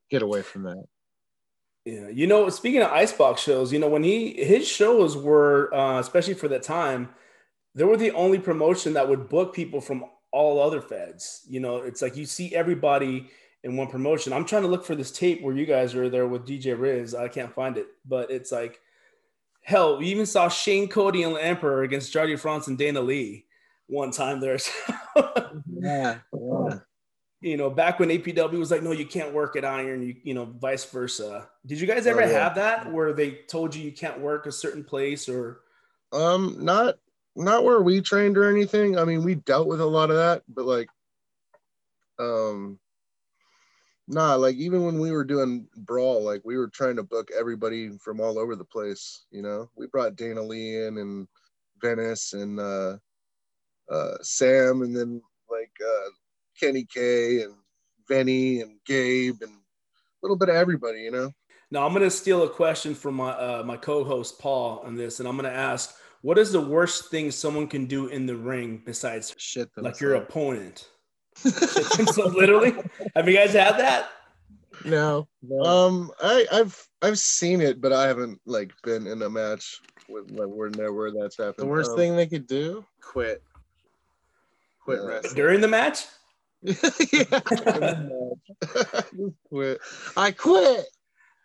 get 0.09 0.21
away 0.21 0.41
from 0.41 0.63
that. 0.63 0.83
Yeah, 1.85 2.09
you 2.09 2.27
know, 2.27 2.49
speaking 2.49 2.81
of 2.81 2.91
icebox 2.91 3.41
shows, 3.41 3.71
you 3.73 3.79
know, 3.79 3.89
when 3.89 4.03
he 4.03 4.33
his 4.43 4.67
shows 4.67 5.17
were, 5.17 5.73
uh, 5.73 5.99
especially 5.99 6.33
for 6.33 6.47
that 6.49 6.63
time, 6.63 7.09
they 7.73 7.83
were 7.83 7.97
the 7.97 8.11
only 8.11 8.39
promotion 8.39 8.93
that 8.93 9.07
would 9.07 9.29
book 9.29 9.53
people 9.53 9.81
from 9.81 10.05
all 10.31 10.61
other 10.61 10.81
feds. 10.81 11.45
You 11.49 11.59
know, 11.59 11.77
it's 11.77 12.01
like 12.01 12.15
you 12.15 12.25
see 12.25 12.53
everybody 12.53 13.29
in 13.63 13.75
one 13.77 13.87
promotion. 13.87 14.33
I'm 14.33 14.45
trying 14.45 14.61
to 14.63 14.67
look 14.67 14.85
for 14.85 14.95
this 14.95 15.11
tape 15.11 15.41
where 15.41 15.55
you 15.55 15.65
guys 15.65 15.95
are 15.95 16.09
there 16.09 16.27
with 16.27 16.45
DJ 16.45 16.79
Riz. 16.79 17.15
I 17.15 17.27
can't 17.27 17.53
find 17.53 17.77
it, 17.77 17.87
but 18.05 18.29
it's 18.29 18.51
like 18.51 18.79
hell. 19.63 19.97
We 19.97 20.07
even 20.07 20.25
saw 20.25 20.47
Shane 20.49 20.89
Cody 20.89 21.23
and 21.23 21.37
Emperor 21.37 21.83
against 21.83 22.13
Jardy 22.13 22.37
France 22.37 22.67
and 22.67 22.77
Dana 22.77 23.01
Lee 23.01 23.45
one 23.89 24.11
time 24.11 24.39
there. 24.39 24.57
Yeah, 25.81 26.19
yeah. 26.33 26.79
you 27.41 27.55
know, 27.57 27.69
back 27.69 27.99
when 27.99 28.09
APW 28.09 28.59
was 28.59 28.69
like, 28.71 28.83
no, 28.83 28.91
you 28.91 29.05
can't 29.05 29.33
work 29.33 29.55
at 29.55 29.63
Iron, 29.63 30.01
you, 30.01 30.15
you 30.23 30.33
know, 30.33 30.45
vice 30.45 30.83
versa. 30.85 31.49
Did 31.65 31.79
you 31.79 31.87
guys 31.87 32.05
ever 32.05 32.21
Oh, 32.21 32.25
yeah. 32.25 32.43
have 32.43 32.55
that 32.55 32.91
where 32.91 33.13
they 33.13 33.39
told 33.47 33.73
you 33.73 33.83
you 33.83 33.91
can't 33.93 34.19
work 34.19 34.45
a 34.45 34.51
certain 34.51 34.83
place 34.83 35.29
or? 35.29 35.61
Um, 36.11 36.57
not 36.59 36.95
not 37.35 37.63
where 37.63 37.81
we 37.81 38.01
trained 38.01 38.37
or 38.37 38.49
anything. 38.49 38.97
I 38.97 39.05
mean, 39.05 39.23
we 39.23 39.35
dealt 39.35 39.67
with 39.67 39.79
a 39.79 39.85
lot 39.85 40.09
of 40.09 40.17
that, 40.17 40.43
but 40.49 40.65
like, 40.65 40.89
um, 42.19 42.77
nah, 44.07 44.35
like 44.35 44.55
even 44.55 44.83
when 44.85 44.99
we 44.99 45.11
were 45.11 45.23
doing 45.23 45.67
brawl, 45.77 46.23
like 46.23 46.41
we 46.43 46.57
were 46.57 46.67
trying 46.67 46.97
to 46.97 47.03
book 47.03 47.29
everybody 47.37 47.89
from 47.97 48.19
all 48.19 48.37
over 48.37 48.55
the 48.55 48.65
place. 48.65 49.25
You 49.31 49.41
know, 49.43 49.69
we 49.75 49.87
brought 49.87 50.15
Dana 50.17 50.41
Lee 50.41 50.83
in 50.85 50.97
and 50.97 51.27
Venice 51.81 52.33
and 52.33 52.59
uh, 52.59 52.97
uh, 53.89 54.15
Sam, 54.21 54.81
and 54.81 54.95
then 54.95 55.21
like 55.49 55.71
uh, 55.85 56.09
Kenny 56.59 56.85
K 56.85 57.41
and 57.41 57.53
Venny 58.09 58.61
and 58.61 58.79
Gabe 58.85 59.41
and 59.41 59.51
a 59.51 60.19
little 60.21 60.37
bit 60.37 60.49
of 60.49 60.55
everybody. 60.55 61.01
You 61.01 61.11
know. 61.11 61.31
Now 61.71 61.85
I'm 61.85 61.93
gonna 61.93 62.09
steal 62.09 62.43
a 62.43 62.49
question 62.49 62.95
from 62.95 63.15
my 63.15 63.29
uh, 63.31 63.63
my 63.65 63.77
co-host 63.77 64.39
Paul 64.39 64.81
on 64.85 64.95
this, 64.95 65.19
and 65.19 65.27
I'm 65.29 65.35
gonna 65.35 65.49
ask, 65.49 65.95
what 66.21 66.37
is 66.37 66.51
the 66.51 66.61
worst 66.61 67.11
thing 67.11 67.31
someone 67.31 67.67
can 67.67 67.85
do 67.85 68.07
in 68.07 68.25
the 68.25 68.35
ring 68.35 68.81
besides 68.85 69.33
Shit. 69.37 69.69
like 69.77 69.99
your 69.99 70.15
opponent? 70.15 70.87
so 71.35 72.27
literally, 72.27 72.75
have 73.15 73.27
you 73.29 73.35
guys 73.35 73.53
had 73.53 73.77
that? 73.77 74.09
no, 74.85 75.27
no. 75.41 75.63
Um, 75.63 76.11
I, 76.21 76.45
I've 76.51 76.87
I've 77.01 77.19
seen 77.19 77.61
it, 77.61 77.81
but 77.81 77.93
I 77.93 78.07
haven't 78.07 78.39
like 78.45 78.71
been 78.83 79.07
in 79.07 79.21
a 79.21 79.29
match 79.29 79.79
with 80.09 80.31
like 80.31 80.47
where 80.47 80.71
there 80.71 80.91
where 80.93 81.11
that's 81.11 81.37
happened. 81.37 81.55
the 81.57 81.65
worst 81.67 81.91
Um, 81.91 81.97
thing 81.97 82.15
they 82.15 82.27
could 82.27 82.47
do: 82.47 82.83
quit. 83.01 83.43
Quit 84.89 85.01
Yeah. 85.03 85.07
wrestling. 85.07 85.35
During 85.35 85.61
the 85.61 85.67
match? 85.67 86.05
yeah. 86.63 88.09
Quit. 89.49 89.79
I 90.17 90.31
quit. 90.31 90.85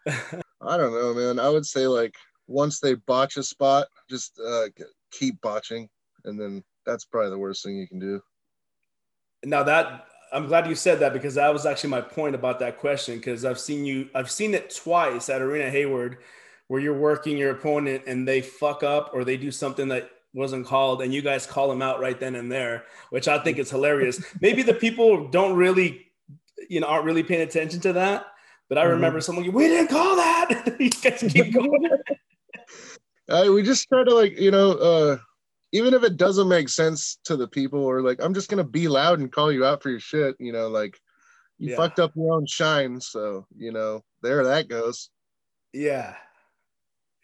I 0.07 0.76
don't 0.76 0.92
know, 0.92 1.14
man. 1.14 1.38
I 1.38 1.48
would 1.50 1.66
say 1.66 1.87
like 1.87 2.14
once 2.46 2.80
they 2.80 2.94
botch 2.94 3.37
a 3.37 3.42
spot, 3.42 3.87
just 4.09 4.40
uh, 4.44 4.66
keep 5.12 5.40
botching, 5.40 5.88
and 6.24 6.40
then 6.40 6.64
that's 6.87 7.04
probably 7.04 7.30
the 7.30 7.38
worst 7.38 7.62
thing 7.64 7.76
you 7.76 7.87
can 7.87 7.98
do. 7.98 8.20
Now 9.44 9.62
that 9.62 10.07
I'm 10.33 10.46
glad 10.46 10.66
you 10.66 10.74
said 10.74 10.98
that 11.00 11.12
because 11.12 11.35
that 11.35 11.52
was 11.52 11.66
actually 11.66 11.90
my 11.90 12.00
point 12.00 12.35
about 12.35 12.59
that 12.61 12.78
question 12.78 13.16
because 13.16 13.44
I've 13.44 13.61
seen 13.61 13.85
you 13.85 14.09
I've 14.14 14.30
seen 14.30 14.54
it 14.54 14.74
twice 14.74 15.28
at 15.28 15.42
Arena 15.42 15.70
Hayward 15.70 16.18
where 16.68 16.80
you're 16.80 16.98
working 16.98 17.37
your 17.37 17.50
opponent 17.50 18.04
and 18.07 18.26
they 18.26 18.40
fuck 18.40 18.83
up 18.83 19.11
or 19.12 19.22
they 19.22 19.37
do 19.37 19.50
something 19.50 19.88
that 19.88 20.11
wasn't 20.35 20.66
called 20.66 21.01
and 21.01 21.14
you 21.14 21.23
guys 21.23 21.47
call 21.47 21.68
them 21.68 21.81
out 21.81 22.01
right 22.01 22.18
then 22.20 22.35
and 22.35 22.51
there, 22.53 22.85
which 23.11 23.29
I 23.29 23.38
think 23.38 23.59
is 23.59 23.70
hilarious. 23.70 24.23
Maybe 24.40 24.62
the 24.62 24.75
people 24.75 25.29
don't 25.29 25.57
really 25.57 26.07
you 26.68 26.81
know 26.81 26.87
aren't 26.87 27.05
really 27.05 27.23
paying 27.23 27.42
attention 27.42 27.81
to 27.81 27.92
that. 27.94 28.27
But 28.68 28.79
I 28.79 28.85
remember 28.85 29.20
someone, 29.20 29.51
we 29.53 29.68
didn't 29.68 29.88
call 29.90 30.16
that. 30.16 30.77
you 30.81 30.90
guys 30.90 31.25
keep 31.33 31.53
going. 31.55 31.88
Uh, 33.27 33.51
we 33.55 33.62
just 33.62 33.88
try 33.88 34.05
to 34.05 34.14
like 34.14 34.38
you 34.38 34.51
know, 34.51 34.73
uh, 34.73 35.16
even 35.73 35.94
if 35.94 36.03
it 36.03 36.18
doesn't 36.18 36.47
make 36.47 36.68
sense 36.68 37.18
to 37.25 37.37
the 37.37 37.49
people, 37.49 37.83
or 37.83 38.03
like 38.03 38.23
I'm 38.23 38.35
just 38.35 38.51
gonna 38.51 38.64
be 38.64 38.87
loud 38.87 39.18
and 39.18 39.33
call 39.33 39.51
you 39.51 39.64
out 39.64 39.83
for 39.83 39.88
your 39.88 39.99
shit. 39.99 40.37
You 40.38 40.53
know, 40.53 40.68
like 40.68 41.01
you 41.59 41.70
Yeah. 41.70 41.77
fucked 41.77 42.01
up 42.01 42.12
your 42.14 42.35
own 42.35 42.44
shine, 42.44 43.01
so 43.01 43.47
you 43.57 43.73
know 43.73 44.03
there 44.23 44.44
that 44.44 44.68
goes. 44.68 45.09
Yeah. 45.73 46.16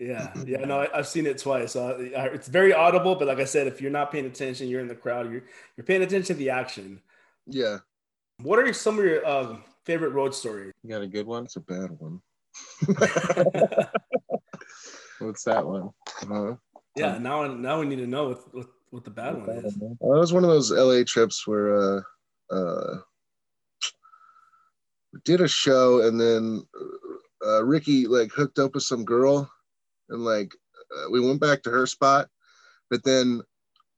Yeah. 0.01 0.33
Yeah. 0.47 0.65
No, 0.65 0.81
I, 0.81 0.89
I've 0.99 1.07
seen 1.07 1.27
it 1.27 1.39
twice. 1.39 1.77
Uh, 1.77 1.97
it's 1.99 2.49
very 2.49 2.73
audible, 2.73 3.15
but 3.15 3.29
like 3.29 3.39
I 3.39 3.45
said, 3.45 3.67
if 3.67 3.81
you're 3.81 3.91
not 3.91 4.11
paying 4.11 4.25
attention, 4.27 4.69
you're 4.69 4.81
in 4.81 4.89
the 4.89 4.95
crowd, 4.95 5.31
you're, 5.31 5.45
you're 5.77 5.85
paying 5.85 6.03
attention 6.03 6.35
to 6.35 6.39
the 6.39 6.51
action. 6.51 7.01
Yeah, 7.47 7.79
What 8.39 8.59
are 8.59 8.73
some 8.73 8.99
of 8.99 9.05
your 9.05 9.25
uh, 9.27 9.57
favorite 9.85 10.11
road 10.11 10.35
stories? 10.35 10.73
You 10.83 10.91
got 10.91 11.03
a 11.03 11.07
good 11.07 11.27
one? 11.27 11.45
It's 11.45 11.57
a 11.57 11.61
bad 11.61 11.91
one. 11.99 12.21
What's 15.19 15.45
that 15.45 15.67
one? 15.67 15.91
Uh, 16.31 16.55
yeah. 16.97 17.19
Now, 17.19 17.47
now 17.47 17.81
we 17.81 17.87
need 17.87 17.97
to 17.97 18.07
know 18.07 18.29
what, 18.29 18.55
what, 18.55 18.67
what 18.91 19.05
the 19.05 19.11
bad 19.11 19.37
one 19.37 19.51
is. 19.51 19.77
Uh, 19.77 19.87
it 19.87 19.97
was 20.01 20.33
one 20.33 20.45
of 20.45 20.51
those 20.51 20.73
LA 20.73 21.03
trips 21.07 21.47
where 21.47 21.77
uh, 21.77 22.01
uh, 22.51 22.99
we 25.13 25.21
did 25.25 25.41
a 25.41 25.49
show 25.49 26.07
and 26.07 26.21
then 26.21 26.67
uh, 27.45 27.63
Ricky 27.65 28.07
like 28.07 28.33
hooked 28.33 28.59
up 28.59 28.75
with 28.75 28.85
some 28.85 29.05
girl 29.05 29.51
and 30.11 30.25
like 30.25 30.53
uh, 30.97 31.11
we 31.11 31.21
went 31.21 31.41
back 31.41 31.63
to 31.63 31.71
her 31.71 31.87
spot, 31.87 32.29
but 32.91 33.03
then 33.05 33.41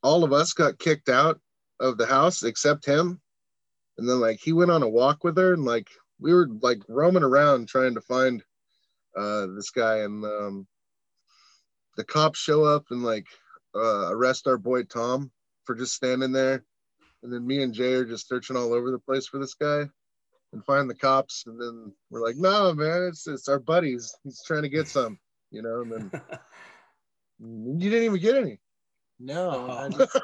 all 0.02 0.24
of 0.24 0.32
us 0.32 0.52
got 0.52 0.78
kicked 0.78 1.08
out 1.08 1.40
of 1.80 1.98
the 1.98 2.06
house 2.06 2.42
except 2.42 2.86
him. 2.86 3.20
And 3.98 4.08
then 4.08 4.20
like 4.20 4.40
he 4.42 4.52
went 4.52 4.70
on 4.70 4.82
a 4.82 4.88
walk 4.88 5.24
with 5.24 5.36
her 5.36 5.54
and 5.54 5.64
like 5.64 5.88
we 6.20 6.32
were 6.32 6.48
like 6.60 6.80
roaming 6.88 7.22
around 7.22 7.68
trying 7.68 7.94
to 7.94 8.00
find 8.00 8.42
uh, 9.16 9.46
this 9.54 9.70
guy 9.70 9.98
and 9.98 10.24
um, 10.24 10.66
the 11.96 12.04
cops 12.04 12.38
show 12.38 12.64
up 12.64 12.86
and 12.90 13.02
like 13.02 13.26
uh, 13.74 14.08
arrest 14.10 14.46
our 14.46 14.58
boy 14.58 14.84
Tom 14.84 15.30
for 15.64 15.74
just 15.74 15.94
standing 15.94 16.32
there. 16.32 16.64
And 17.22 17.32
then 17.32 17.46
me 17.46 17.62
and 17.62 17.72
Jay 17.72 17.94
are 17.94 18.04
just 18.04 18.28
searching 18.28 18.56
all 18.56 18.72
over 18.72 18.90
the 18.90 18.98
place 18.98 19.26
for 19.26 19.38
this 19.38 19.54
guy 19.54 19.84
and 20.52 20.64
find 20.64 20.88
the 20.88 20.94
cops. 20.94 21.44
And 21.46 21.60
then 21.60 21.92
we're 22.10 22.24
like, 22.24 22.36
no, 22.36 22.72
man, 22.74 23.04
it's 23.04 23.26
it's 23.26 23.48
our 23.48 23.60
buddies. 23.60 24.14
He's 24.24 24.42
trying 24.44 24.62
to 24.62 24.68
get 24.68 24.88
some, 24.88 25.18
you 25.52 25.62
know. 25.62 25.82
And 25.82 25.92
then 25.92 26.10
you 27.80 27.90
didn't 27.90 28.04
even 28.04 28.20
get 28.20 28.34
any. 28.36 28.58
No, 29.20 29.50
Oh. 29.70 29.88
just- 29.98 30.18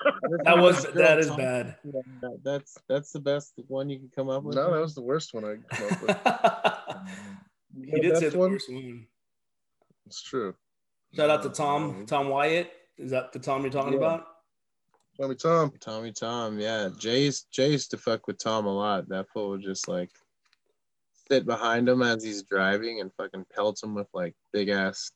That 0.45 0.59
was 0.59 0.85
that 0.95 1.19
is 1.21 1.29
Tom. 1.29 1.37
bad. 1.37 1.77
That- 1.85 2.41
That's 2.43 2.77
that's 2.89 3.13
the 3.13 3.21
best 3.21 3.53
one 3.69 3.89
you 3.89 3.99
can 3.99 4.11
come 4.15 4.29
up 4.29 4.43
with. 4.43 4.57
No, 4.57 4.73
that 4.73 4.81
was 4.81 4.95
the 4.95 5.03
worst 5.03 5.35
one 5.35 5.45
I 5.45 5.57
could 5.57 5.69
come 5.69 5.93
up 5.93 6.03
with. 6.03 7.09
Mm. 7.79 7.85
he 7.95 8.01
did 8.01 8.17
say 8.17 8.29
the 8.31 8.39
one? 8.39 8.53
worst 8.53 8.73
one. 8.73 9.07
It's 10.07 10.23
true. 10.23 10.55
Shout 11.15 11.29
out 11.31 11.43
to 11.43 11.51
Tom, 11.51 12.07
Tom 12.07 12.29
Wyatt. 12.31 12.73
Is 12.97 13.11
that 13.11 13.31
the 13.33 13.39
Tom 13.39 13.61
you're 13.63 13.71
talking 13.71 13.93
Yeah. 13.93 13.99
about? 13.99 14.27
Tommy 15.21 15.35
Tom. 15.35 15.73
Tommy 15.79 16.13
Tom, 16.13 16.59
yeah. 16.59 16.89
Jay's 16.99 17.43
Jay 17.53 17.71
used 17.73 17.91
to 17.91 17.99
fuck 17.99 18.27
with 18.27 18.39
Tom 18.39 18.65
a 18.67 18.75
lot. 18.75 19.09
That 19.11 19.27
fool 19.33 19.51
would 19.51 19.63
just 19.63 19.87
like 19.87 20.11
sit 21.31 21.45
behind 21.47 21.89
him 21.89 22.03
as 22.03 22.25
he's 22.25 22.43
driving 22.43 23.01
and 23.01 23.13
fucking 23.15 23.45
pelt 23.55 23.83
him 23.83 23.95
with 23.95 24.09
like 24.15 24.35
big 24.53 24.71
ass. 24.71 25.11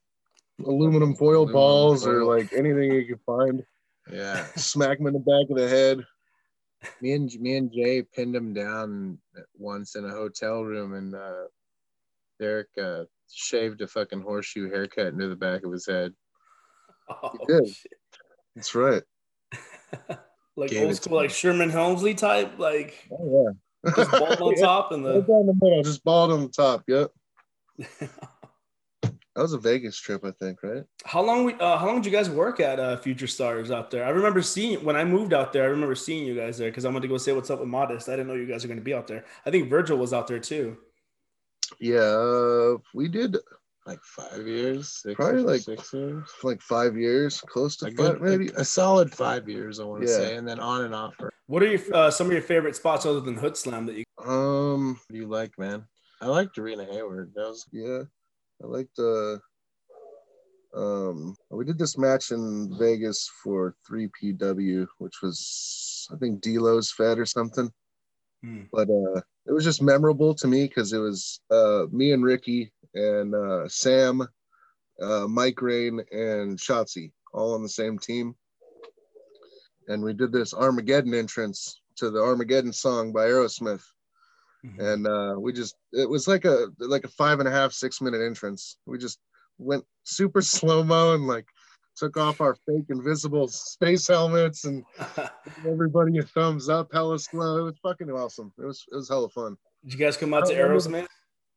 Aluminum 0.64 1.14
foil 1.14 1.42
Aluminum 1.42 1.52
balls 1.52 2.06
or 2.06 2.24
like 2.24 2.52
anything 2.52 2.92
you 2.92 3.06
could 3.06 3.24
find. 3.24 3.62
Yeah. 4.10 4.44
Smack 4.56 4.98
him 4.98 5.06
in 5.06 5.14
the 5.14 5.18
back 5.20 5.50
of 5.50 5.56
the 5.56 5.68
head. 5.68 6.00
me 7.00 7.12
and 7.12 7.32
me 7.40 7.56
and 7.56 7.72
Jay 7.72 8.02
pinned 8.02 8.34
him 8.34 8.52
down 8.52 9.18
once 9.56 9.94
in 9.94 10.04
a 10.04 10.10
hotel 10.10 10.62
room, 10.62 10.94
and 10.94 11.14
uh, 11.14 11.44
Derek 12.40 12.68
uh, 12.80 13.04
shaved 13.30 13.80
a 13.82 13.86
fucking 13.86 14.20
horseshoe 14.20 14.68
haircut 14.68 15.08
into 15.08 15.28
the 15.28 15.36
back 15.36 15.64
of 15.64 15.72
his 15.72 15.86
head. 15.86 16.12
Oh, 17.08 17.32
did. 17.48 17.68
shit. 17.68 17.92
That's 18.54 18.74
right. 18.74 19.02
Like 20.54 20.70
Gave 20.70 20.86
old 20.86 20.96
school, 20.96 21.16
like 21.16 21.30
Sherman 21.30 21.70
Hemsley 21.70 22.14
type, 22.14 22.58
like 22.58 23.08
Oh 23.10 23.54
yeah. 23.86 23.92
just 23.96 24.10
bald 24.10 24.40
on 24.42 24.54
top 24.60 24.92
and 24.92 25.02
Right 25.04 25.14
the 25.14 25.20
down 25.20 25.46
the 25.46 25.54
middle, 25.58 25.82
just 25.82 26.04
bald 26.04 26.30
on 26.30 26.42
the 26.42 26.48
top. 26.50 26.82
Yep. 26.86 27.10
That 29.34 29.42
was 29.42 29.54
a 29.54 29.58
Vegas 29.58 29.98
trip, 29.98 30.24
I 30.26 30.30
think, 30.32 30.62
right? 30.62 30.84
How 31.06 31.22
long 31.22 31.44
we 31.44 31.54
uh, 31.54 31.78
how 31.78 31.86
long 31.86 31.96
did 32.02 32.04
you 32.04 32.12
guys 32.12 32.28
work 32.28 32.60
at 32.60 32.78
uh, 32.78 32.96
Future 32.98 33.26
Stars 33.26 33.70
out 33.70 33.90
there? 33.90 34.04
I 34.04 34.10
remember 34.10 34.42
seeing 34.42 34.84
when 34.84 34.94
I 34.94 35.04
moved 35.04 35.32
out 35.32 35.52
there. 35.54 35.62
I 35.64 35.66
remember 35.68 35.94
seeing 35.94 36.26
you 36.26 36.34
guys 36.34 36.58
there 36.58 36.68
because 36.70 36.84
I 36.84 36.90
went 36.90 37.00
to 37.02 37.08
go 37.08 37.16
say 37.16 37.32
what's 37.32 37.48
up 37.50 37.60
with 37.60 37.68
Modest. 37.68 38.08
I 38.08 38.12
didn't 38.12 38.26
know 38.28 38.34
you 38.34 38.46
guys 38.46 38.62
were 38.62 38.68
going 38.68 38.78
to 38.78 38.84
be 38.84 38.92
out 38.94 39.06
there. 39.06 39.24
I 39.46 39.50
think 39.50 39.70
Virgil 39.70 39.96
was 39.96 40.12
out 40.12 40.26
there 40.26 40.38
too. 40.38 40.76
Yeah, 41.80 42.00
uh, 42.00 42.76
we 42.94 43.08
did 43.08 43.36
Like 43.86 44.00
five 44.04 44.46
years, 44.46 45.00
six, 45.02 45.14
Probably 45.16 45.42
like- 45.42 45.62
six 45.62 45.92
years. 45.92 46.28
like 46.44 46.60
five 46.60 46.96
years, 46.96 47.40
close 47.40 47.76
to 47.78 47.86
A 47.86 47.90
five, 47.90 48.20
maybe. 48.20 48.48
a, 48.56 48.60
a 48.60 48.64
solid 48.64 49.12
five 49.12 49.48
years, 49.48 49.80
I 49.80 49.84
want 49.84 50.02
to 50.04 50.08
Yeah. 50.10 50.16
say, 50.18 50.36
and 50.36 50.46
then 50.46 50.60
on 50.60 50.84
and 50.84 50.94
off. 50.94 51.14
For, 51.16 51.32
What 51.46 51.62
are 51.62 51.66
your 51.66 51.80
uh, 51.92 52.10
some 52.10 52.26
of 52.28 52.32
your 52.32 52.42
favorite 52.42 52.76
spots 52.76 53.06
other 53.06 53.20
than 53.20 53.34
Hood 53.36 53.56
Slam 53.56 53.86
that 53.86 53.96
you? 53.96 54.04
Um, 54.24 55.00
do 55.10 55.16
you 55.16 55.26
like, 55.26 55.58
man? 55.58 55.84
I 56.20 56.26
liked 56.26 56.56
Arena 56.58 56.84
Hayward. 56.84 57.32
That 57.34 57.48
was 57.48 57.66
yeah, 57.72 58.02
I 58.62 58.66
liked 58.66 58.98
uh 58.98 59.38
um 60.74 61.36
we 61.50 61.64
did 61.64 61.78
this 61.78 61.98
match 61.98 62.30
in 62.30 62.74
Vegas 62.78 63.30
for 63.42 63.74
3PW, 63.90 64.86
which 64.98 65.20
was 65.22 66.08
I 66.12 66.16
think 66.16 66.40
Delo's 66.40 66.92
Fed 66.92 67.18
or 67.18 67.26
something. 67.26 67.70
Hmm. 68.42 68.62
But 68.72 68.88
uh 68.88 69.20
it 69.46 69.52
was 69.52 69.64
just 69.64 69.82
memorable 69.82 70.34
to 70.36 70.46
me 70.46 70.68
because 70.68 70.92
it 70.92 70.98
was 70.98 71.40
uh 71.50 71.86
me 71.90 72.12
and 72.12 72.24
Ricky 72.24 72.72
and 72.94 73.34
uh 73.34 73.68
Sam, 73.68 74.26
uh 75.00 75.26
Mike 75.28 75.60
Rain 75.60 76.00
and 76.12 76.58
Shotzi 76.58 77.12
all 77.34 77.54
on 77.54 77.62
the 77.62 77.68
same 77.68 77.98
team. 77.98 78.34
And 79.88 80.02
we 80.02 80.12
did 80.12 80.30
this 80.30 80.54
Armageddon 80.54 81.14
entrance 81.14 81.80
to 81.96 82.10
the 82.10 82.20
Armageddon 82.20 82.72
song 82.72 83.12
by 83.12 83.26
Aerosmith 83.26 83.82
Mhm. 84.64 84.78
and 84.92 85.06
uh, 85.06 85.34
we 85.38 85.52
just 85.52 85.74
it 85.92 86.08
was 86.08 86.28
like 86.28 86.44
a 86.44 86.68
like 86.78 87.04
a 87.04 87.08
five 87.08 87.40
and 87.40 87.48
a 87.48 87.52
half 87.52 87.72
six 87.72 88.00
minute 88.00 88.20
entrance. 88.24 88.76
We 88.86 88.96
just 88.98 89.18
went 89.58 89.84
super 90.04 90.40
slow 90.56 90.84
mo 90.84 91.14
and 91.14 91.26
like 91.26 91.46
took 91.96 92.16
off 92.16 92.40
our 92.40 92.54
fake 92.66 92.86
invisible 92.88 93.48
space 93.48 94.06
helmets 94.08 94.64
and 94.64 94.84
gave 95.16 95.66
everybody 95.66 96.18
a 96.18 96.22
thumbs 96.22 96.68
up 96.68 96.88
hella 96.92 97.18
slow. 97.18 97.58
It 97.58 97.62
was 97.64 97.78
fucking 97.82 98.08
awesome. 98.10 98.52
It 98.58 98.64
was 98.64 98.84
it 98.92 98.96
was 98.96 99.08
hella 99.08 99.28
fun. 99.30 99.56
Did 99.84 99.92
you 99.94 99.98
guys 99.98 100.16
come 100.16 100.32
out 100.32 100.46
to 100.46 100.54
remember- 100.54 100.78
Aerosmith? 100.78 101.06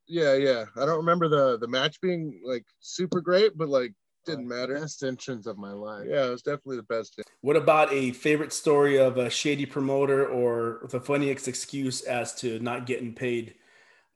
yeah 0.08 0.34
yeah. 0.34 0.66
I 0.78 0.86
don't 0.86 0.97
remember 0.97 1.28
the 1.28 1.58
the 1.60 1.68
match 1.68 2.01
being 2.01 2.41
like 2.45 2.66
super 2.80 3.22
great 3.22 3.56
but 3.58 3.70
like 3.70 3.93
didn't 4.26 4.48
matter 4.48 4.80
best 4.80 5.04
entrance 5.04 5.46
of 5.46 5.58
my 5.58 5.72
life. 5.72 6.06
yeah 6.08 6.26
it 6.26 6.30
was 6.30 6.42
definitely 6.42 6.78
the 6.78 6.84
best 6.84 7.20
What 7.42 7.56
about 7.56 7.92
a 7.92 8.12
favorite 8.12 8.54
story 8.54 8.98
of 8.98 9.18
a 9.18 9.30
shady 9.30 9.66
promoter 9.66 10.28
or 10.28 10.88
the 10.90 11.00
funniest 11.00 11.48
excuse 11.48 12.02
as 12.02 12.34
to 12.36 12.60
not 12.60 12.86
getting 12.86 13.14
paid? 13.14 13.56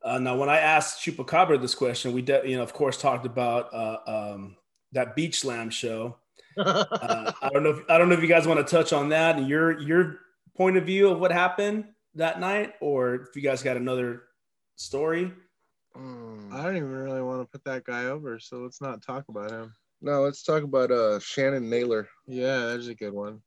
Uh, 0.02 0.18
now, 0.18 0.36
when 0.36 0.50
I 0.50 0.60
asked 0.60 1.04
Chupacabra 1.04 1.60
this 1.60 1.76
question, 1.76 2.14
we, 2.14 2.22
de- 2.22 2.50
you 2.50 2.56
know, 2.58 2.64
of 2.64 2.74
course, 2.74 2.98
talked 2.98 3.26
about 3.26 3.74
uh, 3.74 3.98
um, 4.08 4.56
that 4.94 5.16
Beach 5.16 5.40
Slam 5.42 5.70
show. 5.70 6.18
Uh, 6.58 7.32
I 7.42 7.50
don't 7.50 7.64
know. 7.64 7.70
If, 7.70 7.90
I 7.90 7.98
don't 7.98 8.10
know 8.10 8.16
if 8.16 8.22
you 8.22 8.28
guys 8.28 8.46
want 8.46 8.66
to 8.66 8.70
touch 8.70 8.92
on 8.92 9.10
that 9.10 9.38
and 9.38 9.48
your 9.48 9.80
your 9.80 10.20
point 10.58 10.76
of 10.76 10.86
view 10.86 11.10
of 11.10 11.18
what 11.18 11.32
happened 11.32 11.86
that 12.16 12.42
night, 12.42 12.74
or 12.82 13.16
if 13.16 13.36
you 13.36 13.42
guys 13.42 13.64
got 13.64 13.78
another 13.78 14.24
story. 14.76 15.32
Mm. 15.96 16.52
I 16.52 16.64
don't 16.64 16.76
even 16.76 16.92
really 16.92 17.22
want 17.22 17.42
to 17.42 17.46
put 17.46 17.64
that 17.64 17.86
guy 17.86 18.06
over, 18.06 18.40
so 18.40 18.58
let's 18.58 18.82
not 18.82 19.02
talk 19.02 19.30
about 19.30 19.52
him. 19.52 19.74
No 20.02 20.22
let's 20.22 20.44
talk 20.44 20.64
about 20.64 20.92
uh 20.92 21.20
shannon 21.20 21.70
naylor 21.70 22.08
Yeah, 22.28 22.68
that's 22.68 22.88
a 22.88 22.96
good 22.96 23.14
one. 23.14 23.42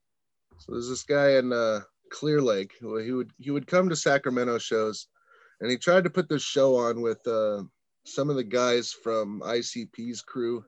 So 0.59 0.73
there's 0.73 0.89
this 0.89 1.03
guy 1.03 1.39
in 1.39 1.53
uh, 1.53 1.81
Clear 2.11 2.41
Lake 2.41 2.75
who 2.81 2.99
he 2.99 3.11
would 3.13 3.33
he 3.39 3.51
would 3.51 3.67
come 3.67 3.89
to 3.89 3.97
Sacramento 3.97 4.59
shows, 4.59 5.09
and 5.61 5.71
he 5.71 5.77
tried 5.77 6.05
to 6.05 6.11
put 6.11 6.29
this 6.29 6.43
show 6.43 6.77
on 6.77 7.01
with 7.01 7.27
uh, 7.27 7.63
some 8.05 8.31
of 8.31 8.37
the 8.37 8.45
guys 8.45 8.93
from 8.93 9.41
ICP's 9.41 10.23
crew. 10.23 10.65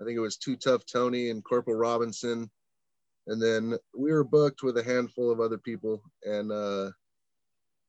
I 0.00 0.04
think 0.04 0.16
it 0.16 0.20
was 0.20 0.36
Too 0.36 0.56
Tough 0.56 0.84
Tony 0.84 1.30
and 1.30 1.44
Corporal 1.44 1.76
Robinson, 1.76 2.50
and 3.26 3.40
then 3.40 3.78
we 3.96 4.12
were 4.12 4.24
booked 4.24 4.62
with 4.62 4.76
a 4.76 4.82
handful 4.84 5.30
of 5.30 5.40
other 5.40 5.58
people, 5.58 6.02
and 6.24 6.50
uh, 6.52 6.90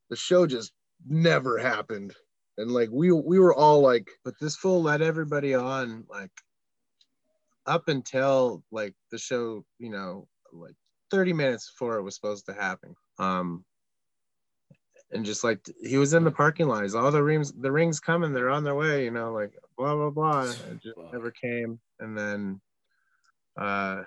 the 0.10 0.16
show 0.16 0.46
just 0.46 0.72
never 1.08 1.58
happened. 1.58 2.14
And 2.58 2.72
like 2.72 2.90
we 2.92 3.12
we 3.12 3.40
were 3.40 3.56
all 3.56 3.82
like, 3.82 4.08
But 4.24 4.36
this 4.40 4.56
fool 4.56 4.82
let 4.82 5.02
everybody 5.02 5.56
on 5.56 6.06
like 6.10 6.32
up 7.66 7.88
until 7.88 8.64
like 8.72 8.96
the 9.12 9.18
show, 9.18 9.66
you 9.80 9.90
know, 9.90 10.28
like 10.52 10.76
30 11.12 11.34
minutes 11.34 11.72
before 11.72 11.98
it 11.98 12.04
was 12.04 12.16
supposed 12.16 12.46
to 12.48 12.54
happen. 12.54 12.96
Um 13.20 13.66
and 15.12 15.26
just 15.26 15.44
like 15.44 15.60
he 15.82 15.98
was 15.98 16.14
in 16.14 16.24
the 16.24 16.32
parking 16.32 16.68
lots, 16.68 16.96
all 16.96 17.12
the 17.12 17.24
rings 17.24 17.54
the 17.54 17.72
rings 17.72 18.00
coming, 18.00 18.34
they're 18.34 18.50
on 18.50 18.64
their 18.64 18.76
way, 18.76 19.06
you 19.06 19.12
know, 19.12 19.32
like 19.32 19.54
blah 19.78 19.96
blah 19.96 20.10
blah. 20.10 20.52
It 20.72 20.82
just 20.82 20.98
never 21.12 21.32
came. 21.32 21.80
And 22.00 22.18
then 22.18 22.62
uh 23.58 24.04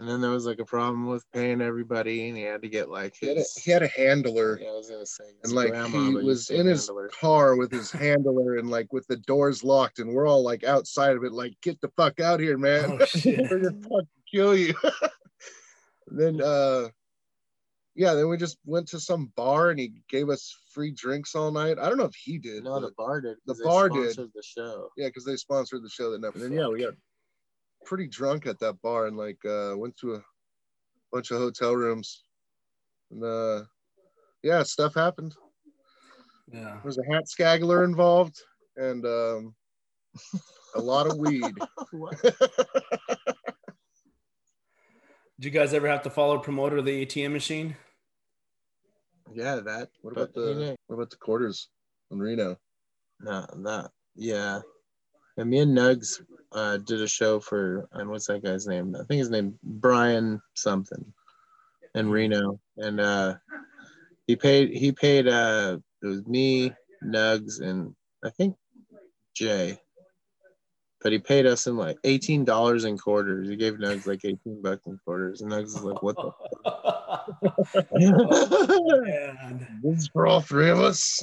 and 0.00 0.08
then 0.08 0.20
there 0.20 0.30
was 0.30 0.44
like 0.44 0.58
a 0.58 0.64
problem 0.64 1.06
with 1.06 1.24
paying 1.32 1.60
everybody 1.60 2.28
and 2.28 2.36
he 2.36 2.42
had 2.42 2.62
to 2.62 2.68
get 2.68 2.88
like 2.90 3.14
he 3.18 3.28
had 3.28 3.36
a, 3.36 3.40
his 3.40 3.54
he 3.56 3.70
had 3.70 3.82
a 3.82 3.88
handler. 3.88 4.58
yeah, 4.60 4.68
I 4.70 4.72
was 4.72 4.90
gonna 4.90 5.06
say 5.06 5.24
and 5.44 5.52
like 5.52 5.70
grandma, 5.70 6.06
he 6.06 6.14
was 6.14 6.46
say 6.48 6.56
in 6.58 6.66
his 6.66 6.86
handler. 6.88 7.08
car 7.20 7.56
with 7.56 7.70
his 7.70 7.90
handler 7.92 8.56
and 8.56 8.68
like 8.70 8.92
with 8.92 9.06
the 9.06 9.16
doors 9.18 9.62
locked 9.62 10.00
and 10.00 10.12
we're 10.12 10.26
all 10.26 10.42
like 10.42 10.64
outside 10.64 11.16
of 11.16 11.22
it 11.24 11.32
like 11.32 11.54
get 11.62 11.80
the 11.80 11.88
fuck 11.96 12.18
out 12.20 12.40
here 12.40 12.58
man 12.58 12.98
Oh, 13.00 13.06
we're 13.24 13.60
gonna 13.60 13.70
fucking 13.82 14.08
kill 14.32 14.56
you 14.56 14.74
then 16.08 16.40
uh 16.42 16.88
yeah 17.94 18.14
then 18.14 18.28
we 18.28 18.36
just 18.36 18.58
went 18.64 18.88
to 18.88 18.98
some 19.00 19.32
bar 19.36 19.70
and 19.70 19.78
he 19.78 19.92
gave 20.08 20.28
us 20.28 20.56
free 20.72 20.90
drinks 20.90 21.34
all 21.36 21.52
night 21.52 21.78
i 21.78 21.88
don't 21.88 21.98
know 21.98 22.04
if 22.04 22.14
he 22.16 22.38
did 22.38 22.64
No, 22.64 22.80
the 22.80 22.90
bar 22.98 23.20
did. 23.20 23.36
The 23.46 23.54
bar 23.62 23.88
did. 23.88 24.16
the 24.16 24.42
show. 24.42 24.88
yeah 24.96 25.06
because 25.06 25.24
they 25.24 25.36
sponsored 25.36 25.82
the 25.84 25.88
show 25.88 26.10
that 26.10 26.20
night 26.20 26.34
and 26.34 26.42
then 26.42 26.52
yeah 26.52 26.66
we 26.66 26.82
got 26.82 26.94
pretty 27.84 28.06
drunk 28.06 28.46
at 28.46 28.58
that 28.60 28.80
bar 28.82 29.06
and 29.06 29.16
like 29.16 29.38
uh 29.44 29.74
went 29.76 29.96
to 29.98 30.14
a 30.14 30.22
bunch 31.12 31.30
of 31.30 31.38
hotel 31.38 31.74
rooms 31.74 32.24
and 33.10 33.22
uh 33.24 33.62
yeah 34.42 34.62
stuff 34.62 34.94
happened 34.94 35.34
Yeah. 36.52 36.64
There 36.64 36.80
was 36.84 36.98
a 36.98 37.04
hat 37.12 37.24
scaggler 37.26 37.84
involved 37.84 38.36
and 38.76 39.04
um, 39.06 39.54
a 40.74 40.80
lot 40.80 41.06
of 41.06 41.16
weed. 41.16 41.42
Did 45.40 45.46
you 45.46 45.50
guys 45.50 45.74
ever 45.74 45.88
have 45.88 46.02
to 46.02 46.10
follow 46.10 46.36
a 46.36 46.40
promoter 46.42 46.76
of 46.78 46.84
the 46.84 47.04
ATM 47.04 47.32
machine? 47.32 47.76
Yeah, 49.32 49.56
that. 49.56 49.88
What 50.02 50.12
about 50.12 50.32
but 50.34 50.40
he 50.40 50.46
the 50.46 50.54
didn't- 50.54 50.80
what 50.86 50.96
about 50.96 51.10
the 51.10 51.16
quarters 51.16 51.68
in 52.10 52.18
Reno? 52.20 52.56
No, 53.20 53.46
that. 53.64 53.90
Yeah. 54.14 54.60
And 55.36 55.50
me 55.50 55.58
and 55.58 55.76
Nugs 55.76 56.20
uh, 56.52 56.76
did 56.78 57.00
a 57.02 57.08
show 57.08 57.40
for, 57.40 57.88
and 57.92 58.08
what's 58.08 58.26
that 58.28 58.44
guy's 58.44 58.66
name? 58.66 58.94
I 58.94 59.02
think 59.04 59.18
his 59.18 59.30
name 59.30 59.58
Brian 59.62 60.40
something, 60.54 61.04
in 61.94 62.08
Reno, 62.08 62.60
and 62.76 63.00
uh, 63.00 63.34
he 64.26 64.36
paid. 64.36 64.70
He 64.70 64.92
paid. 64.92 65.26
Uh, 65.26 65.78
it 66.02 66.06
was 66.06 66.24
me, 66.26 66.72
Nugs, 67.04 67.60
and 67.60 67.94
I 68.24 68.30
think 68.30 68.56
Jay. 69.34 69.78
But 71.02 71.12
he 71.12 71.18
paid 71.18 71.44
us 71.46 71.66
in 71.66 71.76
like 71.76 71.98
eighteen 72.04 72.44
dollars 72.44 72.84
in 72.84 72.96
quarters. 72.96 73.48
He 73.48 73.56
gave 73.56 73.74
Nugs 73.74 74.06
like 74.06 74.24
eighteen 74.24 74.62
bucks 74.62 74.86
in 74.86 74.98
quarters, 75.04 75.40
and 75.42 75.50
Nugs 75.50 75.66
is 75.66 75.82
like, 75.82 76.02
"What 76.02 76.16
the?" 76.16 76.30
Man. 77.92 79.66
This 79.82 79.98
is 79.98 80.08
for 80.12 80.26
all 80.26 80.40
three 80.40 80.70
of 80.70 80.78
us. 80.80 81.22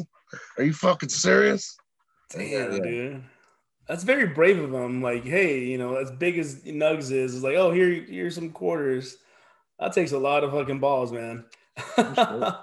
Are 0.58 0.64
you 0.64 0.74
fucking 0.74 1.10
serious? 1.10 1.76
Damn, 2.30 2.74
Yeah. 2.74 2.80
dude. 2.80 3.24
That's 3.88 4.04
very 4.04 4.28
brave 4.28 4.60
of 4.60 4.74
him. 4.74 5.02
Like, 5.02 5.24
hey, 5.26 5.60
you 5.66 5.78
know, 5.78 5.96
as 5.96 6.12
big 6.12 6.38
as 6.38 6.62
Nugs 6.64 7.12
is, 7.12 7.36
is 7.36 7.44
like, 7.44 7.56
oh, 7.56 7.72
here, 7.72 7.90
here's 7.92 8.36
some 8.36 8.52
quarters. 8.52 9.18
That 9.80 9.94
takes 9.94 10.12
a 10.12 10.20
lot 10.20 10.44
of 10.44 10.52
fucking 10.52 10.80
balls, 10.80 11.12
man. 11.12 11.46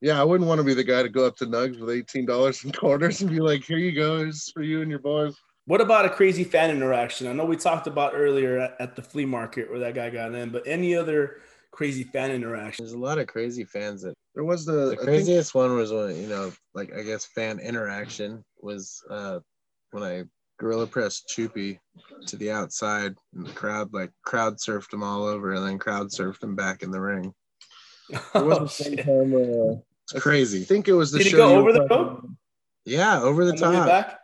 Yeah, 0.00 0.20
I 0.20 0.24
wouldn't 0.24 0.46
want 0.46 0.58
to 0.58 0.64
be 0.64 0.74
the 0.74 0.84
guy 0.84 1.02
to 1.02 1.08
go 1.08 1.26
up 1.26 1.36
to 1.36 1.46
Nugs 1.46 1.80
with 1.80 1.88
eighteen 1.88 2.26
dollars 2.26 2.62
in 2.62 2.72
quarters 2.72 3.22
and 3.22 3.30
be 3.30 3.40
like, 3.40 3.64
"Here 3.64 3.78
you 3.78 3.92
go, 3.92 4.18
it's 4.18 4.50
for 4.50 4.62
you 4.62 4.82
and 4.82 4.90
your 4.90 4.98
boys." 4.98 5.34
what 5.66 5.80
about 5.80 6.04
a 6.04 6.10
crazy 6.10 6.44
fan 6.44 6.68
interaction? 6.70 7.26
I 7.26 7.32
know 7.32 7.46
we 7.46 7.56
talked 7.56 7.86
about 7.86 8.12
earlier 8.14 8.58
at, 8.58 8.76
at 8.78 8.96
the 8.96 9.02
flea 9.02 9.24
market 9.24 9.70
where 9.70 9.78
that 9.78 9.94
guy 9.94 10.10
got 10.10 10.34
in, 10.34 10.50
but 10.50 10.62
any 10.66 10.94
other 10.94 11.38
crazy 11.70 12.02
fan 12.04 12.30
interaction? 12.32 12.84
There's 12.84 12.92
a 12.92 12.98
lot 12.98 13.16
of 13.18 13.28
crazy 13.28 13.64
fans 13.64 14.02
that 14.02 14.12
There 14.34 14.44
was 14.44 14.66
the, 14.66 14.72
the 14.72 14.84
I 14.92 14.96
think- 14.96 15.00
craziest 15.08 15.54
one 15.54 15.74
was 15.74 15.90
when 15.90 16.20
you 16.20 16.28
know 16.28 16.52
like 16.74 16.92
i 16.94 17.00
guess 17.02 17.24
fan 17.24 17.58
interaction 17.60 18.44
was 18.60 19.02
uh 19.08 19.38
when 19.94 20.02
i 20.02 20.24
gorilla 20.58 20.86
pressed 20.86 21.28
choopy 21.28 21.78
to 22.26 22.36
the 22.36 22.50
outside 22.50 23.14
and 23.34 23.46
the 23.46 23.52
crowd 23.52 23.92
like 23.94 24.10
crowd 24.24 24.56
surfed 24.56 24.92
him 24.92 25.02
all 25.02 25.24
over 25.24 25.52
and 25.54 25.64
then 25.66 25.78
crowd 25.78 26.08
surfed 26.08 26.42
him 26.42 26.54
back 26.56 26.82
in 26.82 26.90
the 26.90 27.00
ring 27.00 27.32
there 28.34 28.44
was 28.44 28.58
Oh, 28.58 28.64
the 28.64 28.68
same 28.68 28.96
shit. 28.96 29.04
time, 29.06 29.34
uh, 29.34 29.76
it's 30.02 30.14
I 30.16 30.18
crazy 30.18 30.64
think 30.64 30.88
it 30.88 30.92
was 30.94 31.10
the 31.12 31.18
Did 31.18 31.26
he 31.26 31.30
show 31.30 31.36
go 31.38 31.56
over 31.60 31.72
the 31.72 31.86
talking 31.86 31.96
rope? 32.06 32.30
yeah 32.84 33.20
over 33.22 33.44
the 33.44 33.52
On 33.52 33.56
top 33.58 33.86
back? 33.86 34.18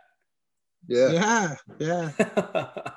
Yeah. 0.87 1.09
yeah 1.11 1.55
yeah 1.79 2.71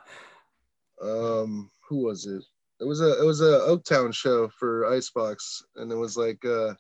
um 1.03 1.71
who 1.89 1.99
was 2.05 2.27
it 2.27 2.43
it 2.81 2.85
was 2.85 3.01
a 3.01 3.21
it 3.21 3.25
was 3.25 3.41
a 3.41 3.61
oaktown 3.69 4.13
show 4.13 4.49
for 4.49 4.87
icebox 4.93 5.63
and 5.77 5.91
it 5.93 5.97
was 5.97 6.17
like 6.17 6.45
uh 6.45 6.75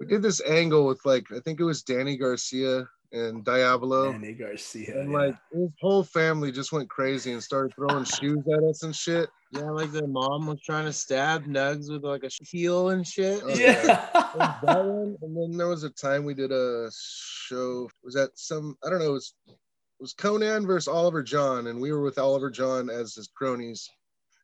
we 0.00 0.06
did 0.06 0.22
this 0.22 0.40
angle 0.48 0.86
with 0.86 1.00
like 1.04 1.24
i 1.32 1.38
think 1.40 1.60
it 1.60 1.64
was 1.64 1.82
danny 1.82 2.16
garcia 2.16 2.86
and 3.14 3.44
Diablo. 3.44 4.12
Danny 4.12 4.32
Garcia. 4.32 5.00
And 5.00 5.12
yeah. 5.12 5.18
like 5.18 5.36
his 5.52 5.70
whole 5.80 6.02
family 6.02 6.50
just 6.50 6.72
went 6.72 6.90
crazy 6.90 7.32
and 7.32 7.42
started 7.42 7.72
throwing 7.74 8.04
shoes 8.04 8.42
at 8.52 8.62
us 8.62 8.82
and 8.82 8.94
shit. 8.94 9.30
Yeah, 9.52 9.70
like 9.70 9.92
their 9.92 10.08
mom 10.08 10.46
was 10.46 10.60
trying 10.62 10.86
to 10.86 10.92
stab 10.92 11.44
Nugs 11.44 11.90
with 11.90 12.02
like 12.02 12.24
a 12.24 12.30
heel 12.44 12.90
and 12.90 13.06
shit. 13.06 13.40
Oh, 13.44 13.48
yeah. 13.48 14.58
One, 14.62 15.16
and 15.22 15.36
then 15.36 15.56
there 15.56 15.68
was 15.68 15.84
a 15.84 15.90
time 15.90 16.24
we 16.24 16.34
did 16.34 16.50
a 16.50 16.90
show. 16.92 17.88
Was 18.02 18.14
that 18.14 18.30
some? 18.34 18.76
I 18.84 18.90
don't 18.90 18.98
know. 18.98 19.10
It 19.10 19.12
was 19.12 19.34
it 19.46 19.54
was 20.00 20.12
Conan 20.12 20.66
versus 20.66 20.88
Oliver 20.88 21.22
John, 21.22 21.68
and 21.68 21.80
we 21.80 21.92
were 21.92 22.02
with 22.02 22.18
Oliver 22.18 22.50
John 22.50 22.90
as 22.90 23.14
his 23.14 23.28
cronies. 23.28 23.88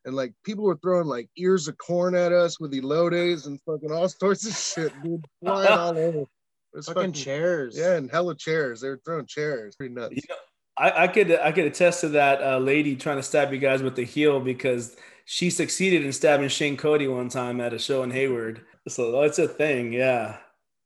And 0.05 0.15
like 0.15 0.33
people 0.43 0.63
were 0.63 0.79
throwing 0.81 1.07
like 1.07 1.29
ears 1.37 1.67
of 1.67 1.77
corn 1.77 2.15
at 2.15 2.31
us 2.31 2.59
with 2.59 2.71
elotes 2.71 3.45
and 3.45 3.59
fucking 3.65 3.91
all 3.91 4.07
sorts 4.07 4.47
of 4.47 4.55
shit, 4.55 4.93
dude, 5.03 5.25
flying 5.43 5.67
all 5.67 5.97
over. 5.97 6.25
It 6.73 6.77
was 6.77 6.87
Fucking 6.87 7.13
chairs. 7.13 7.77
Yeah, 7.77 7.95
and 7.95 8.09
hella 8.09 8.35
chairs. 8.35 8.81
They 8.81 8.89
were 8.89 9.01
throwing 9.03 9.25
chairs. 9.25 9.75
Pretty 9.75 9.93
nuts. 9.93 10.15
You 10.15 10.21
know, 10.29 10.35
I, 10.77 11.03
I 11.03 11.07
could 11.07 11.31
I 11.39 11.51
could 11.51 11.65
attest 11.65 12.01
to 12.01 12.09
that 12.09 12.41
uh, 12.41 12.57
lady 12.59 12.95
trying 12.95 13.17
to 13.17 13.23
stab 13.23 13.51
you 13.51 13.59
guys 13.59 13.83
with 13.83 13.95
the 13.95 14.05
heel 14.05 14.39
because 14.39 14.95
she 15.25 15.49
succeeded 15.49 16.05
in 16.05 16.11
stabbing 16.11 16.49
Shane 16.49 16.77
Cody 16.77 17.07
one 17.07 17.29
time 17.29 17.61
at 17.61 17.73
a 17.73 17.79
show 17.79 18.03
in 18.03 18.11
Hayward. 18.11 18.65
So 18.87 19.21
that's 19.21 19.39
a 19.39 19.47
thing. 19.47 19.93
Yeah. 19.93 20.37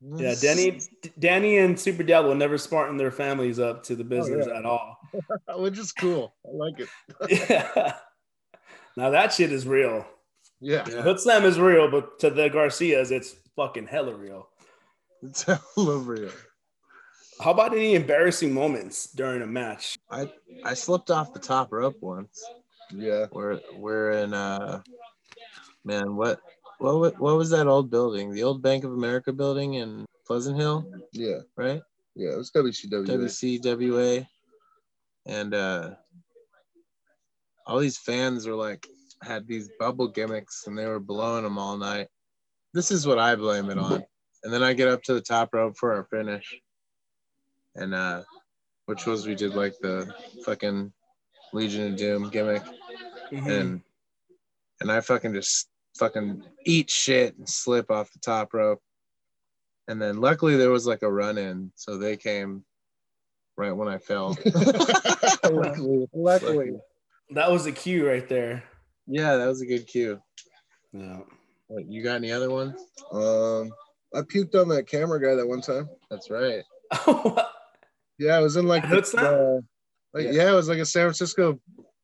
Yeah. 0.01 0.35
Danny 0.41 0.81
Danny 1.19 1.57
and 1.57 1.79
Super 1.79 2.03
Devil 2.03 2.35
never 2.35 2.57
smartened 2.57 2.99
their 2.99 3.11
families 3.11 3.59
up 3.59 3.83
to 3.83 3.95
the 3.95 4.03
business 4.03 4.47
yeah. 4.49 4.59
at 4.59 4.65
all. 4.65 4.97
Which 5.55 5.79
is 5.79 5.91
cool. 5.91 6.35
I 6.45 6.51
like 6.51 6.79
it. 6.79 6.89
yeah. 7.49 7.93
Now 8.97 9.11
that 9.11 9.33
shit 9.33 9.51
is 9.51 9.65
real. 9.65 10.05
Yeah. 10.59 10.83
Hood 10.83 11.19
Slam 11.19 11.43
is 11.43 11.59
real, 11.59 11.89
but 11.89 12.19
to 12.19 12.29
the 12.29 12.49
Garcias, 12.49 13.11
it's 13.11 13.35
fucking 13.55 13.87
hella 13.87 14.15
real. 14.15 14.49
It's 15.29 15.45
over 15.77 15.97
real. 16.13 16.31
How 17.41 17.51
about 17.51 17.73
any 17.73 17.95
embarrassing 17.95 18.53
moments 18.53 19.11
during 19.11 19.41
a 19.41 19.47
match? 19.47 19.97
I 20.09 20.31
I 20.63 20.73
slipped 20.73 21.11
off 21.11 21.33
the 21.33 21.39
top 21.39 21.71
rope 21.73 21.97
once. 22.01 22.41
Yeah. 22.91 23.25
We're 23.31 23.59
we're 23.77 24.11
in 24.11 24.33
uh 24.33 24.81
man, 25.83 26.15
what 26.15 26.39
what 26.79 26.99
wa- 26.99 27.19
what 27.19 27.37
was 27.37 27.49
that 27.49 27.67
old 27.67 27.89
building? 27.89 28.31
The 28.33 28.43
old 28.43 28.61
Bank 28.61 28.83
of 28.83 28.91
America 28.93 29.33
building 29.33 29.75
in 29.75 30.05
Pleasant 30.25 30.57
Hill, 30.57 30.85
Yeah. 31.11 31.39
right? 31.57 31.81
Yeah. 32.15 32.31
It 32.33 32.37
was 32.37 32.51
WCW. 32.51 33.05
WCWA. 33.07 34.27
And 35.25 35.53
uh 35.53 35.95
all 37.67 37.79
these 37.79 37.97
fans 37.97 38.47
were 38.47 38.55
like 38.55 38.87
had 39.23 39.47
these 39.47 39.69
bubble 39.79 40.07
gimmicks 40.07 40.67
and 40.67 40.77
they 40.77 40.85
were 40.85 40.99
blowing 40.99 41.43
them 41.43 41.57
all 41.57 41.77
night. 41.77 42.07
This 42.73 42.91
is 42.91 43.07
what 43.07 43.17
I 43.19 43.35
blame 43.35 43.69
it 43.69 43.77
on. 43.77 44.03
And 44.45 44.53
then 44.53 44.63
I 44.63 44.71
get 44.73 44.87
up 44.87 45.03
to 45.03 45.13
the 45.13 45.21
top 45.21 45.53
rope 45.53 45.75
for 45.77 45.93
our 45.93 46.05
finish. 46.05 46.55
And 47.75 47.93
uh 47.93 48.23
which 48.85 49.05
was 49.05 49.27
we 49.27 49.35
did 49.35 49.53
like 49.55 49.73
the 49.81 50.13
fucking 50.45 50.93
Legion 51.51 51.91
of 51.93 51.97
Doom 51.97 52.29
gimmick 52.29 52.63
Mm-hmm. 53.31 53.49
and 53.49 53.81
and 54.81 54.91
I 54.91 55.01
fucking 55.01 55.33
just 55.33 55.67
fucking 55.97 56.43
eat 56.65 56.91
shit 56.91 57.35
and 57.37 57.49
slip 57.49 57.89
off 57.89 58.11
the 58.11 58.19
top 58.19 58.53
rope. 58.53 58.81
And 59.87 59.99
then 59.99 60.21
luckily 60.21 60.57
there 60.57 60.69
was 60.69 60.85
like 60.85 61.01
a 61.01 61.11
run 61.11 61.37
in, 61.39 61.71
so 61.75 61.97
they 61.97 62.17
came 62.17 62.63
right 63.57 63.71
when 63.71 63.87
I 63.87 63.97
fell. 63.97 64.37
luckily, 65.43 66.07
luckily. 66.13 66.71
that 67.31 67.49
was 67.51 67.65
a 67.65 67.71
cue 67.71 68.07
right 68.07 68.27
there. 68.29 68.63
yeah, 69.07 69.37
that 69.37 69.47
was 69.47 69.61
a 69.61 69.65
good 69.65 69.87
cue. 69.87 70.19
Yeah. 70.93 71.21
What, 71.67 71.89
you 71.89 72.03
got 72.03 72.15
any 72.17 72.31
other 72.31 72.51
ones? 72.51 72.79
Um, 73.11 73.71
I 74.13 74.21
puked 74.21 74.55
on 74.55 74.69
that 74.69 74.87
camera 74.87 75.21
guy 75.21 75.35
that 75.35 75.47
one 75.47 75.61
time. 75.61 75.89
That's 76.09 76.29
right. 76.29 76.63
Yeah, 78.17 78.39
it 78.39 78.43
was 78.43 78.55
in 78.55 78.65
like 78.65 78.85
Hood 78.85 79.03
the, 79.03 79.07
Slam? 79.07 79.25
uh, 79.25 79.53
like 80.13 80.25
Yeah. 80.27 80.43
yeah. 80.43 80.51
it 80.51 80.55
was 80.55 80.69
like 80.69 80.79
a 80.79 80.85
San 80.85 81.03
Francisco 81.03 81.59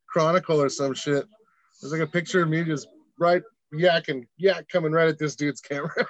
Chronicle 0.07 0.61
or 0.61 0.69
some 0.69 0.93
shit. 0.93 1.23
It 1.23 1.83
was 1.83 1.91
like 1.93 2.01
a 2.01 2.07
picture 2.07 2.43
of 2.43 2.49
me 2.49 2.63
just 2.63 2.87
right 3.17 3.41
yakking, 3.73 4.27
yak 4.37 4.67
coming 4.67 4.91
right 4.91 5.07
at 5.07 5.17
this 5.17 5.35
dude's 5.35 5.61
camera. 5.61 5.93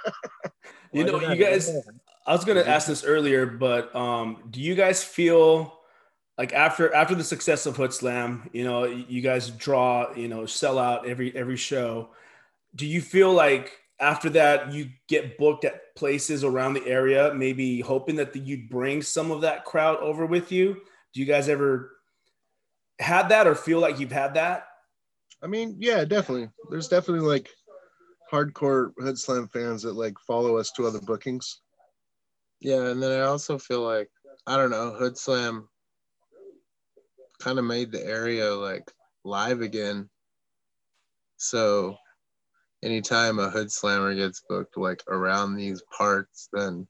You 0.93 1.05
know, 1.05 1.21
you 1.21 1.37
guys, 1.37 1.71
I 2.27 2.33
was 2.33 2.43
gonna 2.43 2.63
ask 2.63 2.85
this 2.85 3.05
earlier, 3.05 3.45
but 3.45 3.95
um, 3.95 4.43
do 4.49 4.59
you 4.59 4.75
guys 4.75 5.01
feel 5.01 5.79
like 6.37 6.51
after 6.51 6.93
after 6.93 7.15
the 7.15 7.23
success 7.23 7.65
of 7.65 7.77
Hood 7.77 7.93
Slam, 7.93 8.49
you 8.51 8.65
know, 8.65 8.83
you 8.83 9.21
guys 9.21 9.49
draw, 9.51 10.13
you 10.13 10.27
know, 10.27 10.45
sell 10.45 10.77
out 10.77 11.07
every 11.07 11.33
every 11.33 11.55
show. 11.55 12.09
Do 12.75 12.85
you 12.85 12.99
feel 13.01 13.31
like 13.31 13.71
after 14.01 14.31
that 14.31 14.73
you 14.73 14.89
get 15.07 15.37
booked 15.37 15.63
at 15.63 15.95
places 15.95 16.43
around 16.43 16.73
the 16.73 16.85
area, 16.85 17.33
maybe 17.33 17.79
hoping 17.79 18.15
that 18.15 18.33
the, 18.33 18.39
you'd 18.39 18.69
bring 18.69 19.01
some 19.01 19.31
of 19.31 19.41
that 19.41 19.63
crowd 19.63 19.97
over 19.97 20.25
with 20.25 20.51
you? 20.51 20.73
Do 21.13 21.19
you 21.19 21.25
guys 21.25 21.47
ever 21.47 21.91
had 22.99 23.29
that 23.29 23.47
or 23.47 23.55
feel 23.55 23.79
like 23.79 23.99
you've 23.99 24.11
had 24.11 24.33
that? 24.33 24.67
I 25.43 25.47
mean, 25.47 25.75
yeah, 25.79 26.03
definitely. 26.03 26.49
There's 26.69 26.87
definitely 26.87 27.27
like 27.27 27.49
hardcore 28.31 28.91
Hood 28.97 29.17
Slam 29.17 29.47
fans 29.47 29.83
that 29.83 29.93
like 29.93 30.17
follow 30.19 30.57
us 30.57 30.71
to 30.73 30.87
other 30.87 31.01
bookings. 31.01 31.61
Yeah, 32.59 32.87
and 32.87 33.01
then 33.01 33.11
I 33.11 33.25
also 33.25 33.57
feel 33.57 33.81
like 33.81 34.09
I 34.47 34.57
don't 34.57 34.71
know, 34.71 34.91
Hood 34.91 35.17
Slam 35.17 35.67
kind 37.39 37.59
of 37.59 37.65
made 37.65 37.91
the 37.91 38.03
area 38.05 38.53
like 38.53 38.91
live 39.23 39.61
again. 39.61 40.09
So 41.37 41.97
anytime 42.83 43.39
a 43.39 43.49
Hood 43.49 43.71
Slammer 43.71 44.13
gets 44.15 44.43
booked 44.47 44.77
like 44.77 45.03
around 45.07 45.55
these 45.55 45.81
parts, 45.95 46.49
then 46.53 46.87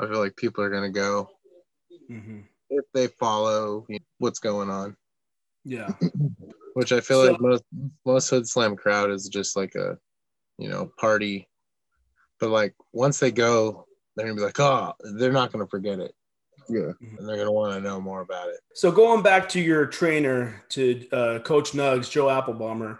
I 0.00 0.06
feel 0.06 0.18
like 0.18 0.36
people 0.36 0.62
are 0.64 0.70
gonna 0.70 0.90
go 0.90 1.30
Mm-hmm. 2.10 2.40
if 2.68 2.84
they 2.92 3.06
follow 3.06 3.86
what's 4.18 4.38
going 4.38 4.68
on. 4.68 4.94
Yeah. 5.64 5.88
Which 6.74 6.92
I 6.92 7.00
feel 7.00 7.24
So- 7.24 7.30
like 7.32 7.40
most 7.40 7.62
most 8.04 8.28
Hood 8.30 8.46
Slam 8.48 8.76
crowd 8.76 9.10
is 9.10 9.28
just 9.28 9.56
like 9.56 9.74
a 9.74 9.96
you 10.58 10.68
know 10.68 10.90
party. 10.98 11.48
But 12.40 12.50
like 12.50 12.74
once 12.92 13.18
they 13.20 13.30
go, 13.30 13.86
they're 14.16 14.26
gonna 14.26 14.36
be 14.36 14.42
like, 14.44 14.60
oh, 14.60 14.92
they're 15.18 15.32
not 15.32 15.50
gonna 15.52 15.66
forget 15.66 15.98
it. 16.00 16.14
Yeah. 16.68 16.92
and 17.00 17.28
they're 17.28 17.36
gonna 17.36 17.52
want 17.52 17.74
to 17.74 17.80
know 17.80 18.00
more 18.00 18.20
about 18.22 18.48
it. 18.48 18.58
So 18.74 18.90
going 18.90 19.22
back 19.22 19.48
to 19.50 19.60
your 19.60 19.86
trainer, 19.86 20.62
to 20.70 21.08
uh, 21.10 21.38
Coach 21.40 21.72
Nugs, 21.72 22.10
Joe 22.10 22.26
Applebomber. 22.26 22.98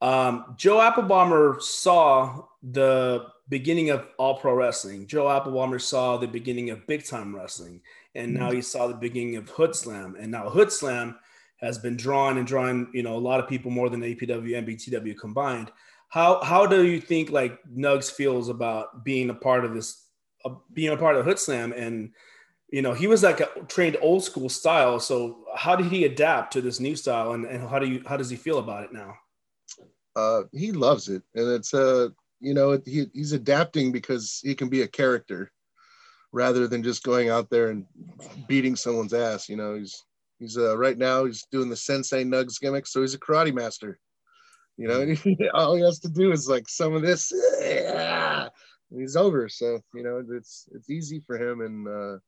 Um, 0.00 0.54
Joe 0.56 0.78
Applebomber 0.78 1.60
saw 1.60 2.44
the 2.62 3.26
beginning 3.48 3.90
of 3.90 4.06
All 4.18 4.38
Pro 4.38 4.54
Wrestling. 4.54 5.06
Joe 5.06 5.24
Applebomber 5.24 5.80
saw 5.80 6.16
the 6.16 6.26
beginning 6.26 6.70
of 6.70 6.86
Big 6.86 7.04
Time 7.04 7.34
Wrestling, 7.34 7.80
and 8.14 8.34
now 8.34 8.50
he 8.50 8.60
saw 8.60 8.86
the 8.86 8.94
beginning 8.94 9.36
of 9.36 9.48
Hood 9.48 9.74
Slam. 9.74 10.16
And 10.18 10.30
now 10.30 10.48
Hood 10.48 10.72
Slam 10.72 11.16
has 11.56 11.78
been 11.78 11.96
drawn 11.96 12.38
and 12.38 12.46
drawing, 12.46 12.88
you 12.92 13.02
know, 13.02 13.16
a 13.16 13.18
lot 13.18 13.40
of 13.40 13.48
people 13.48 13.70
more 13.70 13.88
than 13.88 14.00
APW 14.00 14.58
and 14.58 14.66
BTW 14.66 15.18
combined. 15.18 15.70
How 16.08 16.42
how 16.42 16.66
do 16.66 16.84
you 16.84 17.00
think 17.00 17.30
like 17.30 17.58
Nugs 17.64 18.10
feels 18.10 18.48
about 18.48 19.04
being 19.04 19.30
a 19.30 19.34
part 19.34 19.64
of 19.64 19.74
this, 19.74 20.06
uh, 20.44 20.54
being 20.72 20.92
a 20.92 20.96
part 20.96 21.16
of 21.16 21.24
Hood 21.24 21.38
Slam 21.38 21.72
and 21.72 22.12
you 22.68 22.82
know, 22.82 22.92
he 22.92 23.06
was 23.06 23.22
like 23.22 23.40
a 23.40 23.48
trained 23.68 23.96
old 24.00 24.24
school 24.24 24.48
style. 24.48 24.98
So 24.98 25.44
how 25.54 25.76
did 25.76 25.86
he 25.86 26.04
adapt 26.04 26.52
to 26.54 26.60
this 26.60 26.80
new 26.80 26.96
style 26.96 27.32
and, 27.32 27.44
and 27.44 27.68
how 27.68 27.78
do 27.78 27.86
you 27.86 28.02
how 28.06 28.16
does 28.16 28.28
he 28.28 28.36
feel 28.36 28.58
about 28.58 28.84
it 28.84 28.92
now? 28.92 29.16
Uh, 30.16 30.44
he 30.52 30.72
loves 30.72 31.08
it, 31.08 31.22
and 31.34 31.48
it's 31.52 31.74
uh, 31.74 32.08
you 32.40 32.54
know, 32.54 32.80
he, 32.84 33.06
he's 33.12 33.32
adapting 33.32 33.92
because 33.92 34.40
he 34.42 34.54
can 34.54 34.68
be 34.68 34.82
a 34.82 34.88
character 34.88 35.52
rather 36.32 36.66
than 36.66 36.82
just 36.82 37.02
going 37.02 37.28
out 37.28 37.50
there 37.50 37.70
and 37.70 37.86
beating 38.46 38.76
someone's 38.76 39.14
ass. 39.14 39.48
You 39.48 39.56
know, 39.56 39.74
he's 39.74 40.04
he's 40.38 40.58
uh, 40.58 40.76
right 40.76 40.98
now 40.98 41.24
he's 41.24 41.46
doing 41.50 41.68
the 41.68 41.76
Sensei 41.76 42.24
Nugs 42.24 42.60
gimmick, 42.60 42.86
so 42.86 43.00
he's 43.00 43.14
a 43.14 43.18
karate 43.18 43.54
master. 43.54 43.98
You 44.76 44.88
know, 44.88 45.14
all 45.54 45.76
he 45.76 45.82
has 45.82 46.00
to 46.00 46.08
do 46.08 46.32
is 46.32 46.48
like 46.48 46.68
some 46.68 46.94
of 46.94 47.02
this, 47.02 47.32
yeah, 47.60 48.48
and 48.90 49.00
he's 49.00 49.16
over. 49.16 49.48
So 49.48 49.80
you 49.94 50.02
know, 50.02 50.22
it's 50.30 50.68
it's 50.72 50.90
easy 50.90 51.22
for 51.26 51.36
him, 51.36 51.60
and 51.62 51.88
uh, 51.88 52.18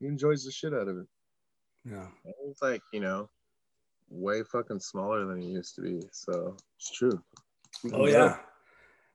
he 0.00 0.06
enjoys 0.06 0.44
the 0.44 0.52
shit 0.52 0.74
out 0.74 0.88
of 0.88 0.98
it. 0.98 1.06
Yeah. 1.84 2.06
It's 2.46 2.60
like 2.60 2.82
you 2.92 3.00
know, 3.00 3.30
way 4.10 4.42
fucking 4.42 4.80
smaller 4.80 5.24
than 5.26 5.40
he 5.40 5.48
used 5.48 5.74
to 5.76 5.82
be. 5.82 6.00
So 6.12 6.56
It's 6.76 6.90
true. 6.90 7.22
Oh 7.92 8.06
yeah. 8.06 8.36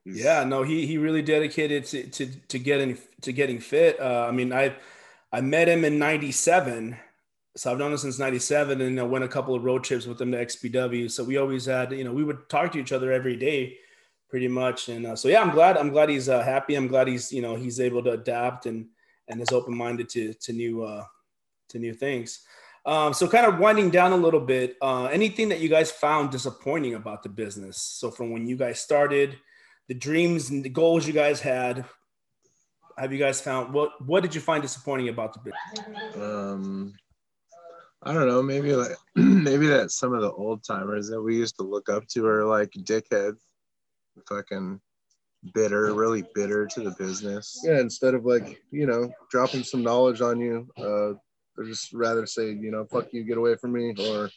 He's- 0.03 0.17
Yeah, 0.17 0.43
no, 0.43 0.63
he 0.63 0.85
he 0.85 0.97
really 0.97 1.21
dedicated 1.21 1.85
to 1.85 2.07
to, 2.09 2.25
to 2.49 2.59
getting 2.59 2.97
to 3.21 3.31
getting 3.31 3.59
fit. 3.59 3.99
Uh, 3.99 4.25
I 4.27 4.31
mean, 4.31 4.51
I 4.51 4.75
I 5.31 5.39
met 5.41 5.69
him 5.69 5.85
in 5.85 5.97
'97, 5.97 6.97
so 7.55 7.71
I've 7.71 7.77
known 7.77 7.91
him 7.93 7.97
since 7.97 8.19
'97, 8.19 8.81
and 8.81 8.99
I 8.99 9.03
went 9.03 9.23
a 9.23 9.29
couple 9.29 9.55
of 9.55 9.63
road 9.63 9.83
trips 9.85 10.05
with 10.05 10.19
him 10.21 10.31
to 10.33 10.37
XPW. 10.45 11.09
So 11.09 11.23
we 11.23 11.37
always 11.37 11.65
had, 11.65 11.91
you 11.93 12.03
know, 12.03 12.11
we 12.13 12.23
would 12.25 12.49
talk 12.49 12.73
to 12.73 12.79
each 12.79 12.91
other 12.91 13.11
every 13.13 13.37
day, 13.37 13.77
pretty 14.29 14.49
much. 14.49 14.89
And 14.89 15.05
uh, 15.07 15.15
so 15.15 15.29
yeah, 15.29 15.41
I'm 15.41 15.51
glad 15.51 15.77
I'm 15.77 15.89
glad 15.89 16.09
he's 16.09 16.27
uh, 16.27 16.43
happy. 16.43 16.75
I'm 16.75 16.87
glad 16.87 17.07
he's 17.07 17.31
you 17.31 17.41
know 17.41 17.55
he's 17.55 17.79
able 17.79 18.03
to 18.03 18.11
adapt 18.11 18.65
and 18.65 18.87
and 19.29 19.41
is 19.41 19.51
open 19.53 19.75
minded 19.75 20.09
to 20.09 20.33
to 20.33 20.51
new 20.53 20.83
uh, 20.83 21.05
to 21.69 21.79
new 21.79 21.93
things. 21.93 22.43
Um, 22.86 23.13
so 23.13 23.27
kind 23.27 23.45
of 23.45 23.59
winding 23.59 23.91
down 23.91 24.11
a 24.11 24.17
little 24.17 24.41
bit, 24.41 24.75
uh, 24.81 25.05
anything 25.05 25.49
that 25.49 25.61
you 25.61 25.69
guys 25.69 25.89
found 25.89 26.31
disappointing 26.31 26.95
about 26.95 27.23
the 27.23 27.29
business? 27.29 27.81
So 27.81 28.11
from 28.11 28.31
when 28.31 28.45
you 28.45 28.57
guys 28.57 28.81
started, 28.81 29.38
the 29.88 29.93
dreams 29.93 30.49
and 30.49 30.63
the 30.63 30.69
goals 30.69 31.07
you 31.07 31.13
guys 31.13 31.39
had, 31.39 31.86
have 32.97 33.11
you 33.11 33.19
guys 33.19 33.41
found 33.41 33.73
what 33.73 33.89
what 34.05 34.21
did 34.21 34.36
you 34.36 34.41
find 34.41 34.61
disappointing 34.61 35.09
about 35.09 35.34
the 35.34 35.39
business? 35.39 36.15
Um, 36.15 36.93
I 38.03 38.13
don't 38.13 38.27
know. 38.27 38.43
Maybe 38.43 38.75
like 38.75 38.91
maybe 39.15 39.67
that 39.67 39.91
some 39.91 40.13
of 40.13 40.21
the 40.21 40.31
old 40.31 40.63
timers 40.63 41.09
that 41.09 41.21
we 41.21 41.38
used 41.38 41.55
to 41.57 41.63
look 41.63 41.89
up 41.89 42.07
to 42.09 42.25
are 42.27 42.45
like 42.45 42.71
dickheads, 42.71 43.39
fucking 44.27 44.79
bitter, 45.53 45.93
really 45.93 46.23
bitter 46.34 46.65
to 46.65 46.81
the 46.81 46.91
business. 46.91 47.61
Yeah, 47.63 47.79
instead 47.79 48.13
of 48.13 48.25
like, 48.25 48.61
you 48.71 48.86
know, 48.86 49.11
dropping 49.29 49.63
some 49.63 49.84
knowledge 49.84 50.21
on 50.21 50.39
you, 50.39 50.69
uh, 50.77 51.13
or 51.58 51.64
just 51.64 51.93
rather 51.93 52.26
say, 52.26 52.51
you 52.51 52.72
know, 52.72 52.86
fuck 52.86 53.14
you, 53.14 53.24
get 53.24 53.38
away 53.38 53.56
from 53.56 53.74
me, 53.74 53.93
or, 53.99 54.30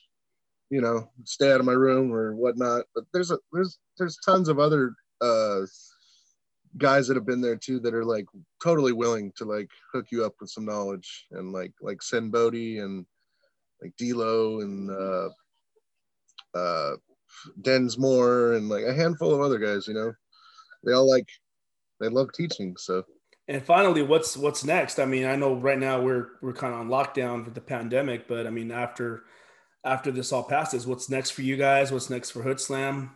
you 0.70 0.80
know, 0.80 1.08
stay 1.24 1.52
out 1.52 1.60
of 1.60 1.66
my 1.66 1.72
room 1.72 2.12
or 2.12 2.34
whatnot. 2.34 2.84
But 2.94 3.04
there's 3.12 3.30
a 3.30 3.38
there's 3.52 3.78
there's 3.98 4.18
tons 4.24 4.48
of 4.48 4.58
other 4.58 4.94
uh 5.20 5.62
guys 6.78 7.08
that 7.08 7.16
have 7.16 7.24
been 7.26 7.40
there 7.40 7.56
too 7.56 7.80
that 7.80 7.94
are 7.94 8.04
like 8.04 8.26
totally 8.62 8.92
willing 8.92 9.32
to 9.36 9.44
like 9.44 9.70
hook 9.92 10.06
you 10.10 10.24
up 10.24 10.34
with 10.40 10.50
some 10.50 10.66
knowledge 10.66 11.26
and 11.32 11.52
like 11.52 11.72
like 11.80 12.02
Sen 12.02 12.30
Bodie 12.30 12.78
and 12.78 13.06
like 13.82 13.96
D'Lo 13.96 14.60
and 14.60 14.90
uh 14.90 15.28
uh 16.54 16.96
Densmore 17.62 18.56
and 18.56 18.68
like 18.68 18.84
a 18.84 18.94
handful 18.94 19.34
of 19.34 19.40
other 19.40 19.58
guys, 19.58 19.86
you 19.88 19.94
know. 19.94 20.12
They 20.84 20.92
all 20.92 21.08
like 21.08 21.28
they 22.00 22.08
love 22.08 22.32
teaching, 22.32 22.76
so 22.76 23.04
And 23.48 23.62
finally, 23.62 24.02
what's 24.02 24.36
what's 24.36 24.64
next? 24.64 24.98
I 24.98 25.04
mean, 25.04 25.24
I 25.24 25.36
know 25.36 25.54
right 25.54 25.78
now 25.78 26.00
we're 26.00 26.30
we're 26.42 26.52
kind 26.52 26.74
of 26.74 26.80
on 26.80 26.88
lockdown 26.88 27.44
with 27.44 27.54
the 27.54 27.60
pandemic, 27.60 28.26
but 28.26 28.46
I 28.46 28.50
mean, 28.50 28.72
after 28.72 29.22
after 29.84 30.10
this 30.10 30.32
all 30.32 30.42
passes, 30.42 30.86
what's 30.86 31.08
next 31.08 31.30
for 31.30 31.42
you 31.42 31.56
guys? 31.56 31.92
What's 31.92 32.10
next 32.10 32.30
for 32.32 32.42
Hood 32.42 32.60
Slam? 32.60 33.12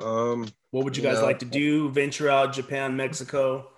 Um, 0.00 0.48
What 0.70 0.84
would 0.84 0.96
you 0.96 1.02
You 1.04 1.08
guys 1.08 1.18
know- 1.20 1.26
like 1.26 1.38
to 1.40 1.44
do? 1.44 1.88
Venture 1.90 2.28
out, 2.28 2.52
Japan, 2.52 2.96
Mexico? 2.96 3.70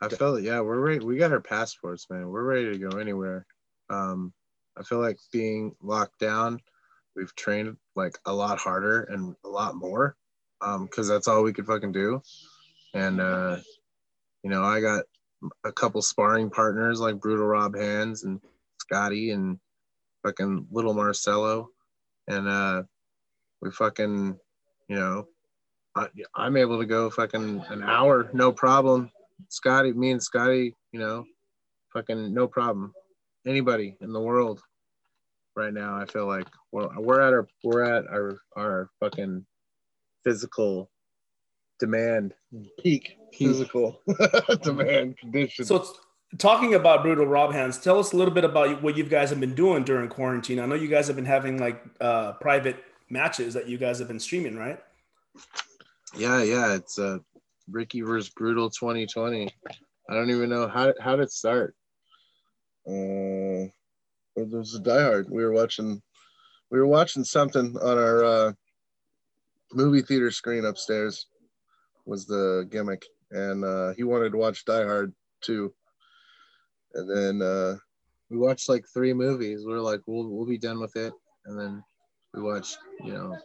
I 0.00 0.08
felt 0.08 0.42
yeah, 0.42 0.60
we're 0.60 0.80
ready. 0.80 1.04
We 1.04 1.16
got 1.16 1.32
our 1.32 1.40
passports, 1.40 2.06
man. 2.10 2.28
We're 2.28 2.42
ready 2.44 2.72
to 2.72 2.78
go 2.78 2.98
anywhere. 2.98 3.46
Um, 3.88 4.32
I 4.76 4.82
feel 4.82 4.98
like 4.98 5.18
being 5.32 5.74
locked 5.80 6.18
down, 6.18 6.60
we've 7.14 7.34
trained 7.36 7.76
like 7.94 8.18
a 8.26 8.32
lot 8.32 8.58
harder 8.58 9.04
and 9.04 9.34
a 9.44 9.48
lot 9.48 9.74
more, 9.76 10.16
um, 10.60 10.84
because 10.86 11.08
that's 11.08 11.28
all 11.28 11.42
we 11.42 11.52
could 11.52 11.66
fucking 11.66 11.92
do. 11.92 12.20
And 12.94 13.20
uh, 13.20 13.58
you 14.46 14.52
know, 14.52 14.62
I 14.62 14.80
got 14.80 15.02
a 15.64 15.72
couple 15.72 16.00
sparring 16.00 16.50
partners 16.50 17.00
like 17.00 17.18
Brutal 17.18 17.46
Rob 17.46 17.76
Hands 17.76 18.22
and 18.22 18.40
Scotty 18.80 19.32
and 19.32 19.58
fucking 20.22 20.68
Little 20.70 20.94
Marcelo, 20.94 21.70
and 22.28 22.46
uh, 22.46 22.84
we 23.60 23.72
fucking, 23.72 24.38
you 24.88 24.96
know, 24.96 25.26
I, 25.96 26.06
I'm 26.36 26.56
able 26.56 26.78
to 26.78 26.86
go 26.86 27.10
fucking 27.10 27.64
an 27.70 27.82
hour, 27.82 28.30
no 28.34 28.52
problem. 28.52 29.10
Scotty, 29.48 29.92
me 29.92 30.12
and 30.12 30.22
Scotty, 30.22 30.76
you 30.92 31.00
know, 31.00 31.24
fucking 31.92 32.32
no 32.32 32.46
problem. 32.46 32.94
Anybody 33.48 33.96
in 34.00 34.12
the 34.12 34.20
world 34.20 34.60
right 35.56 35.74
now, 35.74 35.96
I 35.96 36.04
feel 36.06 36.26
like 36.26 36.46
we're, 36.70 36.88
we're 37.00 37.20
at 37.20 37.32
our 37.32 37.48
we're 37.64 37.82
at 37.82 38.06
our 38.06 38.38
our 38.56 38.90
fucking 39.00 39.44
physical 40.22 40.88
demand. 41.80 42.32
peak 42.78 43.16
physical 43.38 44.00
demand 44.62 45.18
conditions. 45.18 45.68
So, 45.68 45.86
talking 46.38 46.74
about 46.74 47.02
brutal 47.02 47.26
Rob 47.26 47.52
Hands, 47.52 47.76
tell 47.78 47.98
us 47.98 48.12
a 48.12 48.16
little 48.16 48.34
bit 48.34 48.44
about 48.44 48.82
what 48.82 48.96
you 48.96 49.04
guys 49.04 49.30
have 49.30 49.40
been 49.40 49.54
doing 49.54 49.84
during 49.84 50.08
quarantine. 50.08 50.58
I 50.58 50.66
know 50.66 50.74
you 50.74 50.88
guys 50.88 51.06
have 51.06 51.16
been 51.16 51.24
having 51.24 51.58
like 51.58 51.82
uh, 52.00 52.32
private 52.34 52.82
matches 53.10 53.54
that 53.54 53.68
you 53.68 53.78
guys 53.78 53.98
have 53.98 54.08
been 54.08 54.20
streaming, 54.20 54.56
right? 54.56 54.78
Yeah, 56.16 56.42
yeah, 56.42 56.74
it's 56.74 56.98
uh 56.98 57.18
Ricky 57.70 58.00
versus 58.00 58.30
Brutal 58.30 58.70
2020. 58.70 59.48
I 60.08 60.14
don't 60.14 60.30
even 60.30 60.48
know 60.48 60.68
how 60.68 60.92
how 61.00 61.16
did 61.16 61.24
it 61.24 61.32
start. 61.32 61.74
uh, 62.88 63.66
there 64.36 64.44
was 64.58 64.74
a 64.74 64.80
Die 64.80 65.02
Hard. 65.02 65.28
We 65.30 65.42
were 65.44 65.52
watching, 65.52 66.00
we 66.70 66.78
were 66.78 66.86
watching 66.86 67.24
something 67.24 67.76
on 67.82 67.98
our 67.98 68.24
uh, 68.24 68.52
movie 69.72 70.02
theater 70.02 70.30
screen 70.30 70.64
upstairs. 70.64 71.26
Was 72.04 72.26
the 72.26 72.68
gimmick, 72.70 73.04
and 73.30 73.64
uh, 73.64 73.92
he 73.94 74.04
wanted 74.04 74.30
to 74.32 74.38
watch 74.38 74.64
Die 74.64 74.84
Hard 74.84 75.12
too. 75.40 75.72
And 76.94 77.10
then 77.10 77.46
uh, 77.46 77.76
We 78.30 78.38
watched 78.38 78.68
like 78.68 78.84
three 78.92 79.12
movies. 79.12 79.64
We 79.66 79.72
are 79.74 79.80
like, 79.80 80.00
we'll 80.06 80.28
we'll 80.28 80.46
be 80.46 80.58
done 80.58 80.80
with 80.80 80.96
it, 80.96 81.12
and 81.44 81.58
then 81.58 81.84
we 82.34 82.42
watched, 82.42 82.78
you 83.04 83.12
know, 83.12 83.36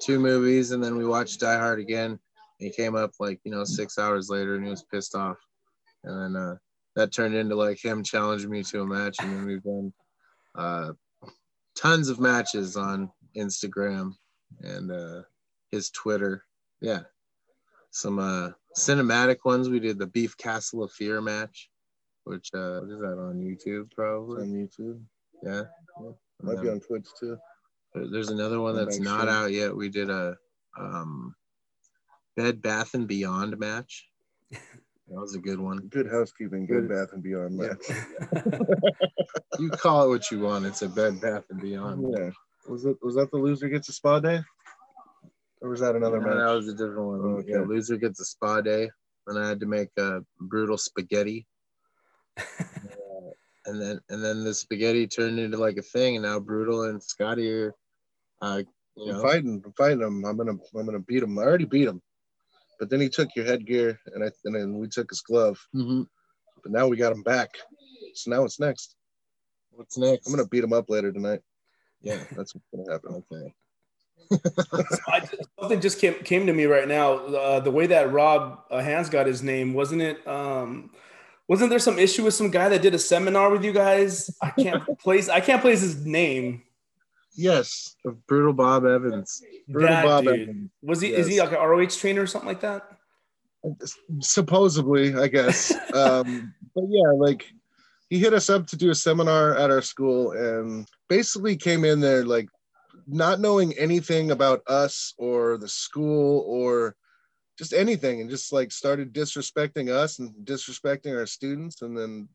two 0.00 0.18
movies, 0.18 0.72
and 0.72 0.82
then 0.82 0.96
we 0.96 1.06
watched 1.06 1.40
Die 1.40 1.58
Hard 1.58 1.80
again. 1.80 2.18
He 2.58 2.70
came 2.70 2.94
up 2.94 3.12
like 3.20 3.40
you 3.44 3.52
know 3.52 3.64
six 3.64 3.98
hours 3.98 4.28
later, 4.28 4.56
and 4.56 4.64
he 4.64 4.70
was 4.70 4.82
pissed 4.82 5.14
off, 5.14 5.38
and 6.04 6.20
then 6.20 6.42
uh, 6.42 6.56
that 6.96 7.12
turned 7.12 7.34
into 7.34 7.54
like 7.54 7.82
him 7.82 8.02
challenging 8.02 8.50
me 8.50 8.62
to 8.64 8.82
a 8.82 8.86
match, 8.86 9.16
and 9.20 9.32
then 9.32 9.46
we've 9.46 9.62
done 9.62 9.92
uh, 10.56 10.92
tons 11.76 12.08
of 12.08 12.20
matches 12.20 12.76
on 12.76 13.10
Instagram 13.36 14.12
and 14.60 14.90
uh, 14.90 15.22
his 15.70 15.90
Twitter. 15.90 16.44
Yeah, 16.80 17.02
some 17.90 18.18
uh, 18.18 18.50
cinematic 18.76 19.38
ones. 19.44 19.68
We 19.68 19.80
did 19.80 19.98
the 19.98 20.06
Beef 20.06 20.36
Castle 20.36 20.82
of 20.84 20.92
Fear 20.92 21.20
match, 21.20 21.68
which 22.24 22.50
uh, 22.54 22.80
what 22.80 22.90
is 22.90 23.00
that 23.00 23.18
on 23.18 23.40
YouTube 23.40 23.86
it's 23.86 23.94
probably? 23.94 24.42
on 24.42 24.48
YouTube, 24.52 25.00
Yeah. 25.42 25.62
might 26.42 26.60
be 26.62 26.68
on 26.68 26.80
Twitch 26.80 27.06
too. 27.18 27.36
There's 27.94 28.28
another 28.30 28.60
one 28.60 28.76
that's 28.76 29.00
not 29.00 29.22
sure. 29.22 29.30
out 29.30 29.52
yet. 29.52 29.74
We 29.74 29.88
did 29.88 30.10
a 30.10 30.36
um, 30.78 31.34
Bed 32.36 32.60
Bath 32.62 32.94
and 32.94 33.08
Beyond 33.08 33.58
match. 33.58 34.08
That 35.10 35.20
was 35.22 35.34
a 35.34 35.38
good 35.38 35.58
one. 35.58 35.78
Good 35.88 36.10
housekeeping, 36.10 36.66
good 36.66 36.86
Good. 36.86 36.90
Bath 36.90 37.14
and 37.14 37.22
Beyond 37.22 37.58
Yeah. 37.58 37.68
match. 37.68 38.60
You 39.58 39.70
call 39.70 40.04
it 40.04 40.08
what 40.10 40.30
you 40.30 40.40
want. 40.40 40.66
It's 40.66 40.82
a 40.82 40.88
Bed 40.88 41.18
Bath 41.18 41.44
and 41.48 41.62
Beyond. 41.62 42.14
Yeah. 42.14 42.28
Was 42.68 42.84
it 42.84 42.98
was 43.02 43.14
that 43.14 43.30
the 43.30 43.38
loser 43.38 43.70
gets 43.70 43.88
a 43.88 43.92
spa 43.94 44.20
day? 44.20 44.40
Or 45.60 45.70
was 45.70 45.80
that 45.80 45.96
another 45.96 46.20
No, 46.20 46.26
match? 46.28 46.38
that 46.46 46.54
was 46.54 46.68
a 46.68 46.72
different 46.72 47.06
one. 47.08 47.20
Okay. 47.20 47.50
Yeah, 47.52 47.60
loser 47.60 47.96
gets 47.96 48.20
a 48.20 48.24
spa 48.24 48.60
day, 48.60 48.90
and 49.26 49.38
I 49.38 49.48
had 49.48 49.60
to 49.60 49.66
make 49.66 49.88
a 49.98 50.20
brutal 50.40 50.78
spaghetti. 50.78 51.46
Uh, 52.38 52.42
and 53.66 53.80
then 53.80 54.00
and 54.08 54.22
then 54.24 54.44
the 54.44 54.54
spaghetti 54.54 55.06
turned 55.06 55.38
into 55.38 55.56
like 55.58 55.76
a 55.76 55.82
thing, 55.82 56.16
and 56.16 56.24
now 56.24 56.38
brutal 56.38 56.84
and 56.84 57.02
Scotty 57.02 57.50
are, 57.52 57.74
uh, 58.40 58.62
you 58.96 59.06
I'm 59.10 59.16
know, 59.16 59.22
fighting, 59.22 59.62
I'm 59.64 59.72
fighting 59.72 60.02
him. 60.02 60.24
I'm 60.24 60.36
gonna 60.36 60.52
I'm 60.76 60.86
gonna 60.86 61.00
beat 61.00 61.22
him. 61.22 61.38
I 61.38 61.42
already 61.42 61.64
beat 61.64 61.88
him. 61.88 62.00
But 62.78 62.90
then 62.90 63.00
he 63.00 63.08
took 63.08 63.34
your 63.34 63.44
headgear 63.44 63.98
and 64.14 64.22
I 64.22 64.30
and 64.44 64.54
then 64.54 64.78
we 64.78 64.86
took 64.86 65.10
his 65.10 65.20
glove. 65.20 65.58
Mhm. 65.74 66.06
But 66.62 66.70
now 66.72 66.86
we 66.86 66.96
got 66.96 67.12
him 67.12 67.22
back. 67.24 67.50
So 68.14 68.30
now 68.30 68.42
what's 68.42 68.60
next? 68.60 68.94
What's 69.72 69.98
next? 69.98 70.26
I'm 70.26 70.32
gonna 70.32 70.46
beat 70.46 70.62
him 70.64 70.72
up 70.72 70.88
later 70.88 71.12
tonight. 71.12 71.40
yeah. 72.00 72.22
That's 72.36 72.54
what's 72.54 72.66
gonna 72.72 72.90
happen. 72.92 73.24
Okay. 73.32 73.52
I, 75.08 75.28
something 75.58 75.80
just 75.80 76.00
came 76.00 76.14
came 76.24 76.46
to 76.46 76.52
me 76.52 76.64
right 76.66 76.86
now. 76.86 77.14
Uh, 77.14 77.60
the 77.60 77.70
way 77.70 77.86
that 77.86 78.12
Rob 78.12 78.60
uh, 78.70 78.80
Hands 78.80 79.08
got 79.08 79.26
his 79.26 79.42
name, 79.42 79.74
wasn't 79.74 80.02
it? 80.02 80.26
Um, 80.26 80.90
wasn't 81.48 81.70
there 81.70 81.78
some 81.78 81.98
issue 81.98 82.24
with 82.24 82.34
some 82.34 82.50
guy 82.50 82.68
that 82.68 82.82
did 82.82 82.94
a 82.94 82.98
seminar 82.98 83.50
with 83.50 83.64
you 83.64 83.72
guys? 83.72 84.30
I 84.42 84.50
can't 84.50 84.98
place. 84.98 85.28
I 85.28 85.40
can't 85.40 85.62
place 85.62 85.80
his 85.80 86.04
name. 86.04 86.62
Yes. 87.34 87.96
Of 88.04 88.26
brutal 88.26 88.52
Bob 88.52 88.84
Evans. 88.84 89.42
Brutal 89.68 89.88
That 89.88 90.04
Bob 90.04 90.24
dude. 90.24 90.40
Evans. 90.40 90.70
Was 90.82 91.00
he? 91.00 91.14
Is 91.14 91.26
he 91.26 91.40
like 91.40 91.52
an 91.52 91.58
ROH 91.58 91.86
trainer 91.86 92.22
or 92.22 92.26
something 92.26 92.48
like 92.48 92.60
that? 92.60 92.98
Supposedly, 94.20 95.14
I 95.14 95.28
guess. 95.28 95.72
um, 95.94 96.52
but 96.74 96.84
yeah, 96.88 97.12
like 97.14 97.50
he 98.10 98.18
hit 98.18 98.34
us 98.34 98.50
up 98.50 98.66
to 98.68 98.76
do 98.76 98.90
a 98.90 98.94
seminar 98.94 99.56
at 99.56 99.70
our 99.70 99.82
school 99.82 100.32
and 100.32 100.86
basically 101.08 101.56
came 101.56 101.84
in 101.84 102.00
there 102.00 102.24
like 102.24 102.48
not 103.08 103.40
knowing 103.40 103.72
anything 103.78 104.30
about 104.30 104.62
us 104.66 105.14
or 105.18 105.56
the 105.58 105.68
school 105.68 106.44
or 106.46 106.94
just 107.58 107.72
anything 107.72 108.20
and 108.20 108.30
just 108.30 108.52
like 108.52 108.70
started 108.70 109.12
disrespecting 109.12 109.90
us 109.90 110.18
and 110.18 110.32
disrespecting 110.44 111.16
our 111.16 111.26
students 111.26 111.82
and 111.82 111.96
then 111.96 112.28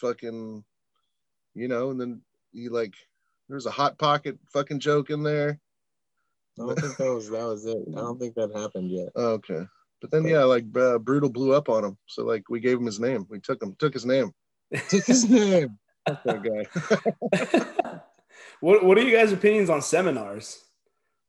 fucking 0.00 0.64
you 1.54 1.68
know 1.68 1.90
and 1.90 2.00
then 2.00 2.20
he 2.52 2.68
like 2.68 2.94
there's 3.48 3.66
a 3.66 3.70
hot 3.70 3.98
pocket 3.98 4.38
fucking 4.52 4.80
joke 4.80 5.10
in 5.10 5.22
there 5.22 5.60
I 6.58 6.66
don't 6.66 6.80
think 6.80 6.96
that 6.96 7.12
was 7.12 7.30
that 7.30 7.44
was 7.44 7.66
it. 7.66 7.78
I 7.96 8.00
don't 8.00 8.18
think 8.18 8.34
that 8.36 8.50
happened 8.54 8.90
yet. 8.90 9.08
Okay 9.14 9.64
but 10.00 10.10
then 10.10 10.26
yeah 10.26 10.44
like 10.44 10.64
uh, 10.76 10.98
brutal 10.98 11.30
blew 11.30 11.52
up 11.54 11.68
on 11.68 11.84
him 11.84 11.96
so 12.06 12.24
like 12.24 12.48
we 12.48 12.60
gave 12.60 12.78
him 12.78 12.86
his 12.86 13.00
name 13.00 13.26
we 13.28 13.40
took 13.40 13.62
him 13.62 13.76
took 13.78 13.92
his 13.92 14.06
name 14.06 14.32
Took 14.88 15.04
his 15.04 15.28
name. 15.28 15.78
Fuck 16.06 16.22
that 16.24 16.42
guy 17.72 18.00
what 18.64 18.82
What 18.82 18.96
are 18.96 19.02
you 19.02 19.14
guys' 19.14 19.30
opinions 19.30 19.68
on 19.68 19.82
seminars? 19.82 20.64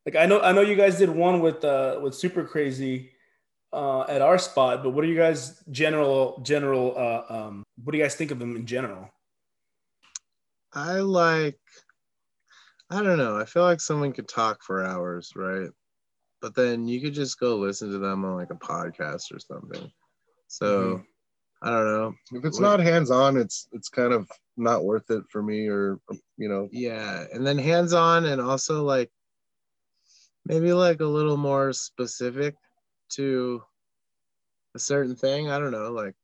Like 0.05 0.15
I 0.15 0.25
know 0.25 0.39
I 0.39 0.53
know 0.53 0.61
you 0.61 0.77
guys 0.77 0.97
did 0.97 1.09
one 1.09 1.41
with 1.41 1.65
uh 1.65 1.99
with 2.01 2.15
Super 2.15 2.45
Crazy 2.45 3.11
uh 3.73 4.03
at 4.03 4.21
our 4.21 4.37
spot, 4.37 4.83
but 4.83 4.91
what 4.91 5.03
are 5.03 5.07
you 5.07 5.17
guys 5.17 5.61
general 5.69 6.39
general 6.43 6.95
uh 6.97 7.23
um 7.27 7.63
what 7.83 7.91
do 7.91 7.97
you 7.97 8.03
guys 8.05 8.15
think 8.15 8.31
of 8.31 8.39
them 8.39 8.55
in 8.55 8.65
general? 8.65 9.09
I 10.71 10.99
like 11.01 11.59
I 12.89 13.03
don't 13.03 13.17
know. 13.17 13.37
I 13.37 13.43
feel 13.43 13.63
like 13.63 13.81
someone 13.81 14.13
could 14.13 14.29
talk 14.29 14.63
for 14.63 14.85
hours, 14.85 15.33
right? 15.35 15.69
But 16.41 16.55
then 16.55 16.87
you 16.87 17.01
could 17.01 17.13
just 17.13 17.37
go 17.37 17.57
listen 17.57 17.91
to 17.91 17.97
them 17.97 18.23
on 18.23 18.35
like 18.35 18.51
a 18.51 18.55
podcast 18.55 19.33
or 19.33 19.39
something. 19.39 19.91
So 20.47 21.03
I 21.61 21.69
don't 21.69 21.85
know. 21.85 22.13
If 22.33 22.45
it's 22.45 22.59
What- 22.59 22.67
not 22.67 22.79
hands 22.79 23.11
on, 23.11 23.37
it's 23.37 23.67
it's 23.71 23.89
kind 23.89 24.13
of 24.13 24.29
not 24.57 24.83
worth 24.85 25.09
it 25.09 25.23
for 25.31 25.41
me, 25.41 25.67
or 25.67 25.99
you 26.37 26.49
know, 26.49 26.69
Yeah, 26.71 27.25
and 27.33 27.45
then 27.45 27.57
hands 27.57 27.93
on, 27.93 28.25
and 28.25 28.39
also 28.41 28.83
like 28.83 29.11
maybe 30.45 30.73
like 30.73 31.01
a 31.01 31.05
little 31.05 31.37
more 31.37 31.73
specific 31.73 32.55
to 33.09 33.63
a 34.75 34.79
certain 34.79 35.15
thing. 35.15 35.49
I 35.49 35.59
don't 35.59 35.71
know, 35.71 35.91
like 35.91 36.15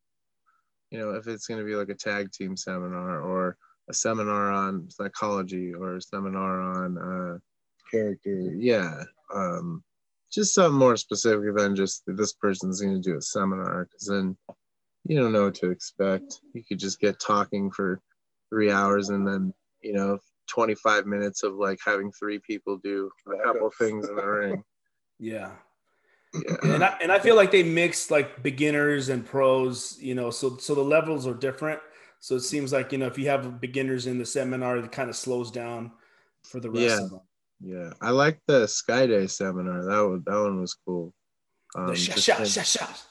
you 0.90 0.98
know, 0.98 1.12
if 1.14 1.26
it's 1.26 1.46
gonna 1.46 1.64
be 1.64 1.74
like 1.76 1.88
a 1.88 1.94
tag 1.94 2.30
team 2.32 2.56
seminar 2.56 3.20
or 3.22 3.56
a 3.88 3.94
seminar 3.94 4.50
on 4.52 4.88
psychology 4.90 5.72
or 5.74 5.96
a 5.96 6.02
seminar 6.02 6.60
on 6.60 6.98
uh 6.98 7.38
character. 7.90 8.52
yeah, 8.54 9.02
um 9.34 9.82
just 10.30 10.54
something 10.54 10.78
more 10.78 10.96
specific 10.96 11.54
than 11.56 11.76
just 11.76 12.02
this 12.06 12.32
person's 12.32 12.80
gonna 12.80 13.00
do 13.00 13.16
a 13.16 13.22
seminar 13.22 13.84
because 13.86 14.06
then 14.06 14.36
you 15.04 15.18
don't 15.18 15.32
know 15.32 15.44
what 15.44 15.54
to 15.56 15.70
expect. 15.70 16.40
You 16.54 16.62
could 16.64 16.78
just 16.78 17.00
get 17.00 17.18
talking 17.20 17.70
for 17.70 18.00
three 18.50 18.70
hours 18.70 19.08
and 19.08 19.26
then 19.26 19.52
you 19.80 19.92
know 19.94 20.18
25 20.48 21.06
minutes 21.06 21.42
of 21.42 21.54
like 21.54 21.78
having 21.84 22.12
three 22.12 22.38
people 22.38 22.76
do 22.78 23.10
a 23.32 23.42
couple 23.44 23.70
things 23.78 24.08
in 24.08 24.16
the 24.16 24.24
ring. 24.26 24.62
Yeah. 25.18 25.50
Yeah. 26.34 26.56
and 26.62 26.82
I, 26.84 26.96
and 27.02 27.12
I 27.12 27.18
feel 27.18 27.36
like 27.36 27.50
they 27.50 27.62
mixed 27.62 28.10
like 28.10 28.42
beginners 28.42 29.08
and 29.10 29.24
pros, 29.24 29.98
you 30.00 30.14
know, 30.14 30.30
so 30.30 30.56
so 30.56 30.74
the 30.74 30.80
levels 30.82 31.26
are 31.26 31.34
different. 31.34 31.80
So 32.20 32.36
it 32.36 32.40
seems 32.40 32.72
like 32.72 32.92
you 32.92 32.98
know 32.98 33.06
if 33.06 33.18
you 33.18 33.28
have 33.28 33.60
beginners 33.60 34.06
in 34.06 34.18
the 34.18 34.26
seminar, 34.26 34.76
it 34.78 34.92
kind 34.92 35.10
of 35.10 35.16
slows 35.16 35.50
down 35.50 35.92
for 36.44 36.60
the 36.60 36.70
rest 36.70 36.82
Yeah. 36.84 37.02
of 37.04 37.10
them. 37.10 37.20
Yeah. 37.64 37.90
I 38.00 38.10
like 38.10 38.40
the 38.46 38.64
Skayde 38.64 39.28
seminar. 39.30 39.84
That 39.84 40.00
was 40.08 40.22
that 40.26 40.40
one 40.40 40.60
was 40.60 40.74
cool. 40.86 41.12
Um, 41.74 41.88
The 41.88 41.96
shot, 41.96 42.14
just 42.16 42.26
shot, 42.26 42.38
like- 42.40 42.48
shot, 42.48 42.66
shot. 42.66 43.02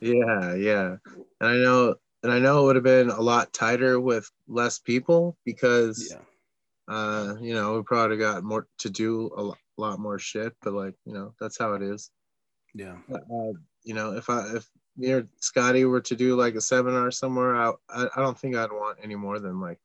Yeah, 0.00 0.54
yeah. 0.54 0.96
And 1.40 1.50
I 1.50 1.56
know 1.56 1.94
and 2.22 2.32
I 2.32 2.38
know 2.38 2.62
it 2.62 2.64
would 2.64 2.76
have 2.76 2.84
been 2.84 3.10
a 3.10 3.20
lot 3.20 3.52
tighter 3.52 4.00
with 4.00 4.30
less 4.48 4.78
people 4.78 5.36
because 5.44 6.12
Yeah, 6.12 6.94
uh, 6.94 7.36
you 7.40 7.54
know, 7.54 7.76
we 7.76 7.82
probably 7.82 8.16
got 8.16 8.44
more 8.44 8.66
to 8.78 8.90
do 8.90 9.30
a 9.36 9.42
lo- 9.42 9.56
lot 9.76 9.98
more 9.98 10.18
shit, 10.18 10.54
but 10.62 10.72
like, 10.72 10.94
you 11.04 11.12
know, 11.12 11.34
that's 11.40 11.58
how 11.58 11.74
it 11.74 11.82
is. 11.82 12.10
yeah, 12.74 12.96
uh, 13.12 13.52
you 13.84 13.94
know, 13.94 14.12
if 14.16 14.28
I 14.30 14.56
if 14.56 14.68
me 14.96 15.12
or 15.12 15.28
Scotty 15.40 15.84
were 15.84 16.00
to 16.02 16.16
do 16.16 16.36
like 16.36 16.54
a 16.54 16.60
seminar 16.60 17.10
somewhere, 17.10 17.56
I 17.56 17.72
I, 17.88 18.08
I 18.16 18.20
don't 18.20 18.38
think 18.38 18.56
I'd 18.56 18.72
want 18.72 18.98
any 19.02 19.14
more 19.14 19.38
than 19.38 19.60
like, 19.60 19.78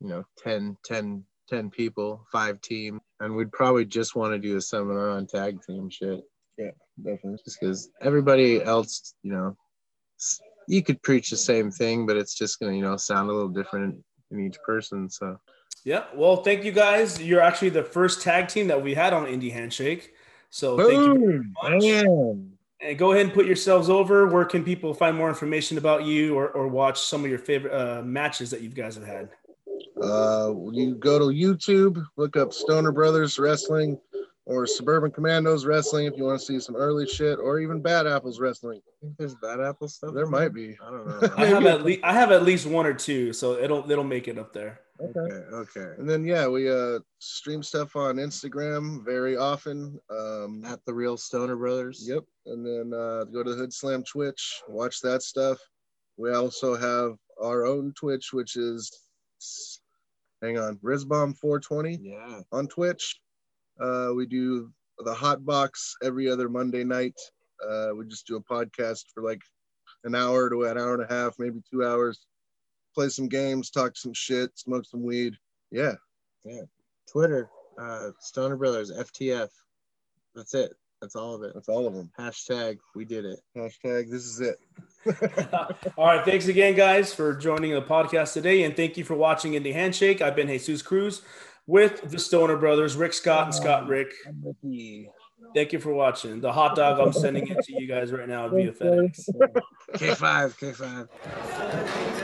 you 0.00 0.08
know, 0.08 0.24
10, 0.38 0.76
10, 0.84 1.24
10 1.48 1.70
people, 1.70 2.26
five 2.32 2.60
team, 2.60 3.00
and 3.20 3.36
we'd 3.36 3.52
probably 3.52 3.84
just 3.84 4.16
want 4.16 4.32
to 4.32 4.38
do 4.38 4.56
a 4.56 4.60
seminar 4.60 5.10
on 5.10 5.26
tag 5.26 5.62
team 5.62 5.88
shit, 5.90 6.22
Yeah, 6.58 6.70
definitely. 7.02 7.38
just 7.44 7.58
because 7.60 7.90
everybody 8.00 8.62
else, 8.62 9.14
you 9.22 9.32
know, 9.32 9.56
you 10.68 10.82
could 10.82 11.02
preach 11.02 11.30
the 11.30 11.36
same 11.36 11.70
thing, 11.70 12.06
but 12.06 12.16
it's 12.16 12.34
just 12.34 12.58
gonna 12.60 12.72
you 12.72 12.82
know 12.82 12.96
sound 12.96 13.28
a 13.28 13.32
little 13.32 13.48
different 13.48 14.02
in 14.30 14.40
each 14.40 14.56
person. 14.64 15.08
So 15.10 15.38
yeah. 15.84 16.04
Well, 16.14 16.38
thank 16.38 16.64
you 16.64 16.72
guys. 16.72 17.22
You're 17.22 17.40
actually 17.40 17.68
the 17.68 17.84
first 17.84 18.22
tag 18.22 18.48
team 18.48 18.68
that 18.68 18.82
we 18.82 18.94
had 18.94 19.12
on 19.12 19.26
Indie 19.26 19.52
Handshake. 19.52 20.14
So 20.50 20.76
thank 20.76 20.92
you 20.92 21.18
very 21.18 21.72
much. 21.78 21.82
man. 21.82 22.52
And 22.80 22.98
go 22.98 23.12
ahead 23.12 23.26
and 23.26 23.34
put 23.34 23.46
yourselves 23.46 23.88
over. 23.88 24.26
Where 24.26 24.44
can 24.44 24.64
people 24.64 24.92
find 24.92 25.16
more 25.16 25.28
information 25.28 25.78
about 25.78 26.04
you 26.04 26.36
or, 26.36 26.48
or 26.48 26.68
watch 26.68 27.00
some 27.00 27.24
of 27.24 27.30
your 27.30 27.38
favorite 27.38 27.72
uh, 27.72 28.02
matches 28.02 28.50
that 28.50 28.60
you 28.60 28.68
guys 28.68 28.96
have 28.96 29.06
had? 29.06 29.30
Uh, 30.02 30.52
you 30.72 30.94
go 30.96 31.18
to 31.18 31.26
YouTube, 31.26 32.04
look 32.16 32.36
up 32.36 32.52
Stoner 32.52 32.92
Brothers 32.92 33.38
Wrestling 33.38 33.98
or 34.46 34.64
Suburban 34.66 35.10
Commandos 35.10 35.66
Wrestling 35.66 36.06
if 36.06 36.16
you 36.16 36.24
want 36.24 36.38
to 36.38 36.46
see 36.46 36.60
some 36.60 36.76
early 36.76 37.06
shit, 37.06 37.38
or 37.40 37.58
even 37.58 37.82
Bad 37.82 38.06
Apples 38.06 38.38
Wrestling. 38.40 38.80
I 38.86 38.92
think 39.06 39.16
there's 39.18 39.34
bad 39.34 39.60
apple 39.60 39.88
stuff. 39.88 40.14
There 40.14 40.26
might 40.26 40.54
be. 40.54 40.76
I 40.80 40.90
don't 40.90 41.06
know. 41.22 41.34
I 41.36 41.46
have 41.46 41.66
at 41.66 41.84
least 41.84 42.00
I 42.04 42.12
have 42.12 42.30
at 42.32 42.44
least 42.44 42.64
one 42.66 42.86
or 42.86 42.94
two, 42.94 43.32
so 43.32 43.58
it'll 43.58 43.90
it'll 43.90 44.04
make 44.04 44.28
it 44.28 44.38
up 44.38 44.52
there. 44.52 44.80
okay, 45.00 45.36
okay. 45.52 45.92
And 45.98 46.08
then 46.08 46.24
yeah, 46.24 46.46
we 46.46 46.70
uh 46.70 47.00
stream 47.18 47.62
stuff 47.62 47.96
on 47.96 48.16
Instagram 48.16 49.04
very 49.04 49.36
often. 49.36 49.98
Um, 50.10 50.62
At 50.64 50.78
the 50.86 50.94
real 50.94 51.16
Stoner 51.16 51.56
Brothers. 51.56 52.04
Yep. 52.08 52.24
And 52.46 52.64
then 52.64 52.98
uh, 52.98 53.24
go 53.24 53.42
to 53.42 53.50
the 53.50 53.56
Hood 53.56 53.72
Slam 53.72 54.04
Twitch, 54.04 54.62
watch 54.68 55.00
that 55.02 55.22
stuff. 55.22 55.58
We 56.16 56.32
also 56.32 56.76
have 56.76 57.16
our 57.42 57.66
own 57.66 57.92
Twitch, 57.94 58.32
which 58.32 58.56
is, 58.56 58.90
hang 60.40 60.56
on, 60.58 60.76
Rizbomb 60.82 61.36
420 61.36 61.98
Yeah. 62.00 62.40
on 62.52 62.68
Twitch. 62.68 63.20
Uh, 63.80 64.10
we 64.14 64.26
do 64.26 64.70
the 64.98 65.14
Hot 65.14 65.44
Box 65.44 65.96
every 66.02 66.30
other 66.30 66.48
Monday 66.48 66.84
night. 66.84 67.18
Uh, 67.66 67.88
we 67.96 68.06
just 68.06 68.26
do 68.26 68.36
a 68.36 68.42
podcast 68.42 69.04
for 69.12 69.22
like 69.22 69.42
an 70.04 70.14
hour 70.14 70.48
to 70.50 70.64
an 70.64 70.78
hour 70.78 70.94
and 70.94 71.02
a 71.02 71.14
half, 71.14 71.34
maybe 71.38 71.60
two 71.70 71.84
hours. 71.84 72.26
Play 72.94 73.08
some 73.08 73.28
games, 73.28 73.70
talk 73.70 73.96
some 73.96 74.14
shit, 74.14 74.50
smoke 74.58 74.86
some 74.86 75.02
weed. 75.02 75.34
Yeah. 75.70 75.94
Yeah. 76.44 76.62
Twitter, 77.10 77.50
uh, 77.78 78.10
Stoner 78.20 78.56
Brothers, 78.56 78.90
FTF. 78.90 79.48
That's 80.34 80.54
it. 80.54 80.72
That's 81.00 81.14
all 81.14 81.34
of 81.34 81.42
it. 81.42 81.52
That's 81.54 81.68
all 81.68 81.86
of 81.86 81.94
them. 81.94 82.10
Hashtag 82.18 82.78
we 82.94 83.04
did 83.04 83.24
it. 83.26 83.40
Hashtag 83.54 84.10
this 84.10 84.24
is 84.24 84.40
it. 84.40 84.58
All 85.96 86.06
right, 86.06 86.24
thanks 86.24 86.48
again, 86.48 86.74
guys, 86.74 87.12
for 87.12 87.34
joining 87.34 87.72
the 87.72 87.82
podcast 87.82 88.32
today, 88.32 88.62
and 88.62 88.74
thank 88.74 88.96
you 88.96 89.04
for 89.04 89.14
watching 89.14 89.52
Indie 89.52 89.74
Handshake. 89.74 90.22
I've 90.22 90.34
been 90.34 90.48
Jesus 90.48 90.80
Cruz 90.80 91.20
with 91.66 92.10
the 92.10 92.18
Stoner 92.18 92.56
Brothers, 92.56 92.96
Rick 92.96 93.12
Scott 93.12 93.44
and 93.44 93.54
Scott 93.54 93.88
Rick. 93.88 94.12
Thank 95.54 95.72
you 95.72 95.80
for 95.80 95.92
watching. 95.92 96.40
The 96.40 96.52
hot 96.52 96.76
dog 96.76 96.98
I'm 96.98 97.12
sending 97.12 97.46
it 97.48 97.62
to 97.64 97.72
you 97.80 97.86
guys 97.86 98.12
right 98.12 98.28
now 98.28 98.48
via 98.48 98.72
FedEx. 98.72 99.28
K5, 99.94 100.58
K5. 100.58 101.08
K5. 101.24 102.15